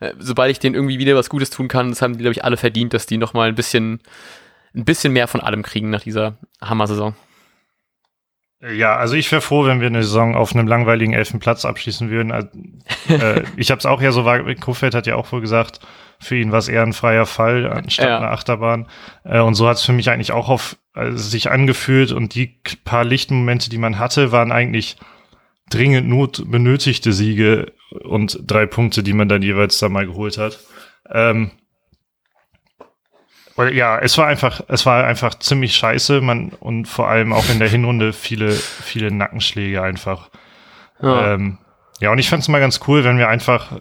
äh, 0.00 0.14
sobald 0.18 0.50
ich 0.50 0.60
denen 0.60 0.74
irgendwie 0.74 0.98
wieder 0.98 1.14
was 1.14 1.28
Gutes 1.28 1.50
tun 1.50 1.68
kann, 1.68 1.90
das 1.90 2.00
haben 2.00 2.14
die, 2.14 2.20
glaube 2.20 2.32
ich, 2.32 2.44
alle 2.44 2.56
verdient, 2.56 2.94
dass 2.94 3.06
die 3.06 3.18
nochmal 3.18 3.48
ein 3.48 3.54
bisschen, 3.54 4.00
ein 4.74 4.86
bisschen 4.86 5.12
mehr 5.12 5.28
von 5.28 5.42
allem 5.42 5.62
kriegen 5.62 5.90
nach 5.90 6.02
dieser 6.02 6.38
Hammer-Saison. 6.62 7.14
Ja, 8.62 8.96
also 8.96 9.16
ich 9.16 9.30
wäre 9.32 9.42
froh, 9.42 9.64
wenn 9.64 9.80
wir 9.80 9.88
eine 9.88 10.04
Saison 10.04 10.36
auf 10.36 10.54
einem 10.54 10.68
langweiligen 10.68 11.12
elften 11.12 11.40
Platz 11.40 11.64
abschließen 11.64 12.10
würden. 12.10 12.30
äh, 13.08 13.42
ich 13.56 13.70
habe 13.72 13.80
es 13.80 13.86
auch 13.86 14.00
ja 14.00 14.12
so, 14.12 14.24
Kofeld 14.60 14.94
hat 14.94 15.08
ja 15.08 15.16
auch 15.16 15.32
wohl 15.32 15.40
gesagt, 15.40 15.80
für 16.20 16.36
ihn 16.36 16.52
war 16.52 16.60
es 16.60 16.68
eher 16.68 16.82
ein 16.82 16.92
freier 16.92 17.26
Fall 17.26 17.68
anstatt 17.68 18.06
ja. 18.06 18.18
eine 18.18 18.30
Achterbahn. 18.30 18.86
Äh, 19.24 19.40
und 19.40 19.54
so 19.54 19.68
hat 19.68 19.78
es 19.78 19.82
für 19.82 19.92
mich 19.92 20.10
eigentlich 20.10 20.30
auch 20.30 20.48
auf 20.48 20.76
also 20.94 21.16
sich 21.16 21.50
angefühlt 21.50 22.12
und 22.12 22.34
die 22.34 22.58
paar 22.84 23.04
Lichtmomente, 23.04 23.68
die 23.70 23.78
man 23.78 23.98
hatte, 23.98 24.30
waren 24.30 24.52
eigentlich 24.52 24.96
dringend 25.70 26.08
not 26.08 26.44
benötigte 26.46 27.12
Siege 27.12 27.72
und 28.04 28.38
drei 28.46 28.66
Punkte, 28.66 29.02
die 29.02 29.14
man 29.14 29.28
dann 29.28 29.42
jeweils 29.42 29.78
da 29.78 29.88
mal 29.88 30.06
geholt 30.06 30.38
hat. 30.38 30.60
Ähm, 31.10 31.50
ja, 33.56 33.98
es 33.98 34.16
war 34.18 34.26
einfach, 34.26 34.62
es 34.68 34.86
war 34.86 35.04
einfach 35.04 35.34
ziemlich 35.38 35.74
scheiße, 35.76 36.20
man 36.20 36.50
und 36.50 36.86
vor 36.86 37.08
allem 37.08 37.32
auch 37.32 37.48
in 37.50 37.58
der 37.58 37.68
Hinrunde 37.68 38.12
viele, 38.12 38.50
viele 38.52 39.10
Nackenschläge 39.10 39.82
einfach. 39.82 40.30
Ja, 41.00 41.34
ähm, 41.34 41.58
ja 42.00 42.10
und 42.10 42.18
ich 42.18 42.28
fand 42.28 42.42
es 42.42 42.48
mal 42.48 42.60
ganz 42.60 42.80
cool, 42.86 43.04
wenn 43.04 43.18
wir 43.18 43.28
einfach 43.28 43.80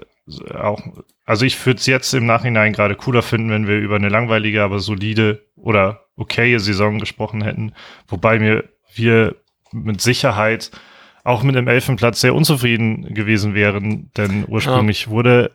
auch, 0.53 0.81
also 1.25 1.45
ich 1.45 1.65
würde 1.65 1.79
es 1.79 1.85
jetzt 1.85 2.13
im 2.13 2.25
Nachhinein 2.25 2.73
gerade 2.73 2.95
cooler 2.95 3.21
finden, 3.21 3.49
wenn 3.49 3.67
wir 3.67 3.77
über 3.77 3.95
eine 3.95 4.09
langweilige, 4.09 4.63
aber 4.63 4.79
solide 4.79 5.45
oder 5.55 6.05
okaye 6.15 6.59
Saison 6.59 6.99
gesprochen 6.99 7.41
hätten, 7.41 7.73
wobei 8.07 8.39
mir 8.39 8.65
wir 8.93 9.35
mit 9.71 10.01
Sicherheit 10.01 10.71
auch 11.23 11.43
mit 11.43 11.55
dem 11.55 11.67
Elfenplatz 11.67 12.21
sehr 12.21 12.35
unzufrieden 12.35 13.13
gewesen 13.13 13.53
wären, 13.53 14.11
denn 14.17 14.45
ursprünglich 14.47 15.05
ja. 15.05 15.11
wurde 15.11 15.51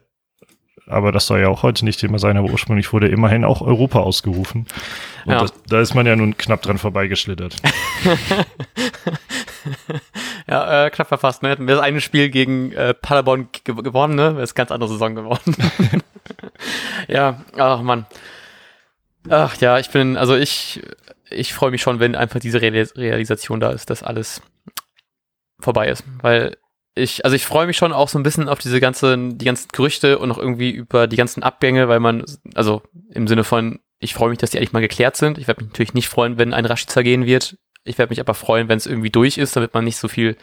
aber 0.86 1.12
das 1.12 1.26
soll 1.26 1.40
ja 1.40 1.48
auch 1.48 1.62
heute 1.62 1.84
nicht 1.84 2.00
Thema 2.00 2.18
sein, 2.18 2.36
aber 2.36 2.48
ursprünglich 2.50 2.92
wurde 2.92 3.08
immerhin 3.08 3.44
auch 3.44 3.60
Europa 3.60 4.00
ausgerufen. 4.00 4.66
Und 5.24 5.32
ja. 5.32 5.40
das, 5.40 5.52
da 5.68 5.80
ist 5.80 5.94
man 5.94 6.06
ja 6.06 6.16
nun 6.16 6.36
knapp 6.36 6.62
dran 6.62 6.78
vorbeigeschlittert. 6.78 7.56
ja, 10.48 10.86
äh, 10.86 10.90
knapp 10.90 11.08
verfasst, 11.08 11.42
ne? 11.42 11.50
Hätten 11.50 11.66
wir 11.66 11.74
das 11.74 11.84
eine 11.84 12.00
Spiel 12.00 12.30
gegen 12.30 12.72
äh, 12.72 12.94
Paderborn 12.94 13.48
gewonnen, 13.64 14.14
ne? 14.14 14.34
Wäre 14.34 14.44
es 14.44 14.54
ganz 14.54 14.70
andere 14.70 14.90
Saison 14.90 15.14
geworden. 15.14 15.56
ja, 17.08 17.44
ach 17.56 17.82
man. 17.82 18.06
Ach 19.28 19.56
ja, 19.56 19.78
ich 19.78 19.90
bin, 19.90 20.16
also 20.16 20.36
ich, 20.36 20.82
ich 21.30 21.52
freue 21.52 21.70
mich 21.70 21.82
schon, 21.82 21.98
wenn 21.98 22.14
einfach 22.14 22.40
diese 22.40 22.60
Realisation 22.60 23.58
da 23.58 23.70
ist, 23.70 23.90
dass 23.90 24.02
alles 24.02 24.40
vorbei 25.58 25.88
ist, 25.88 26.04
weil 26.22 26.56
ich, 26.96 27.24
also 27.24 27.36
ich 27.36 27.44
freue 27.44 27.66
mich 27.66 27.76
schon 27.76 27.92
auch 27.92 28.08
so 28.08 28.18
ein 28.18 28.22
bisschen 28.22 28.48
auf 28.48 28.58
diese 28.58 28.80
ganzen, 28.80 29.36
die 29.36 29.44
ganzen 29.44 29.68
Gerüchte 29.70 30.18
und 30.18 30.32
auch 30.32 30.38
irgendwie 30.38 30.70
über 30.70 31.06
die 31.06 31.16
ganzen 31.16 31.42
Abgänge, 31.42 31.88
weil 31.88 32.00
man, 32.00 32.24
also 32.54 32.82
im 33.10 33.28
Sinne 33.28 33.44
von, 33.44 33.80
ich 33.98 34.14
freue 34.14 34.30
mich, 34.30 34.38
dass 34.38 34.50
die 34.50 34.58
eigentlich 34.58 34.72
mal 34.72 34.80
geklärt 34.80 35.16
sind. 35.16 35.36
Ich 35.36 35.46
werde 35.46 35.62
mich 35.62 35.72
natürlich 35.72 35.94
nicht 35.94 36.08
freuen, 36.08 36.38
wenn 36.38 36.54
ein 36.54 36.64
Rashica 36.64 37.02
gehen 37.02 37.26
wird. 37.26 37.58
Ich 37.84 37.98
werde 37.98 38.10
mich 38.10 38.20
aber 38.20 38.32
freuen, 38.32 38.68
wenn 38.68 38.78
es 38.78 38.86
irgendwie 38.86 39.10
durch 39.10 39.36
ist, 39.36 39.54
damit 39.56 39.74
man 39.74 39.84
nicht 39.84 39.98
so 39.98 40.08
viel 40.08 40.38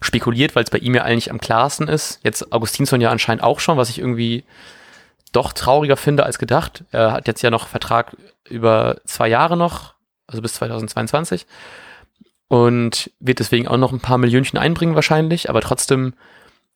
spekuliert, 0.00 0.56
weil 0.56 0.64
es 0.64 0.70
bei 0.70 0.78
ihm 0.78 0.96
ja 0.96 1.02
eigentlich 1.02 1.30
am 1.30 1.40
klarsten 1.40 1.86
ist. 1.86 2.20
Jetzt 2.24 2.52
Augustinsson 2.52 3.00
ja 3.00 3.10
anscheinend 3.10 3.44
auch 3.44 3.60
schon, 3.60 3.78
was 3.78 3.88
ich 3.88 4.00
irgendwie 4.00 4.44
doch 5.30 5.52
trauriger 5.52 5.96
finde 5.96 6.24
als 6.24 6.40
gedacht. 6.40 6.84
Er 6.90 7.12
hat 7.12 7.28
jetzt 7.28 7.42
ja 7.42 7.50
noch 7.50 7.68
Vertrag 7.68 8.16
über 8.48 8.96
zwei 9.04 9.28
Jahre 9.28 9.56
noch, 9.56 9.94
also 10.26 10.42
bis 10.42 10.54
2022 10.54 11.46
und 12.48 13.10
wird 13.20 13.38
deswegen 13.38 13.68
auch 13.68 13.76
noch 13.76 13.92
ein 13.92 14.00
paar 14.00 14.18
Millionchen 14.18 14.58
einbringen 14.58 14.94
wahrscheinlich, 14.94 15.48
aber 15.48 15.60
trotzdem 15.60 16.14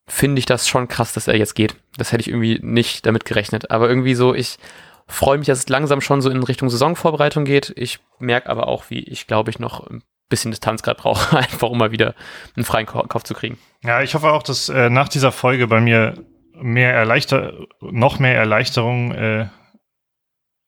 finde 0.07 0.39
ich 0.39 0.47
das 0.47 0.69
schon 0.69 0.89
krass, 0.89 1.13
dass 1.13 1.29
er 1.29 1.37
jetzt 1.37 1.55
geht. 1.55 1.77
Das 1.97 2.13
hätte 2.13 2.23
ich 2.23 2.29
irgendwie 2.29 2.59
nicht 2.63 3.07
damit 3.07 3.25
gerechnet. 3.25 3.71
Aber 3.71 3.89
irgendwie 3.89 4.15
so, 4.15 4.35
ich 4.35 4.59
freue 5.07 5.39
mich, 5.39 5.47
dass 5.47 5.61
es 5.61 5.69
langsam 5.69 6.01
schon 6.01 6.21
so 6.21 6.31
in 6.31 6.43
Richtung 6.43 6.69
Saisonvorbereitung 6.69 7.45
geht. 7.45 7.73
Ich 7.77 8.01
merke 8.19 8.51
aber 8.51 8.69
auch, 8.69 8.85
wie 8.91 9.01
ich 9.01 9.27
glaube 9.27 9.51
ich 9.51 9.59
noch 9.59 9.87
ein 9.89 10.03
bisschen 10.29 10.51
Distanz 10.51 10.83
gerade 10.83 11.01
brauche, 11.01 11.37
einfach 11.37 11.71
um 11.71 11.79
mal 11.79 11.93
wieder 11.93 12.15
einen 12.57 12.65
freien 12.65 12.87
Kopf 12.87 13.23
zu 13.23 13.35
kriegen. 13.35 13.59
Ja, 13.83 14.03
ich 14.03 14.15
hoffe 14.15 14.33
auch, 14.33 14.43
dass 14.43 14.69
äh, 14.69 14.91
nach 14.91 15.09
dieser 15.09 15.33
Folge 15.33 15.67
bei 15.67 15.81
mir 15.81 16.15
mehr 16.55 16.93
Erleichter 16.93 17.55
noch 17.81 18.19
mehr 18.19 18.35
Erleichterung 18.35 19.13
äh, 19.13 19.49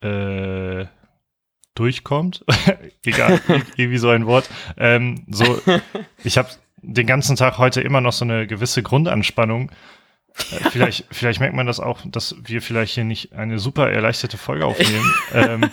äh, 0.03 0.87
durchkommt. 1.74 2.44
Egal, 3.04 3.40
irgendwie 3.76 3.98
so 3.98 4.08
ein 4.08 4.26
Wort. 4.26 4.48
Ähm, 4.76 5.24
so, 5.30 5.60
ich 6.22 6.38
habe 6.38 6.48
den 6.82 7.06
ganzen 7.06 7.37
Tag 7.37 7.58
heute 7.58 7.80
immer 7.80 8.00
noch 8.00 8.12
so 8.12 8.24
eine 8.24 8.46
gewisse 8.46 8.82
Grundanspannung. 8.82 9.70
Äh, 10.37 10.70
vielleicht, 10.70 11.06
vielleicht 11.10 11.40
merkt 11.40 11.54
man 11.54 11.66
das 11.66 11.80
auch, 11.80 12.00
dass 12.04 12.37
wir 12.42 12.62
vielleicht 12.62 12.94
hier 12.94 13.04
nicht 13.04 13.32
eine 13.32 13.58
super 13.58 13.90
erleichterte 13.90 14.38
Folge 14.38 14.66
aufnehmen. 14.66 15.14
ähm, 15.34 15.70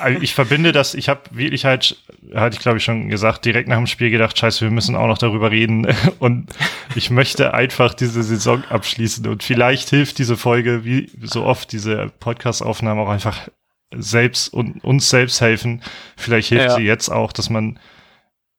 also 0.00 0.22
ich 0.22 0.34
verbinde 0.34 0.72
das, 0.72 0.94
ich 0.94 1.10
habe 1.10 1.20
wirklich 1.32 1.66
halt, 1.66 2.02
hatte 2.34 2.56
ich 2.56 2.62
glaube 2.62 2.78
ich 2.78 2.84
schon 2.84 3.10
gesagt, 3.10 3.44
direkt 3.44 3.68
nach 3.68 3.76
dem 3.76 3.86
Spiel 3.86 4.10
gedacht, 4.10 4.38
scheiße, 4.38 4.62
wir 4.62 4.70
müssen 4.70 4.96
auch 4.96 5.06
noch 5.06 5.18
darüber 5.18 5.50
reden 5.50 5.86
und 6.18 6.50
ich 6.94 7.10
möchte 7.10 7.52
einfach 7.52 7.92
diese 7.92 8.22
Saison 8.22 8.64
abschließen 8.64 9.26
und 9.26 9.42
vielleicht 9.42 9.90
hilft 9.90 10.18
diese 10.18 10.38
Folge, 10.38 10.86
wie 10.86 11.10
so 11.22 11.44
oft 11.44 11.72
diese 11.72 12.10
Podcast-Aufnahmen 12.20 13.00
auch 13.00 13.10
einfach 13.10 13.48
selbst 13.94 14.48
und 14.48 14.82
uns 14.84 15.10
selbst 15.10 15.40
helfen. 15.40 15.82
Vielleicht 16.16 16.48
hilft 16.48 16.66
ja. 16.66 16.76
sie 16.76 16.82
jetzt 16.82 17.08
auch, 17.08 17.32
dass 17.32 17.50
man, 17.50 17.78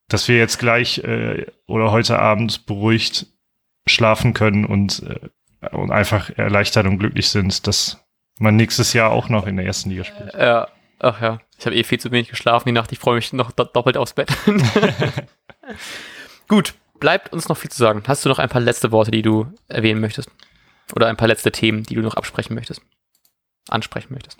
dass 0.08 0.28
wir 0.28 0.38
jetzt 0.38 0.58
gleich 0.58 0.98
äh, 0.98 1.46
oder 1.66 1.90
heute 1.90 2.18
Abend 2.18 2.66
beruhigt 2.66 3.26
schlafen 3.86 4.34
können 4.34 4.64
und, 4.64 5.02
äh, 5.02 5.68
und 5.70 5.90
einfach 5.90 6.30
erleichtert 6.36 6.86
und 6.86 6.98
glücklich 6.98 7.28
sind, 7.28 7.66
dass 7.66 8.04
man 8.38 8.56
nächstes 8.56 8.92
Jahr 8.92 9.10
auch 9.10 9.28
noch 9.28 9.46
in 9.46 9.56
der 9.56 9.66
ersten 9.66 9.90
Liga 9.90 10.04
spielt. 10.04 10.34
Ja, 10.34 10.68
ach 10.98 11.20
ja. 11.20 11.40
Ich 11.58 11.66
habe 11.66 11.74
eh 11.74 11.82
viel 11.82 11.98
zu 11.98 12.12
wenig 12.12 12.28
geschlafen 12.28 12.68
die 12.68 12.72
Nacht. 12.72 12.92
Ich 12.92 12.98
freue 12.98 13.16
mich 13.16 13.32
noch 13.32 13.50
do 13.50 13.64
doppelt 13.64 13.96
aufs 13.96 14.12
Bett. 14.12 14.30
Gut, 16.48 16.74
bleibt 17.00 17.32
uns 17.32 17.48
noch 17.48 17.56
viel 17.56 17.70
zu 17.70 17.78
sagen. 17.78 18.02
Hast 18.06 18.24
du 18.24 18.28
noch 18.28 18.38
ein 18.38 18.48
paar 18.48 18.60
letzte 18.60 18.92
Worte, 18.92 19.10
die 19.10 19.22
du 19.22 19.52
erwähnen 19.66 20.00
möchtest? 20.00 20.30
Oder 20.94 21.08
ein 21.08 21.16
paar 21.16 21.28
letzte 21.28 21.52
Themen, 21.52 21.82
die 21.82 21.94
du 21.94 22.00
noch 22.00 22.14
absprechen 22.14 22.54
möchtest? 22.54 22.80
Ansprechen 23.68 24.12
möchtest? 24.12 24.38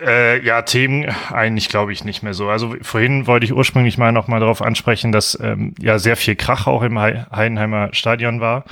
Äh, 0.00 0.44
ja, 0.44 0.62
Themen 0.62 1.14
eigentlich 1.30 1.68
glaube 1.68 1.92
ich 1.92 2.04
nicht 2.04 2.22
mehr 2.22 2.32
so. 2.32 2.48
Also 2.48 2.74
vorhin 2.82 3.26
wollte 3.26 3.44
ich 3.44 3.52
ursprünglich 3.52 3.98
mal 3.98 4.12
noch 4.12 4.28
mal 4.28 4.40
darauf 4.40 4.62
ansprechen, 4.62 5.12
dass 5.12 5.38
ähm, 5.40 5.74
ja 5.78 5.98
sehr 5.98 6.16
viel 6.16 6.36
Krach 6.36 6.66
auch 6.66 6.82
im 6.82 6.98
He 6.98 7.20
Heidenheimer 7.30 7.90
Stadion 7.92 8.40
war. 8.40 8.64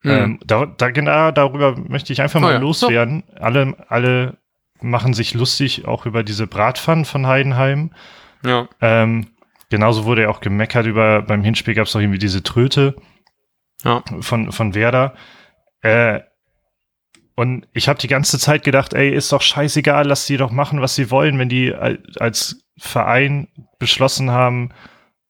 Hm. 0.00 0.10
Ähm, 0.10 0.40
da, 0.44 0.66
da, 0.66 0.90
genau 0.90 1.30
darüber 1.30 1.76
möchte 1.76 2.12
ich 2.12 2.22
einfach 2.22 2.40
mal 2.40 2.50
oh 2.50 2.54
ja. 2.54 2.58
loswerden. 2.58 3.24
So. 3.28 3.42
Alle, 3.42 3.74
alle 3.88 4.38
machen 4.80 5.14
sich 5.14 5.34
lustig 5.34 5.86
auch 5.86 6.06
über 6.06 6.22
diese 6.22 6.46
Bratpfannen 6.46 7.04
von 7.04 7.26
Heidenheim. 7.26 7.92
Ja. 8.44 8.68
Ähm, 8.80 9.28
genauso 9.68 10.04
wurde 10.04 10.22
ja 10.22 10.28
auch 10.28 10.40
gemeckert 10.40 10.86
über, 10.86 11.22
beim 11.22 11.42
Hinspiel 11.42 11.74
gab 11.74 11.86
es 11.86 11.92
doch 11.92 12.00
irgendwie 12.00 12.18
diese 12.18 12.42
Tröte 12.42 12.96
ja. 13.84 14.02
von, 14.20 14.52
von 14.52 14.74
Werder. 14.74 15.14
Äh, 15.82 16.20
und 17.36 17.68
ich 17.74 17.88
habe 17.88 17.98
die 17.98 18.08
ganze 18.08 18.38
Zeit 18.38 18.64
gedacht, 18.64 18.94
ey, 18.94 19.10
ist 19.10 19.30
doch 19.30 19.42
scheißegal, 19.42 20.06
lass 20.06 20.26
die 20.26 20.38
doch 20.38 20.50
machen, 20.50 20.80
was 20.80 20.94
sie 20.94 21.10
wollen, 21.10 21.38
wenn 21.38 21.50
die 21.50 21.72
als 21.74 22.64
Verein 22.78 23.48
beschlossen 23.78 24.30
haben, 24.30 24.70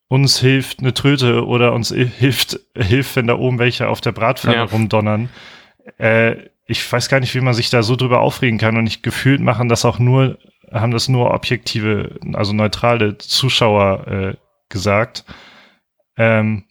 uns 0.09 0.39
hilft 0.39 0.79
eine 0.79 0.95
Tröte 0.95 1.45
oder 1.45 1.73
uns 1.73 1.93
hilft, 1.93 2.61
hilft, 2.77 3.17
wenn 3.17 3.27
da 3.27 3.37
oben 3.37 3.59
welche 3.59 3.89
auf 3.89 4.01
der 4.01 4.13
Bratpfanne 4.13 4.55
ja. 4.55 4.63
rumdonnern. 4.63 5.31
Äh, 5.99 6.37
ich 6.67 6.91
weiß 6.91 7.09
gar 7.09 7.19
nicht, 7.19 7.35
wie 7.35 7.41
man 7.41 7.55
sich 7.55 7.71
da 7.71 7.83
so 7.83 7.97
drüber 7.97 8.21
aufregen 8.21 8.59
kann 8.59 8.77
und 8.77 8.87
ich 8.87 9.03
gefühlt 9.03 9.41
machen 9.41 9.69
das 9.69 9.85
auch 9.85 9.99
nur, 9.99 10.39
haben 10.73 10.93
das 10.93 11.09
nur 11.09 11.33
objektive, 11.35 12.21
also 12.35 12.53
neutrale 12.53 13.19
Zuschauer 13.19 14.07
äh, 14.07 14.35
gesagt. 14.69 15.25
Ähm, 16.17 16.65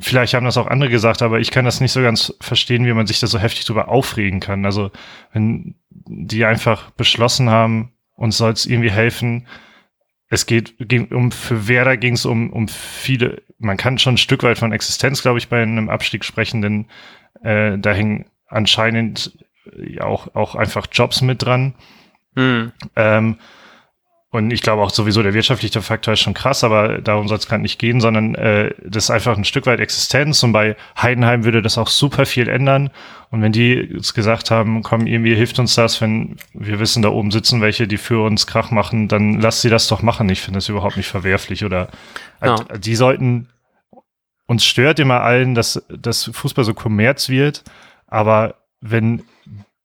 vielleicht 0.00 0.34
haben 0.34 0.44
das 0.44 0.56
auch 0.56 0.66
andere 0.66 0.90
gesagt, 0.90 1.22
aber 1.22 1.40
ich 1.40 1.50
kann 1.50 1.64
das 1.64 1.80
nicht 1.80 1.92
so 1.92 2.02
ganz 2.02 2.34
verstehen, 2.40 2.86
wie 2.86 2.92
man 2.92 3.06
sich 3.06 3.20
da 3.20 3.26
so 3.26 3.38
heftig 3.38 3.64
drüber 3.66 3.88
aufregen 3.88 4.40
kann. 4.40 4.64
Also 4.64 4.90
wenn 5.32 5.74
die 5.90 6.44
einfach 6.44 6.90
beschlossen 6.90 7.50
haben, 7.50 7.92
uns 8.16 8.36
soll 8.36 8.52
es 8.52 8.66
irgendwie 8.66 8.90
helfen. 8.90 9.46
Es 10.28 10.46
geht 10.46 10.74
ging 10.78 11.06
um 11.08 11.32
für 11.32 11.68
Werder 11.68 11.96
ging 11.96 12.14
es 12.14 12.24
um 12.24 12.52
um 12.52 12.68
viele. 12.68 13.42
Man 13.58 13.76
kann 13.76 13.98
schon 13.98 14.14
ein 14.14 14.18
Stück 14.18 14.42
weit 14.42 14.58
von 14.58 14.72
Existenz, 14.72 15.22
glaube 15.22 15.38
ich, 15.38 15.48
bei 15.48 15.62
einem 15.62 15.88
Abstieg 15.88 16.24
sprechen, 16.24 16.62
denn 16.62 16.86
äh, 17.42 17.78
da 17.78 17.92
hängen 17.92 18.26
anscheinend 18.46 19.38
auch 20.00 20.34
auch 20.34 20.54
einfach 20.54 20.86
Jobs 20.92 21.22
mit 21.22 21.42
dran. 21.42 21.74
Mhm. 22.34 22.72
Ähm, 22.96 23.36
und 24.32 24.52
ich 24.52 24.62
glaube 24.62 24.82
auch 24.82 24.90
sowieso, 24.90 25.24
der 25.24 25.34
wirtschaftliche 25.34 25.82
Faktor 25.82 26.14
ist 26.14 26.20
schon 26.20 26.34
krass, 26.34 26.62
aber 26.62 27.00
darum 27.00 27.26
soll 27.26 27.38
es 27.38 27.48
gerade 27.48 27.62
nicht 27.62 27.80
gehen, 27.80 28.00
sondern 28.00 28.36
äh, 28.36 28.72
das 28.84 29.04
ist 29.04 29.10
einfach 29.10 29.36
ein 29.36 29.44
Stück 29.44 29.66
weit 29.66 29.80
Existenz. 29.80 30.44
Und 30.44 30.52
bei 30.52 30.76
Heidenheim 30.96 31.42
würde 31.42 31.62
das 31.62 31.76
auch 31.78 31.88
super 31.88 32.26
viel 32.26 32.48
ändern. 32.48 32.90
Und 33.32 33.42
wenn 33.42 33.50
die 33.50 33.74
jetzt 33.74 34.14
gesagt 34.14 34.52
haben, 34.52 34.84
komm, 34.84 35.08
irgendwie 35.08 35.34
hilft 35.34 35.58
uns 35.58 35.74
das, 35.74 36.00
wenn 36.00 36.36
wir 36.54 36.78
wissen, 36.78 37.02
da 37.02 37.08
oben 37.08 37.32
sitzen 37.32 37.60
welche, 37.60 37.88
die 37.88 37.96
für 37.96 38.24
uns 38.24 38.46
Krach 38.46 38.70
machen, 38.70 39.08
dann 39.08 39.40
lass 39.40 39.62
sie 39.62 39.68
das 39.68 39.88
doch 39.88 40.00
machen. 40.00 40.28
Ich 40.28 40.42
finde 40.42 40.58
das 40.58 40.68
überhaupt 40.68 40.96
nicht 40.96 41.08
verwerflich. 41.08 41.64
Oder 41.64 41.88
ja. 42.40 42.54
die 42.78 42.94
sollten, 42.94 43.48
uns 44.46 44.64
stört 44.64 45.00
immer 45.00 45.22
allen, 45.22 45.56
dass, 45.56 45.84
dass 45.88 46.30
Fußball 46.32 46.64
so 46.64 46.74
Kommerz 46.74 47.30
wird. 47.30 47.64
Aber 48.06 48.54
wenn 48.80 49.24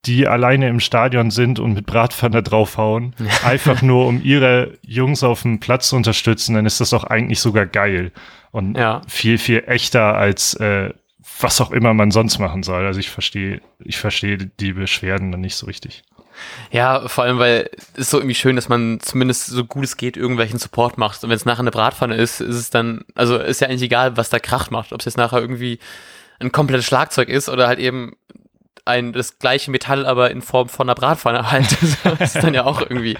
die 0.06 0.28
alleine 0.28 0.70
im 0.70 0.80
Stadion 0.80 1.32
sind 1.32 1.60
und 1.60 1.74
mit 1.74 1.86
Bratpfanne 1.86 2.44
draufhauen, 2.44 3.16
einfach 3.44 3.82
nur 3.82 4.08
um 4.08 4.22
ihre 4.24 4.78
Jungs 4.82 5.24
auf 5.24 5.42
dem 5.42 5.60
Platz 5.60 5.90
zu 5.90 5.96
unterstützen, 5.96 6.56
dann 6.56 6.66
ist 6.66 6.80
das 6.80 6.92
doch 6.92 7.04
eigentlich 7.04 7.40
sogar 7.40 7.66
geil 7.66 8.12
und 8.52 8.78
ja. 8.78 9.02
viel, 9.08 9.38
viel 9.38 9.64
echter 9.68 10.16
als 10.16 10.54
äh, 10.56 10.92
was 11.40 11.60
auch 11.60 11.72
immer 11.72 11.94
man 11.94 12.12
sonst 12.12 12.40
machen 12.40 12.64
soll. 12.64 12.86
Also 12.86 13.00
ich 13.00 13.10
verstehe, 13.10 13.62
ich 13.84 13.98
verstehe 13.98 14.38
die 14.38 14.74
Beschwerden 14.74 15.32
dann 15.32 15.42
nicht 15.42 15.56
so 15.56 15.66
richtig. 15.66 16.04
Ja, 16.72 17.08
vor 17.08 17.24
allem, 17.24 17.40
weil 17.40 17.70
es 17.96 18.10
so 18.10 18.18
irgendwie 18.18 18.36
schön, 18.36 18.56
dass 18.56 18.70
man 18.70 19.00
zumindest 19.00 19.48
so 19.48 19.64
gut 19.66 19.86
es 19.86 19.98
geht 19.98 20.18
irgendwelchen 20.18 20.60
Support 20.60 20.98
macht. 20.98 21.24
Und 21.24 21.30
wenn 21.30 21.36
es 21.36 21.46
nachher 21.46 21.62
eine 21.62 21.72
Bratpfanne 21.72 22.16
ist, 22.16 22.42
ist 22.42 22.56
es 22.56 22.70
dann, 22.70 23.06
also 23.16 23.38
ist 23.38 23.62
ja 23.62 23.68
eigentlich 23.68 23.84
egal, 23.84 24.18
was 24.18 24.30
da 24.30 24.40
Kracht 24.40 24.72
macht. 24.72 24.94
Ob 24.94 25.00
es 25.00 25.06
jetzt 25.06 25.18
nachher 25.18 25.40
irgendwie 25.40 25.80
ein 26.40 26.52
komplettes 26.52 26.86
Schlagzeug 26.86 27.30
ist 27.30 27.50
oder 27.50 27.68
halt 27.68 27.80
eben 27.80 28.16
ein 28.86 29.14
das 29.14 29.40
gleiche 29.40 29.72
Metall, 29.72 30.06
aber 30.06 30.32
in 30.32 30.42
Form 30.42 30.70
von 30.70 30.88
einer 30.88 30.96
Bratpfanne 30.96 31.52
halt. 31.52 31.78
das 32.20 32.36
ist 32.36 32.44
dann 32.44 32.54
ja 32.54 32.66
auch 32.66 32.82
irgendwie, 32.82 33.18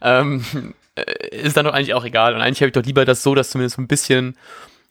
ähm, 0.00 0.74
äh, 0.94 1.36
ist 1.36 1.56
dann 1.56 1.66
doch 1.66 1.74
eigentlich 1.74 1.94
auch 1.94 2.04
egal. 2.04 2.34
Und 2.34 2.40
eigentlich 2.40 2.60
habe 2.60 2.68
ich 2.68 2.74
doch 2.74 2.84
lieber 2.84 3.04
das 3.04 3.22
so, 3.22 3.34
dass 3.34 3.50
zumindest 3.50 3.78
ein 3.78 3.88
bisschen 3.88 4.36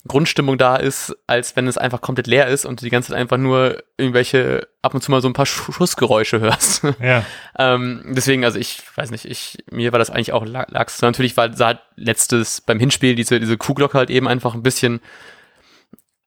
Grundstimmung 0.07 0.57
da 0.57 0.77
ist, 0.77 1.15
als 1.27 1.55
wenn 1.55 1.67
es 1.67 1.77
einfach 1.77 1.99
komplett 1.99 2.27
leer 2.27 2.47
ist 2.47 2.65
und 2.65 2.79
du 2.79 2.85
die 2.85 2.89
ganze 2.89 3.09
Zeit 3.09 3.19
einfach 3.19 3.37
nur 3.37 3.83
irgendwelche, 3.97 4.67
ab 4.81 4.93
und 4.93 5.01
zu 5.01 5.11
mal 5.11 5.21
so 5.21 5.27
ein 5.27 5.33
paar 5.33 5.45
Schussgeräusche 5.45 6.39
hörst. 6.39 6.83
Ja. 7.01 7.25
ähm, 7.59 8.03
deswegen, 8.07 8.45
also 8.45 8.59
ich 8.59 8.81
weiß 8.95 9.11
nicht, 9.11 9.25
ich, 9.25 9.57
mir 9.69 9.91
war 9.91 9.99
das 9.99 10.09
eigentlich 10.09 10.31
auch 10.31 10.45
Lachs. 10.45 11.01
Natürlich 11.01 11.35
war, 11.35 11.53
sah 11.53 11.79
letztes 11.97 12.61
beim 12.61 12.79
Hinspiel 12.79 13.15
diese, 13.15 13.41
diese 13.41 13.57
Kuhglocke 13.57 13.97
halt 13.97 14.09
eben 14.09 14.27
einfach 14.27 14.53
ein 14.53 14.63
bisschen 14.63 15.01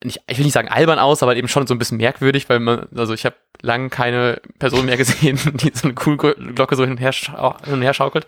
nicht, 0.04 0.20
ich 0.26 0.38
will 0.38 0.44
nicht 0.44 0.54
sagen 0.54 0.68
albern 0.68 0.98
aus, 0.98 1.22
aber 1.22 1.36
eben 1.36 1.48
schon 1.48 1.66
so 1.66 1.74
ein 1.74 1.78
bisschen 1.78 1.98
merkwürdig, 1.98 2.48
weil 2.48 2.60
man, 2.60 2.88
also 2.94 3.14
ich 3.14 3.24
habe 3.24 3.36
lange 3.60 3.90
keine 3.90 4.40
Person 4.58 4.86
mehr 4.86 4.96
gesehen, 4.96 5.38
die 5.54 5.72
so 5.74 5.84
eine 5.84 5.94
coole 5.94 6.34
Glocke 6.34 6.76
so 6.76 6.82
hin 6.82 6.92
und 6.92 7.00
her, 7.00 7.12
hin 7.12 7.74
und 7.74 7.82
her 7.82 7.94
schaukelt. 7.94 8.26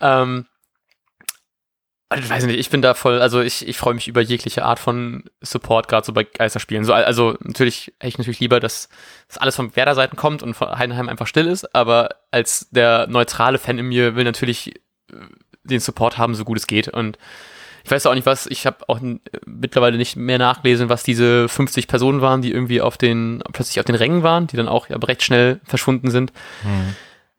Ähm, 0.00 0.46
ich 2.16 2.30
weiß 2.30 2.44
nicht, 2.44 2.58
ich 2.58 2.70
bin 2.70 2.82
da 2.82 2.94
voll, 2.94 3.20
also 3.20 3.40
ich, 3.40 3.66
ich 3.66 3.76
freue 3.76 3.94
mich 3.94 4.06
über 4.06 4.20
jegliche 4.20 4.64
Art 4.64 4.78
von 4.78 5.24
Support, 5.40 5.88
gerade 5.88 6.06
so 6.06 6.12
bei 6.12 6.24
Geisterspielen. 6.24 6.84
So, 6.84 6.92
also 6.92 7.36
natürlich 7.40 7.92
hätte 7.98 8.08
ich 8.08 8.18
natürlich 8.18 8.40
lieber, 8.40 8.60
dass 8.60 8.88
das 9.26 9.38
alles 9.38 9.56
von 9.56 9.74
Werder-Seiten 9.74 10.16
kommt 10.16 10.42
und 10.42 10.54
von 10.54 10.78
Heidenheim 10.78 11.08
einfach 11.08 11.26
still 11.26 11.46
ist, 11.46 11.74
aber 11.74 12.10
als 12.30 12.68
der 12.70 13.06
neutrale 13.08 13.58
Fan 13.58 13.78
in 13.78 13.86
mir 13.86 14.16
will 14.16 14.24
natürlich 14.24 14.74
den 15.64 15.80
Support 15.80 16.18
haben, 16.18 16.34
so 16.34 16.44
gut 16.44 16.58
es 16.58 16.66
geht. 16.66 16.88
Und 16.88 17.18
ich 17.84 17.90
weiß 17.90 18.06
auch 18.06 18.14
nicht 18.14 18.24
was, 18.24 18.46
ich 18.46 18.64
habe 18.66 18.78
auch 18.88 18.98
mittlerweile 19.44 19.98
nicht 19.98 20.16
mehr 20.16 20.38
nachgelesen, 20.38 20.88
was 20.88 21.02
diese 21.02 21.48
50 21.50 21.86
Personen 21.86 22.22
waren, 22.22 22.40
die 22.40 22.50
irgendwie 22.50 22.80
auf 22.80 22.96
den, 22.96 23.42
plötzlich 23.52 23.78
auf 23.78 23.84
den 23.84 23.94
Rängen 23.94 24.22
waren, 24.22 24.46
die 24.46 24.56
dann 24.56 24.68
auch 24.68 24.88
ja, 24.88 24.96
recht 24.96 25.22
schnell 25.22 25.60
verschwunden 25.64 26.10
sind. 26.10 26.32
Mhm. 26.62 26.96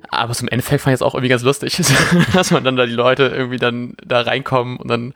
Aber 0.10 0.34
zum 0.36 0.48
Endeffekt 0.48 0.84
fand 0.84 0.93
ich 0.93 1.00
es 1.00 1.02
auch 1.02 1.16
irgendwie 1.16 1.30
ganz 1.30 1.41
lustig, 1.41 1.82
dass 2.34 2.52
man 2.52 2.64
dann 2.64 2.76
da 2.76 2.86
die 2.86 2.93
Leute 2.93 3.24
irgendwie 3.24 3.58
dann 3.58 3.96
da 4.06 4.22
reinkommen 4.22 4.78
und 4.78 4.88
dann 4.88 5.16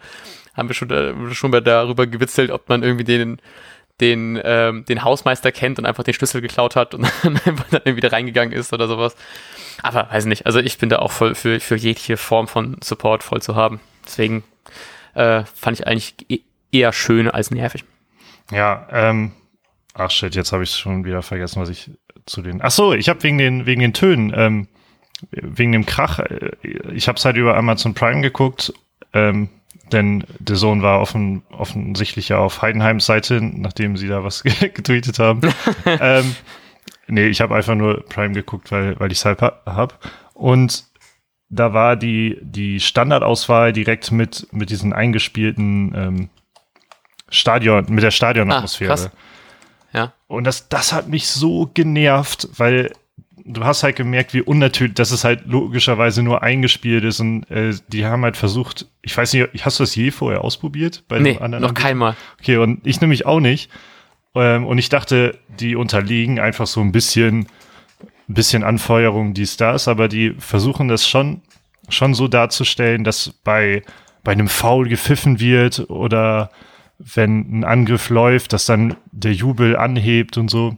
haben 0.56 0.68
wir 0.68 0.74
schon, 0.74 0.88
da, 0.88 1.14
schon 1.32 1.52
mal 1.52 1.62
darüber 1.62 2.08
gewitzelt, 2.08 2.50
ob 2.50 2.68
man 2.68 2.82
irgendwie 2.82 3.04
den, 3.04 3.40
den, 4.02 4.42
ähm, 4.44 4.84
den 4.86 5.04
Hausmeister 5.04 5.52
kennt 5.52 5.78
und 5.78 5.86
einfach 5.86 6.04
den 6.04 6.16
Schlüssel 6.16 6.42
geklaut 6.42 6.76
hat 6.76 6.96
und 6.96 7.04
dann 7.24 7.40
einfach 7.46 7.68
dann 7.70 7.82
irgendwie 7.86 8.02
da 8.02 8.08
reingegangen 8.08 8.52
ist 8.52 8.74
oder 8.74 8.88
sowas. 8.88 9.16
Aber 9.84 10.08
weiß 10.12 10.26
nicht, 10.26 10.48
also 10.48 10.58
ich 10.58 10.80
bin 10.80 10.90
da 10.90 10.98
auch 11.00 11.12
voll 11.12 11.36
für, 11.36 11.60
für 11.60 11.76
jegliche 11.76 12.18
Form 12.18 12.48
von 12.48 12.78
Support 12.84 13.22
voll 13.22 13.44
zu 13.44 13.56
haben. 13.56 13.80
Deswegen 14.08 14.44
äh, 15.20 15.44
fand 15.46 15.80
ich 15.80 15.86
eigentlich 15.86 16.16
e-, 16.30 16.40
eher 16.72 16.94
schön 16.94 17.30
als 17.30 17.52
nervig. 17.52 17.84
Ja, 18.52 18.88
ähm, 18.92 19.34
ach 19.94 20.12
shit, 20.12 20.34
jetzt 20.34 20.54
habe 20.54 20.64
ich 20.64 20.72
schon 20.72 21.04
wieder 21.06 21.22
vergessen, 21.22 21.62
was 21.62 21.70
ich 21.70 21.92
zu 22.26 22.42
den. 22.42 22.62
Ach 22.62 22.72
so, 22.72 22.94
ich 22.94 23.10
habe 23.10 23.22
wegen 23.24 23.38
den 23.38 23.66
wegen 23.66 23.82
den 23.82 23.94
Tönen, 23.94 24.34
ähm, 24.36 24.68
wegen 25.32 25.74
dem 25.74 25.86
Krach. 25.86 26.20
Äh, 26.20 26.52
ich 26.94 27.08
habe 27.08 27.18
es 27.18 27.26
halt 27.26 27.36
über 27.36 27.58
Amazon 27.58 27.94
Prime 27.94 28.22
geguckt, 28.22 28.74
ähm, 29.14 29.50
denn 29.92 30.24
der 30.40 30.56
Sohn 30.56 30.82
war 30.82 31.02
offen, 31.02 31.44
offensichtlich 31.52 32.30
ja 32.30 32.38
auf 32.38 32.62
Heidenheims 32.62 33.06
Seite, 33.06 33.42
nachdem 33.42 33.98
sie 33.98 34.08
da 34.08 34.24
was 34.24 34.44
getweetet 34.74 35.20
haben. 35.20 35.42
ähm, 35.86 36.36
nee, 37.08 37.28
ich 37.28 37.42
habe 37.42 37.56
einfach 37.56 37.76
nur 37.76 38.06
Prime 38.06 38.34
geguckt, 38.34 38.72
weil 38.72 38.98
weil 39.00 39.12
ich 39.12 39.18
es 39.18 39.26
halt 39.26 39.42
hab. 39.42 40.00
Und 40.34 40.89
da 41.50 41.74
war 41.74 41.95
die, 41.95 42.38
die 42.41 42.80
Standardauswahl 42.80 43.74
direkt 43.74 44.12
mit, 44.12 44.47
mit 44.52 44.70
diesen 44.70 44.93
eingespielten 44.93 45.93
ähm, 45.95 46.30
Stadion, 47.30 47.86
mit 47.89 48.04
der 48.04 48.12
Stadionatmosphäre. 48.12 48.93
Ah, 48.93 49.97
ja. 49.97 50.14
Und 50.28 50.43
das, 50.43 50.70
das 50.70 50.93
hat 50.93 51.08
mich 51.08 51.28
so 51.28 51.70
genervt, 51.74 52.50
weil 52.58 52.91
du 53.45 53.64
hast 53.64 53.84
halt 53.84 53.95
gemerkt, 53.95 54.34
wie 54.34 54.41
unnatürlich, 54.41 54.95
dass 54.95 55.12
es 55.12 55.24
halt 55.24 55.45
logischerweise 55.47 56.22
nur 56.22 56.43
eingespielt 56.43 57.04
ist 57.04 57.20
und 57.20 57.50
äh, 57.50 57.74
die 57.88 58.06
haben 58.06 58.24
halt 58.24 58.38
versucht, 58.38 58.86
ich 59.02 59.18
weiß 59.18 59.34
nicht, 59.34 59.66
hast 59.66 59.80
du 59.80 59.84
das 59.84 59.95
je 59.95 60.12
vorher 60.12 60.43
ausprobiert? 60.43 61.04
Bei 61.08 61.20
nee, 61.20 61.38
anderen 61.39 61.64
noch 61.64 61.74
keinmal. 61.74 62.16
Okay, 62.39 62.58
und 62.58 62.86
ich 62.86 63.02
nämlich 63.02 63.26
auch 63.26 63.39
nicht. 63.39 63.72
Ähm, 64.36 64.68
und 64.68 64.78
ich 64.78 64.89
dachte, 64.89 65.38
die 65.60 65.76
unterliegen 65.76 66.39
einfach 66.39 66.68
so 66.68 66.82
ein 66.82 66.91
bisschen 66.91 67.47
bisschen 68.34 68.64
Anfeuerung, 68.64 69.34
dies, 69.34 69.58
das, 69.58 69.88
aber 69.88 70.08
die 70.08 70.36
versuchen 70.38 70.88
das 70.88 71.08
schon, 71.08 71.42
schon 71.90 72.14
so 72.14 72.28
darzustellen, 72.28 73.04
dass 73.04 73.32
bei, 73.44 73.84
bei 74.24 74.32
einem 74.32 74.48
Foul 74.48 74.88
gepfiffen 74.88 75.40
wird 75.40 75.90
oder 75.90 76.52
wenn 77.00 77.60
ein 77.60 77.64
Angriff 77.64 78.10
läuft, 78.10 78.54
dass 78.54 78.66
dann 78.66 78.96
der 79.12 79.34
Jubel 79.34 79.78
anhebt 79.78 80.38
und 80.38 80.50
so. 80.50 80.78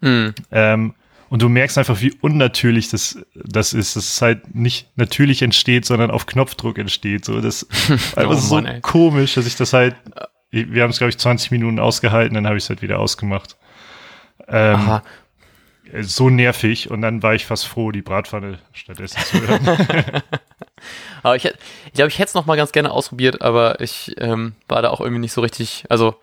Mhm. 0.00 0.34
Ähm, 0.50 0.94
und 1.30 1.42
du 1.42 1.48
merkst 1.48 1.76
einfach, 1.76 2.00
wie 2.00 2.14
unnatürlich 2.20 2.88
das, 2.88 3.18
das 3.34 3.74
ist. 3.74 3.96
Dass 3.96 4.04
es 4.04 4.22
halt 4.22 4.54
nicht 4.54 4.88
natürlich 4.96 5.42
entsteht, 5.42 5.84
sondern 5.84 6.10
auf 6.10 6.26
Knopfdruck 6.26 6.78
entsteht. 6.78 7.24
So, 7.24 7.40
das 7.40 7.62
ist 7.62 7.90
einfach 8.16 8.32
oh, 8.32 8.40
so 8.40 8.54
Mann, 8.54 8.80
komisch, 8.80 9.34
dass 9.34 9.46
ich 9.46 9.56
das 9.56 9.72
halt, 9.72 9.94
wir 10.50 10.82
haben 10.82 10.90
es, 10.90 10.98
glaube 10.98 11.10
ich, 11.10 11.18
20 11.18 11.50
Minuten 11.50 11.80
ausgehalten, 11.80 12.34
dann 12.34 12.46
habe 12.46 12.56
ich 12.56 12.64
es 12.64 12.70
halt 12.70 12.80
wieder 12.80 12.98
ausgemacht. 12.98 13.56
Ähm, 14.46 14.76
Aha. 14.76 15.02
Äh, 15.92 16.02
so 16.02 16.30
nervig 16.30 16.90
und 16.90 17.02
dann 17.02 17.22
war 17.22 17.34
ich 17.34 17.46
fast 17.46 17.66
froh, 17.66 17.90
die 17.90 18.02
Bratpfanne 18.02 18.58
stattdessen 18.72 19.20
zu 19.24 19.40
hören. 19.40 19.66
aber 21.22 21.36
ich, 21.36 21.44
ich 21.44 21.92
glaube, 21.92 22.08
ich 22.08 22.18
hätte 22.18 22.28
es 22.28 22.34
noch 22.34 22.46
mal 22.46 22.56
ganz 22.56 22.72
gerne 22.72 22.90
ausprobiert, 22.90 23.42
aber 23.42 23.80
ich 23.80 24.14
ähm, 24.18 24.54
war 24.68 24.82
da 24.82 24.90
auch 24.90 25.00
irgendwie 25.00 25.20
nicht 25.20 25.32
so 25.32 25.40
richtig, 25.40 25.84
also 25.88 26.16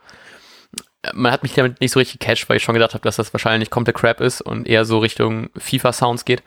man 1.14 1.32
hat 1.32 1.44
mich 1.44 1.54
damit 1.54 1.82
nicht 1.82 1.92
so 1.92 2.00
richtig 2.00 2.20
catcht, 2.20 2.50
weil 2.50 2.58
ich 2.58 2.64
schon 2.64 2.74
gedacht 2.74 2.94
habe, 2.94 3.04
dass 3.04 3.18
das 3.18 3.34
wahrscheinlich 3.34 3.70
komplett 3.70 3.96
Crap 3.96 4.22
ist 4.22 4.42
und 4.42 4.68
eher 4.68 4.86
so 4.86 5.00
Richtung 5.00 5.50
FIFA-Sounds 5.58 6.26
geht. 6.26 6.44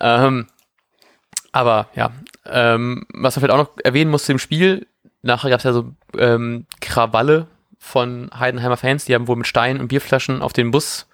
Ähm, 0.00 0.48
aber 1.52 1.88
ja, 1.94 2.12
ähm, 2.46 3.06
was 3.12 3.36
man 3.36 3.40
vielleicht 3.40 3.54
auch 3.58 3.64
noch 3.64 3.76
erwähnen 3.84 4.10
muss 4.10 4.26
dem 4.26 4.38
Spiel, 4.38 4.86
nachher 5.22 5.50
gab 5.50 5.58
es 5.58 5.64
ja 5.64 5.72
so 5.72 5.92
ähm, 6.18 6.66
Krawalle 6.80 7.46
von 7.78 8.30
Heidenheimer 8.38 8.76
Fans, 8.76 9.04
die 9.04 9.14
haben 9.14 9.28
wohl 9.28 9.36
mit 9.36 9.46
Steinen 9.46 9.80
und 9.80 9.88
Bierflaschen 9.88 10.42
auf 10.42 10.52
den 10.52 10.70
Bus 10.70 11.06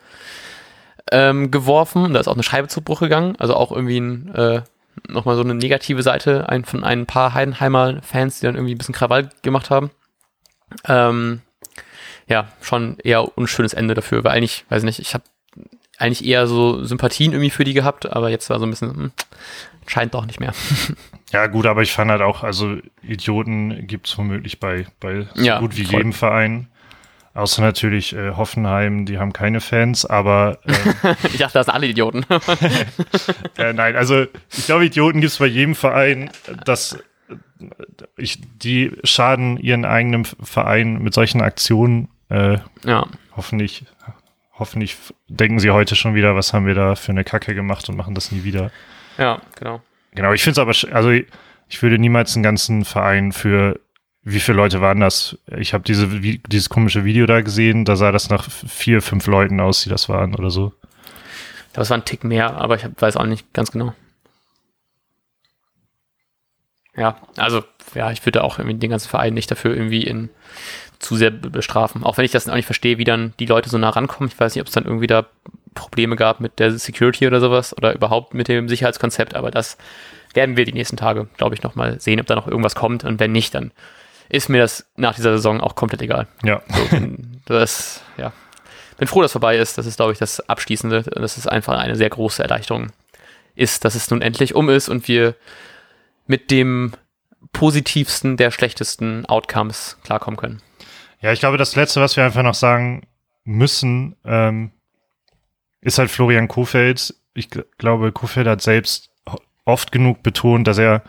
ähm, 1.13 1.51
geworfen. 1.51 2.13
Da 2.15 2.21
ist 2.21 2.29
auch 2.29 2.35
eine 2.35 2.43
Scheibe 2.43 2.69
zu 2.69 2.81
Bruch 2.83 3.01
gegangen. 3.01 3.35
Also 3.39 3.55
auch 3.55 3.73
irgendwie 3.73 3.99
ein, 4.01 4.35
äh, 4.35 4.63
nochmal 5.09 5.37
so 5.37 5.43
eine 5.43 5.55
negative 5.55 6.03
Seite 6.03 6.49
ein, 6.49 6.65
von 6.65 6.85
ein 6.85 7.07
paar 7.07 7.35
Heidenheimer 7.35 8.01
Fans, 8.03 8.41
die 8.41 8.47
dann 8.47 8.55
irgendwie 8.55 8.75
ein 8.75 8.79
bisschen 8.79 8.95
Krawall 8.95 9.31
gemacht 9.43 9.71
haben. 9.71 9.91
Ähm, 10.87 11.41
ja, 12.27 12.49
schon 12.61 12.99
eher 13.03 13.37
unschönes 13.39 13.73
Ende 13.75 13.95
dafür, 13.95 14.23
weil 14.25 14.33
eigentlich, 14.33 14.65
weiß 14.69 14.83
nicht, 14.83 14.99
ich 14.99 15.15
habe 15.15 15.25
eigentlich 15.99 16.25
eher 16.25 16.47
so 16.47 16.85
Sympathien 16.85 17.33
irgendwie 17.33 17.51
für 17.51 17.65
die 17.65 17.75
gehabt, 17.75 18.11
aber 18.11 18.29
jetzt 18.31 18.51
war 18.51 18.59
so 18.61 18.67
ein 18.67 18.71
bisschen, 18.71 18.91
hm, 18.95 19.13
scheint 19.87 20.15
doch 20.15 20.27
nicht 20.27 20.41
mehr. 20.41 20.53
Ja, 21.31 21.47
gut, 21.47 21.67
aber 21.67 21.83
ich 21.83 21.93
fand 21.93 22.11
halt 22.11 22.23
auch, 22.23 22.43
also 22.43 22.79
Idioten 23.03 23.87
gibt 23.87 24.09
es 24.09 24.17
womöglich 24.17 24.61
bei, 24.61 24.87
bei 24.99 25.29
so 25.35 25.43
Ja, 25.45 25.59
gut 25.61 25.77
wie 25.77 25.85
voll. 25.85 25.97
jedem 25.97 26.15
Verein. 26.15 26.69
Außer 27.39 27.62
natürlich 27.62 28.16
äh, 28.16 28.32
Hoffenheim, 28.32 29.07
die 29.07 29.20
haben 29.20 29.32
keine 29.32 29.61
Fans, 29.61 30.05
aber 30.05 30.59
äh, 30.64 31.14
ich 31.32 31.36
dachte, 31.36 31.55
das 31.55 31.66
sind 31.66 31.74
alle 31.74 31.86
Idioten. 31.86 32.26
äh, 33.57 33.72
nein, 33.72 33.95
also 33.95 34.26
ich 34.51 34.66
glaube, 34.66 34.86
Idioten 34.86 35.20
gibt 35.20 35.32
es 35.32 35.39
bei 35.39 35.47
jedem 35.47 35.76
Verein, 35.76 36.30
dass 36.64 36.95
äh, 37.28 37.36
ich, 38.16 38.41
die 38.59 38.91
schaden 39.05 39.57
ihren 39.57 39.84
eigenen 39.84 40.24
Verein 40.24 40.99
mit 40.99 41.14
solchen 41.14 41.41
Aktionen. 41.41 42.09
Äh, 42.28 42.59
ja, 42.84 43.07
hoffentlich, 43.36 43.84
hoffentlich 44.55 44.97
denken 45.28 45.61
sie 45.61 45.70
heute 45.70 45.95
schon 45.95 46.16
wieder, 46.16 46.34
was 46.34 46.53
haben 46.53 46.66
wir 46.66 46.74
da 46.74 46.97
für 46.97 47.12
eine 47.12 47.22
Kacke 47.22 47.55
gemacht 47.55 47.89
und 47.89 47.97
machen 47.97 48.16
das 48.16 48.32
nie 48.32 48.43
wieder. 48.43 48.72
ja, 49.16 49.41
genau. 49.57 49.80
Genau, 50.12 50.32
ich 50.32 50.43
finde 50.43 50.61
es 50.61 50.84
aber, 50.84 50.97
also 50.97 51.11
ich 51.11 51.82
würde 51.82 51.99
niemals 51.99 52.34
einen 52.34 52.43
ganzen 52.43 52.84
Verein 52.84 53.30
für, 53.30 53.78
wie 54.31 54.41
viele 54.41 54.57
Leute 54.57 54.81
waren 54.81 55.01
das? 55.01 55.39
Ich 55.57 55.74
habe 55.74 55.85
diese, 55.85 56.07
dieses 56.09 56.68
komische 56.68 57.05
Video 57.05 57.26
da 57.26 57.41
gesehen, 57.41 57.85
da 57.85 57.97
sah 57.97 58.12
das 58.12 58.31
nach 58.31 58.49
vier, 58.51 59.03
fünf 59.03 59.26
Leuten 59.26 59.61
aus, 59.61 59.83
die 59.83 59.89
das 59.89 60.09
waren 60.09 60.35
oder 60.35 60.51
so. 60.51 60.72
Das 61.72 61.91
war 61.91 61.99
ein 61.99 62.05
Tick 62.05 62.24
mehr, 62.24 62.57
aber 62.57 62.76
ich 62.76 62.87
weiß 62.99 63.16
auch 63.16 63.26
nicht 63.26 63.53
ganz 63.53 63.70
genau. 63.70 63.95
Ja, 66.97 67.16
also, 67.37 67.62
ja, 67.95 68.11
ich 68.11 68.24
würde 68.26 68.43
auch 68.43 68.57
den 68.57 68.91
ganzen 68.91 69.09
Verein 69.09 69.35
nicht 69.35 69.51
dafür 69.51 69.74
irgendwie 69.74 70.03
in 70.03 70.31
zu 70.99 71.16
sehr 71.16 71.31
be- 71.31 71.51
bestrafen. 71.51 72.03
Auch 72.03 72.18
wenn 72.18 72.24
ich 72.24 72.33
das 72.33 72.49
auch 72.49 72.57
nicht 72.57 72.66
verstehe, 72.66 72.99
wie 72.99 73.05
dann 73.05 73.33
die 73.39 73.47
Leute 73.47 73.70
so 73.70 73.79
nah 73.79 73.91
rankommen. 73.91 74.31
Ich 74.33 74.41
weiß 74.41 74.55
nicht, 74.55 74.62
ob 74.62 74.66
es 74.66 74.74
dann 74.74 74.85
irgendwie 74.85 75.07
da 75.07 75.26
Probleme 75.74 76.16
gab 76.16 76.41
mit 76.41 76.59
der 76.59 76.76
Security 76.76 77.26
oder 77.29 77.39
sowas 77.41 77.76
oder 77.76 77.95
überhaupt 77.95 78.35
mit 78.35 78.49
dem 78.49 78.68
Sicherheitskonzept, 78.68 79.35
aber 79.35 79.53
das 79.53 79.79
werden 80.35 80.57
wir 80.57 80.64
die 80.64 80.72
nächsten 80.72 80.97
Tage, 80.97 81.29
glaube 81.37 81.55
ich, 81.55 81.62
nochmal 81.62 82.01
sehen, 82.01 82.20
ob 82.20 82.26
da 82.26 82.35
noch 82.35 82.49
irgendwas 82.49 82.74
kommt 82.74 83.05
und 83.05 83.20
wenn 83.20 83.31
nicht, 83.31 83.55
dann 83.55 83.70
ist 84.29 84.49
mir 84.49 84.59
das 84.61 84.87
nach 84.97 85.14
dieser 85.14 85.33
Saison 85.33 85.61
auch 85.61 85.74
komplett 85.74 86.03
egal. 86.03 86.26
Ja, 86.45 86.62
So, 86.68 86.85
bin, 86.91 87.41
das, 87.47 88.03
ja. 88.16 88.33
Bin 88.99 89.09
froh, 89.09 89.22
dass 89.22 89.29
es 89.31 89.33
vorbei 89.33 89.57
ist. 89.57 89.79
Das 89.79 89.87
ist, 89.87 89.97
glaube 89.97 90.12
ich, 90.12 90.18
das 90.18 90.41
Abschließende. 90.49 91.03
Das 91.03 91.39
ist 91.39 91.47
einfach 91.47 91.79
eine 91.79 91.97
sehr 91.97 92.11
große 92.11 92.43
Erleichterung 92.43 92.89
ist, 93.55 93.85
dass 93.85 93.95
es 93.95 94.11
nun 94.11 94.22
endlich 94.22 94.55
um 94.55 94.68
ist 94.68 94.89
und 94.89 95.09
wir 95.09 95.35
mit 96.26 96.51
dem 96.51 96.93
positivsten 97.53 98.37
der 98.37 98.51
schlechtesten 98.51 99.26
Outcomes 99.26 99.97
klarkommen 100.05 100.37
können. 100.39 100.62
ja, 101.20 101.33
ich 101.33 101.41
glaube, 101.41 101.57
das 101.59 101.74
Letzte, 101.74 102.01
was 102.01 102.16
wir 102.16 102.24
einfach 102.24 102.43
noch 102.43 102.55
sagen 102.55 103.07
müssen, 103.45 104.14
ähm, 104.24 104.70
ist 105.81 105.99
halt 105.99 106.11
Florian 106.11 106.49
Kofeld. 106.49 107.14
Ich 107.35 107.47
gl- 107.47 107.64
glaube, 107.79 108.12
Kofeld 108.12 108.47
hat 108.47 108.61
selbst 108.62 109.11
oft 109.64 109.91
genug 109.93 110.22
betont, 110.22 110.66
dass 110.68 110.79
er 110.79 111.03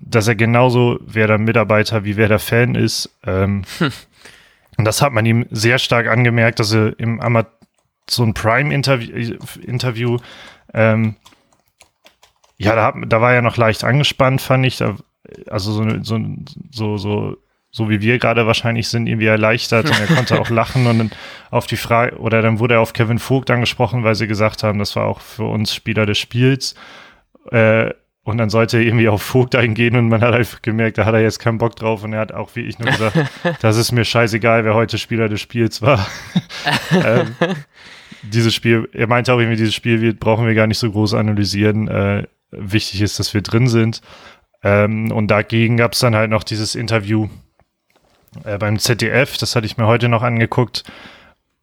dass 0.00 0.28
er 0.28 0.34
genauso 0.34 0.98
Werder 1.00 1.38
Mitarbeiter 1.38 2.04
wie 2.04 2.16
Werder 2.16 2.38
Fan 2.38 2.74
ist. 2.74 3.10
Ähm, 3.26 3.62
Und 4.76 4.84
das 4.84 5.02
hat 5.02 5.12
man 5.12 5.26
ihm 5.26 5.46
sehr 5.50 5.78
stark 5.78 6.08
angemerkt, 6.08 6.58
dass 6.58 6.72
er 6.72 6.98
im 6.98 7.20
Amazon 7.20 8.34
Prime 8.34 8.72
Interview, 8.72 10.18
ähm, 10.72 11.16
ja, 12.56 12.74
da, 12.74 12.84
hat, 12.86 12.94
da 13.06 13.20
war 13.20 13.34
er 13.34 13.42
noch 13.42 13.56
leicht 13.56 13.84
angespannt, 13.84 14.40
fand 14.40 14.66
ich. 14.66 14.78
Da, 14.78 14.96
also 15.48 15.72
so, 15.72 16.02
so, 16.02 16.18
so, 16.70 16.96
so, 16.96 17.36
so 17.70 17.90
wie 17.90 18.00
wir 18.00 18.18
gerade 18.18 18.46
wahrscheinlich 18.46 18.88
sind, 18.88 19.06
irgendwie 19.06 19.26
erleichtert 19.26 19.86
und 19.86 20.00
er 20.00 20.14
konnte 20.14 20.40
auch 20.40 20.50
lachen 20.50 20.86
und 20.86 20.98
dann 20.98 21.10
auf 21.50 21.66
die 21.66 21.76
Frage, 21.76 22.16
oder 22.18 22.40
dann 22.40 22.58
wurde 22.58 22.74
er 22.74 22.80
auf 22.80 22.92
Kevin 22.92 23.18
Vogt 23.18 23.50
angesprochen, 23.50 24.04
weil 24.04 24.14
sie 24.14 24.26
gesagt 24.26 24.62
haben, 24.62 24.78
das 24.78 24.96
war 24.96 25.06
auch 25.06 25.20
für 25.20 25.44
uns 25.44 25.74
Spieler 25.74 26.06
des 26.06 26.18
Spiels. 26.18 26.74
Äh, 27.50 27.90
und 28.24 28.38
dann 28.38 28.50
sollte 28.50 28.76
er 28.76 28.84
irgendwie 28.84 29.08
auf 29.08 29.22
Vogt 29.22 29.54
eingehen 29.56 29.96
und 29.96 30.08
man 30.08 30.20
hat 30.22 30.34
einfach 30.34 30.62
gemerkt, 30.62 30.98
da 30.98 31.04
hat 31.04 31.14
er 31.14 31.22
jetzt 31.22 31.38
keinen 31.38 31.58
Bock 31.58 31.74
drauf 31.76 32.04
und 32.04 32.12
er 32.12 32.20
hat 32.20 32.32
auch 32.32 32.54
wie 32.54 32.60
ich 32.60 32.78
nur 32.78 32.90
gesagt, 32.90 33.16
das 33.60 33.76
ist 33.76 33.92
mir 33.92 34.04
scheißegal, 34.04 34.64
wer 34.64 34.74
heute 34.74 34.98
Spieler 34.98 35.28
des 35.28 35.40
Spiels 35.40 35.82
war. 35.82 36.06
ähm, 36.92 37.34
dieses 38.22 38.54
Spiel, 38.54 38.88
er 38.92 39.08
meinte 39.08 39.32
auch 39.32 39.38
irgendwie, 39.38 39.56
dieses 39.56 39.74
Spiel 39.74 40.00
wir, 40.00 40.18
brauchen 40.18 40.46
wir 40.46 40.54
gar 40.54 40.68
nicht 40.68 40.78
so 40.78 40.90
groß 40.90 41.14
analysieren. 41.14 41.88
Äh, 41.88 42.26
wichtig 42.52 43.02
ist, 43.02 43.18
dass 43.18 43.34
wir 43.34 43.40
drin 43.40 43.66
sind. 43.66 44.02
Ähm, 44.62 45.10
und 45.10 45.28
dagegen 45.28 45.76
gab 45.76 45.94
es 45.94 45.98
dann 45.98 46.14
halt 46.14 46.30
noch 46.30 46.44
dieses 46.44 46.74
Interview 46.76 47.28
äh, 48.44 48.58
beim 48.58 48.78
ZDF, 48.78 49.36
das 49.36 49.56
hatte 49.56 49.66
ich 49.66 49.76
mir 49.76 49.86
heute 49.86 50.08
noch 50.08 50.22
angeguckt. 50.22 50.84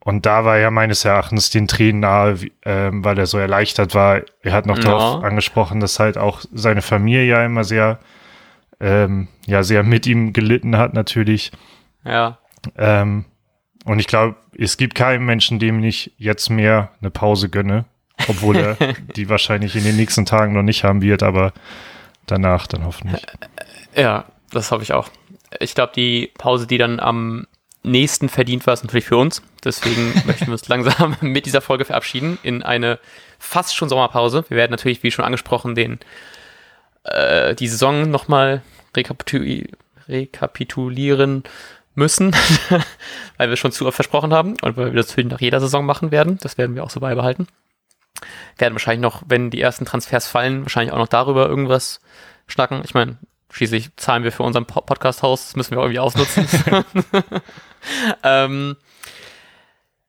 Und 0.01 0.25
da 0.25 0.45
war 0.45 0.57
er 0.57 0.71
meines 0.71 1.03
Erachtens 1.05 1.49
den 1.49 1.67
Tränen 1.67 1.99
nahe, 2.01 2.37
ähm, 2.65 3.03
weil 3.03 3.17
er 3.19 3.25
so 3.25 3.37
erleichtert 3.37 3.93
war. 3.93 4.21
Er 4.41 4.53
hat 4.53 4.65
noch 4.65 4.77
Ja. 4.77 4.83
darauf 4.83 5.23
angesprochen, 5.23 5.79
dass 5.81 5.99
halt 5.99 6.17
auch 6.17 6.41
seine 6.53 6.81
Familie 6.81 7.25
ja 7.25 7.45
immer 7.45 7.63
sehr, 7.65 7.99
ähm, 8.79 9.27
ja, 9.45 9.61
sehr 9.63 9.83
mit 9.83 10.07
ihm 10.07 10.31
gelitten 10.33 10.77
hat, 10.77 10.93
natürlich. 10.93 11.51
Ja, 12.05 12.37
Ähm, 12.77 13.25
und 13.85 13.99
ich 13.99 14.07
glaube, 14.07 14.35
es 14.57 14.77
gibt 14.77 14.95
keinen 14.95 15.25
Menschen, 15.25 15.59
dem 15.59 15.83
ich 15.83 16.13
jetzt 16.17 16.49
mehr 16.49 16.91
eine 17.01 17.11
Pause 17.11 17.49
gönne, 17.49 17.85
obwohl 18.27 18.55
er 18.57 18.75
die 19.15 19.29
wahrscheinlich 19.29 19.75
in 19.75 19.83
den 19.83 19.95
nächsten 19.97 20.25
Tagen 20.25 20.53
noch 20.53 20.63
nicht 20.63 20.83
haben 20.83 21.01
wird, 21.01 21.23
aber 21.23 21.53
danach 22.25 22.67
dann 22.67 22.85
hoffentlich. 22.85 23.21
ja, 23.95 24.25
das 24.51 24.71
hoffe 24.71 24.83
ich 24.83 24.93
auch. 24.93 25.09
Ich 25.59 25.75
glaube, 25.75 25.91
die 25.95 26.31
Pause, 26.37 26.67
die 26.67 26.77
dann 26.77 26.99
am 26.99 27.47
nächsten 27.91 28.29
verdient 28.29 28.65
war, 28.65 28.73
ist 28.73 28.83
natürlich 28.83 29.05
für 29.05 29.17
uns. 29.17 29.41
Deswegen 29.63 30.13
möchten 30.25 30.47
wir 30.47 30.53
uns 30.53 30.67
langsam 30.67 31.15
mit 31.21 31.45
dieser 31.45 31.61
Folge 31.61 31.85
verabschieden 31.85 32.37
in 32.43 32.63
eine 32.63 32.99
fast 33.37 33.75
schon 33.75 33.89
Sommerpause. 33.89 34.45
Wir 34.49 34.57
werden 34.57 34.71
natürlich, 34.71 35.03
wie 35.03 35.11
schon 35.11 35.25
angesprochen, 35.25 35.75
den 35.75 35.99
äh, 37.03 37.55
die 37.55 37.67
Saison 37.67 38.09
nochmal 38.09 38.61
rekapituli 38.95 39.71
rekapitulieren 40.07 41.43
müssen, 41.93 42.35
weil 43.37 43.49
wir 43.49 43.57
schon 43.57 43.71
zu 43.71 43.85
oft 43.85 43.95
versprochen 43.95 44.33
haben 44.33 44.55
und 44.61 44.75
weil 44.75 44.87
wir 44.87 44.93
das 44.93 45.09
natürlich 45.09 45.31
nach 45.31 45.41
jeder 45.41 45.59
Saison 45.59 45.85
machen 45.85 46.11
werden. 46.11 46.39
Das 46.41 46.57
werden 46.57 46.75
wir 46.75 46.83
auch 46.83 46.89
so 46.89 46.99
beibehalten. 46.99 47.47
Werden 48.57 48.73
wahrscheinlich 48.73 49.01
noch, 49.01 49.23
wenn 49.27 49.51
die 49.51 49.61
ersten 49.61 49.85
Transfers 49.85 50.27
fallen, 50.27 50.63
wahrscheinlich 50.63 50.93
auch 50.93 50.97
noch 50.97 51.07
darüber 51.07 51.47
irgendwas 51.47 52.01
schnacken. 52.47 52.81
Ich 52.83 52.93
meine, 52.93 53.17
schließlich 53.51 53.89
zahlen 53.95 54.23
wir 54.23 54.31
für 54.31 54.43
unseren 54.43 54.65
Po- 54.65 54.81
Podcast-Haus, 54.81 55.47
das 55.47 55.55
müssen 55.55 55.71
wir 55.75 55.79
irgendwie 55.81 55.99
ausnutzen. 55.99 56.47
ähm, 58.23 58.75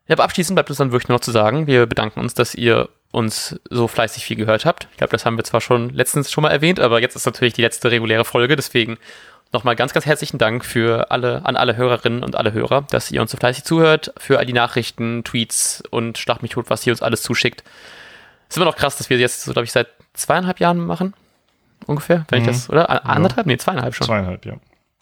ja, 0.07 0.15
aber 0.15 0.25
abschließend 0.25 0.57
bleibt 0.57 0.71
es 0.71 0.77
dann 0.79 0.93
wirklich 0.93 1.09
nur 1.09 1.17
noch 1.17 1.23
zu 1.25 1.31
sagen, 1.31 1.67
wir 1.67 1.87
bedanken 1.87 2.21
uns, 2.21 2.35
dass 2.35 2.55
ihr 2.55 2.89
uns 3.13 3.59
so 3.71 3.89
fleißig 3.89 4.25
viel 4.25 4.37
gehört 4.37 4.65
habt. 4.65 4.89
Ich 4.93 4.99
glaube, 4.99 5.13
das 5.13 5.25
haben 5.25 5.37
wir 5.37 5.45
zwar 5.45 5.61
schon 5.61 5.91
letztens 5.91 6.31
schon 6.31 6.43
mal 6.43 6.51
erwähnt, 6.51 6.81
aber 6.81 7.01
jetzt 7.01 7.17
ist 7.17 7.27
natürlich 7.27 7.55
die 7.55 7.63
letzte 7.63 7.91
reguläre 7.91 8.25
Folge, 8.25 8.57
deswegen 8.57 8.99
nochmal 9.53 9.75
ganz, 9.75 9.93
ganz 9.93 10.07
herzlichen 10.07 10.39
Dank 10.39 10.65
für 10.65 11.11
alle, 11.11 11.45
an 11.45 11.57
alle 11.57 11.77
Hörerinnen 11.77 12.23
und 12.23 12.37
alle 12.37 12.53
Hörer, 12.53 12.83
dass 12.91 13.11
ihr 13.11 13.21
uns 13.21 13.33
so 13.33 13.37
fleißig 13.37 13.65
zuhört, 13.65 14.13
für 14.17 14.39
all 14.39 14.47
die 14.47 14.53
Nachrichten, 14.53 15.25
Tweets 15.25 15.83
und 15.91 16.19
Schlag 16.19 16.43
mich 16.43 16.53
tot, 16.53 16.71
was 16.71 16.87
ihr 16.87 16.93
uns 16.93 17.03
alles 17.03 17.23
zuschickt. 17.23 17.65
Es 18.49 18.55
ist 18.55 18.57
immer 18.57 18.67
noch 18.67 18.77
krass, 18.77 18.97
dass 18.97 19.11
wir 19.11 19.19
jetzt, 19.19 19.43
so 19.43 19.53
glaube 19.53 19.65
ich, 19.65 19.73
seit 19.73 19.89
zweieinhalb 20.15 20.61
Jahren 20.61 20.79
machen. 20.79 21.15
Ungefähr, 21.87 22.25
wenn 22.29 22.43
Mhm. 22.43 22.49
ich 22.49 22.55
das, 22.57 22.71
oder? 22.71 23.07
Anderthalb? 23.07 23.47
Nee, 23.47 23.57
zweieinhalb 23.57 23.95
schon. 23.95 24.07
Zweieinhalb, 24.07 24.45
ja. 24.47 24.55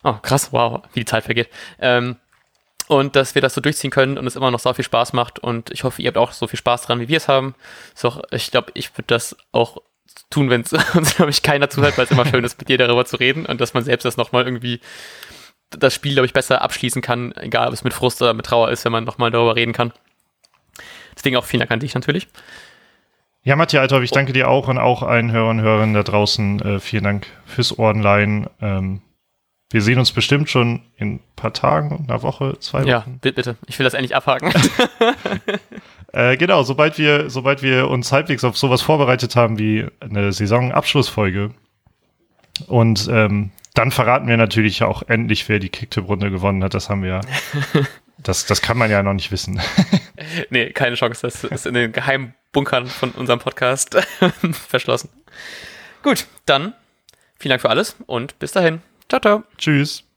Oh, 0.04 0.14
krass, 0.14 0.52
wow, 0.52 0.82
wie 0.92 1.00
die 1.00 1.06
Zeit 1.06 1.24
vergeht. 1.24 1.48
Ähm, 1.80 2.16
und 2.86 3.16
dass 3.16 3.34
wir 3.34 3.42
das 3.42 3.54
so 3.54 3.60
durchziehen 3.60 3.90
können 3.90 4.16
und 4.16 4.26
es 4.26 4.36
immer 4.36 4.50
noch 4.50 4.60
so 4.60 4.72
viel 4.72 4.84
Spaß 4.84 5.12
macht. 5.12 5.38
Und 5.38 5.70
ich 5.70 5.84
hoffe, 5.84 6.00
ihr 6.00 6.08
habt 6.08 6.16
auch 6.16 6.32
so 6.32 6.46
viel 6.46 6.58
Spaß 6.58 6.82
dran, 6.82 7.00
wie 7.00 7.08
wir 7.08 7.18
es 7.18 7.28
haben. 7.28 7.54
Ist 7.94 8.04
auch, 8.06 8.22
ich 8.30 8.50
glaube, 8.50 8.70
ich 8.74 8.92
würde 8.96 9.08
das 9.08 9.36
auch 9.52 9.78
tun, 10.30 10.48
wenn 10.48 10.62
es 10.62 10.72
uns, 10.94 11.16
glaube 11.16 11.30
ich, 11.30 11.42
keiner 11.42 11.68
zuhört, 11.68 11.98
weil 11.98 12.04
es 12.06 12.10
immer 12.10 12.24
schön 12.26 12.44
ist, 12.44 12.58
mit 12.58 12.68
dir 12.68 12.78
darüber 12.78 13.04
zu 13.04 13.16
reden 13.16 13.44
und 13.44 13.60
dass 13.60 13.74
man 13.74 13.84
selbst 13.84 14.04
das 14.04 14.16
nochmal 14.16 14.44
irgendwie 14.44 14.80
das 15.70 15.94
Spiel, 15.94 16.12
glaube 16.14 16.24
ich, 16.26 16.32
besser 16.32 16.62
abschließen 16.62 17.02
kann, 17.02 17.32
egal 17.36 17.68
ob 17.68 17.74
es 17.74 17.84
mit 17.84 17.92
Frust 17.92 18.22
oder 18.22 18.32
mit 18.32 18.46
Trauer 18.46 18.70
ist, 18.70 18.86
wenn 18.86 18.92
man 18.92 19.04
nochmal 19.04 19.30
darüber 19.30 19.54
reden 19.54 19.74
kann. 19.74 19.92
Deswegen 21.14 21.36
auch 21.36 21.44
vielen 21.44 21.60
Dank 21.60 21.70
an 21.72 21.80
dich 21.80 21.94
natürlich. 21.94 22.28
Ja, 23.48 23.56
Matthias 23.56 23.80
Althoff, 23.80 24.02
ich 24.02 24.10
danke 24.10 24.34
dir 24.34 24.50
auch 24.50 24.68
und 24.68 24.76
auch 24.76 25.02
allen 25.02 25.32
Hörern 25.32 25.60
und 25.60 25.64
Hörerinnen 25.64 25.94
da 25.94 26.02
draußen. 26.02 26.60
Äh, 26.60 26.80
vielen 26.80 27.04
Dank 27.04 27.28
fürs 27.46 27.78
Ohrenleihen. 27.78 28.46
Ähm, 28.60 29.00
wir 29.70 29.80
sehen 29.80 29.98
uns 29.98 30.12
bestimmt 30.12 30.50
schon 30.50 30.82
in 30.98 31.14
ein 31.14 31.20
paar 31.34 31.54
Tagen, 31.54 32.04
einer 32.06 32.22
Woche, 32.22 32.58
zwei 32.58 32.80
Wochen. 32.80 32.88
Ja, 32.88 33.06
bitte. 33.22 33.56
Ich 33.66 33.78
will 33.78 33.84
das 33.84 33.94
endlich 33.94 34.14
abhaken. 34.14 34.52
äh, 36.12 36.36
genau, 36.36 36.62
sobald 36.62 36.98
wir, 36.98 37.30
sobald 37.30 37.62
wir 37.62 37.88
uns 37.88 38.12
halbwegs 38.12 38.44
auf 38.44 38.58
sowas 38.58 38.82
vorbereitet 38.82 39.34
haben 39.34 39.58
wie 39.58 39.86
eine 40.00 40.30
Saisonabschlussfolge. 40.30 41.48
Und 42.66 43.08
ähm, 43.10 43.50
dann 43.72 43.92
verraten 43.92 44.28
wir 44.28 44.36
natürlich 44.36 44.82
auch 44.82 45.04
endlich, 45.08 45.48
wer 45.48 45.58
die 45.58 45.70
Kicktipp-Runde 45.70 46.30
gewonnen 46.30 46.62
hat. 46.62 46.74
Das 46.74 46.90
haben 46.90 47.02
wir 47.02 47.22
Das, 48.22 48.46
das 48.46 48.62
kann 48.62 48.76
man 48.76 48.90
ja 48.90 49.02
noch 49.02 49.14
nicht 49.14 49.30
wissen. 49.30 49.60
nee, 50.50 50.70
keine 50.70 50.96
Chance. 50.96 51.22
Das 51.22 51.44
ist 51.44 51.66
in 51.66 51.74
den 51.74 51.92
geheimen 51.92 52.34
Bunkern 52.52 52.86
von 52.86 53.12
unserem 53.12 53.40
Podcast 53.40 53.94
verschlossen. 54.68 55.10
Gut, 56.02 56.26
dann 56.46 56.74
vielen 57.38 57.50
Dank 57.50 57.60
für 57.62 57.70
alles 57.70 57.96
und 58.06 58.38
bis 58.38 58.52
dahin. 58.52 58.82
Ciao, 59.08 59.20
ciao. 59.20 59.44
Tschüss. 59.56 60.07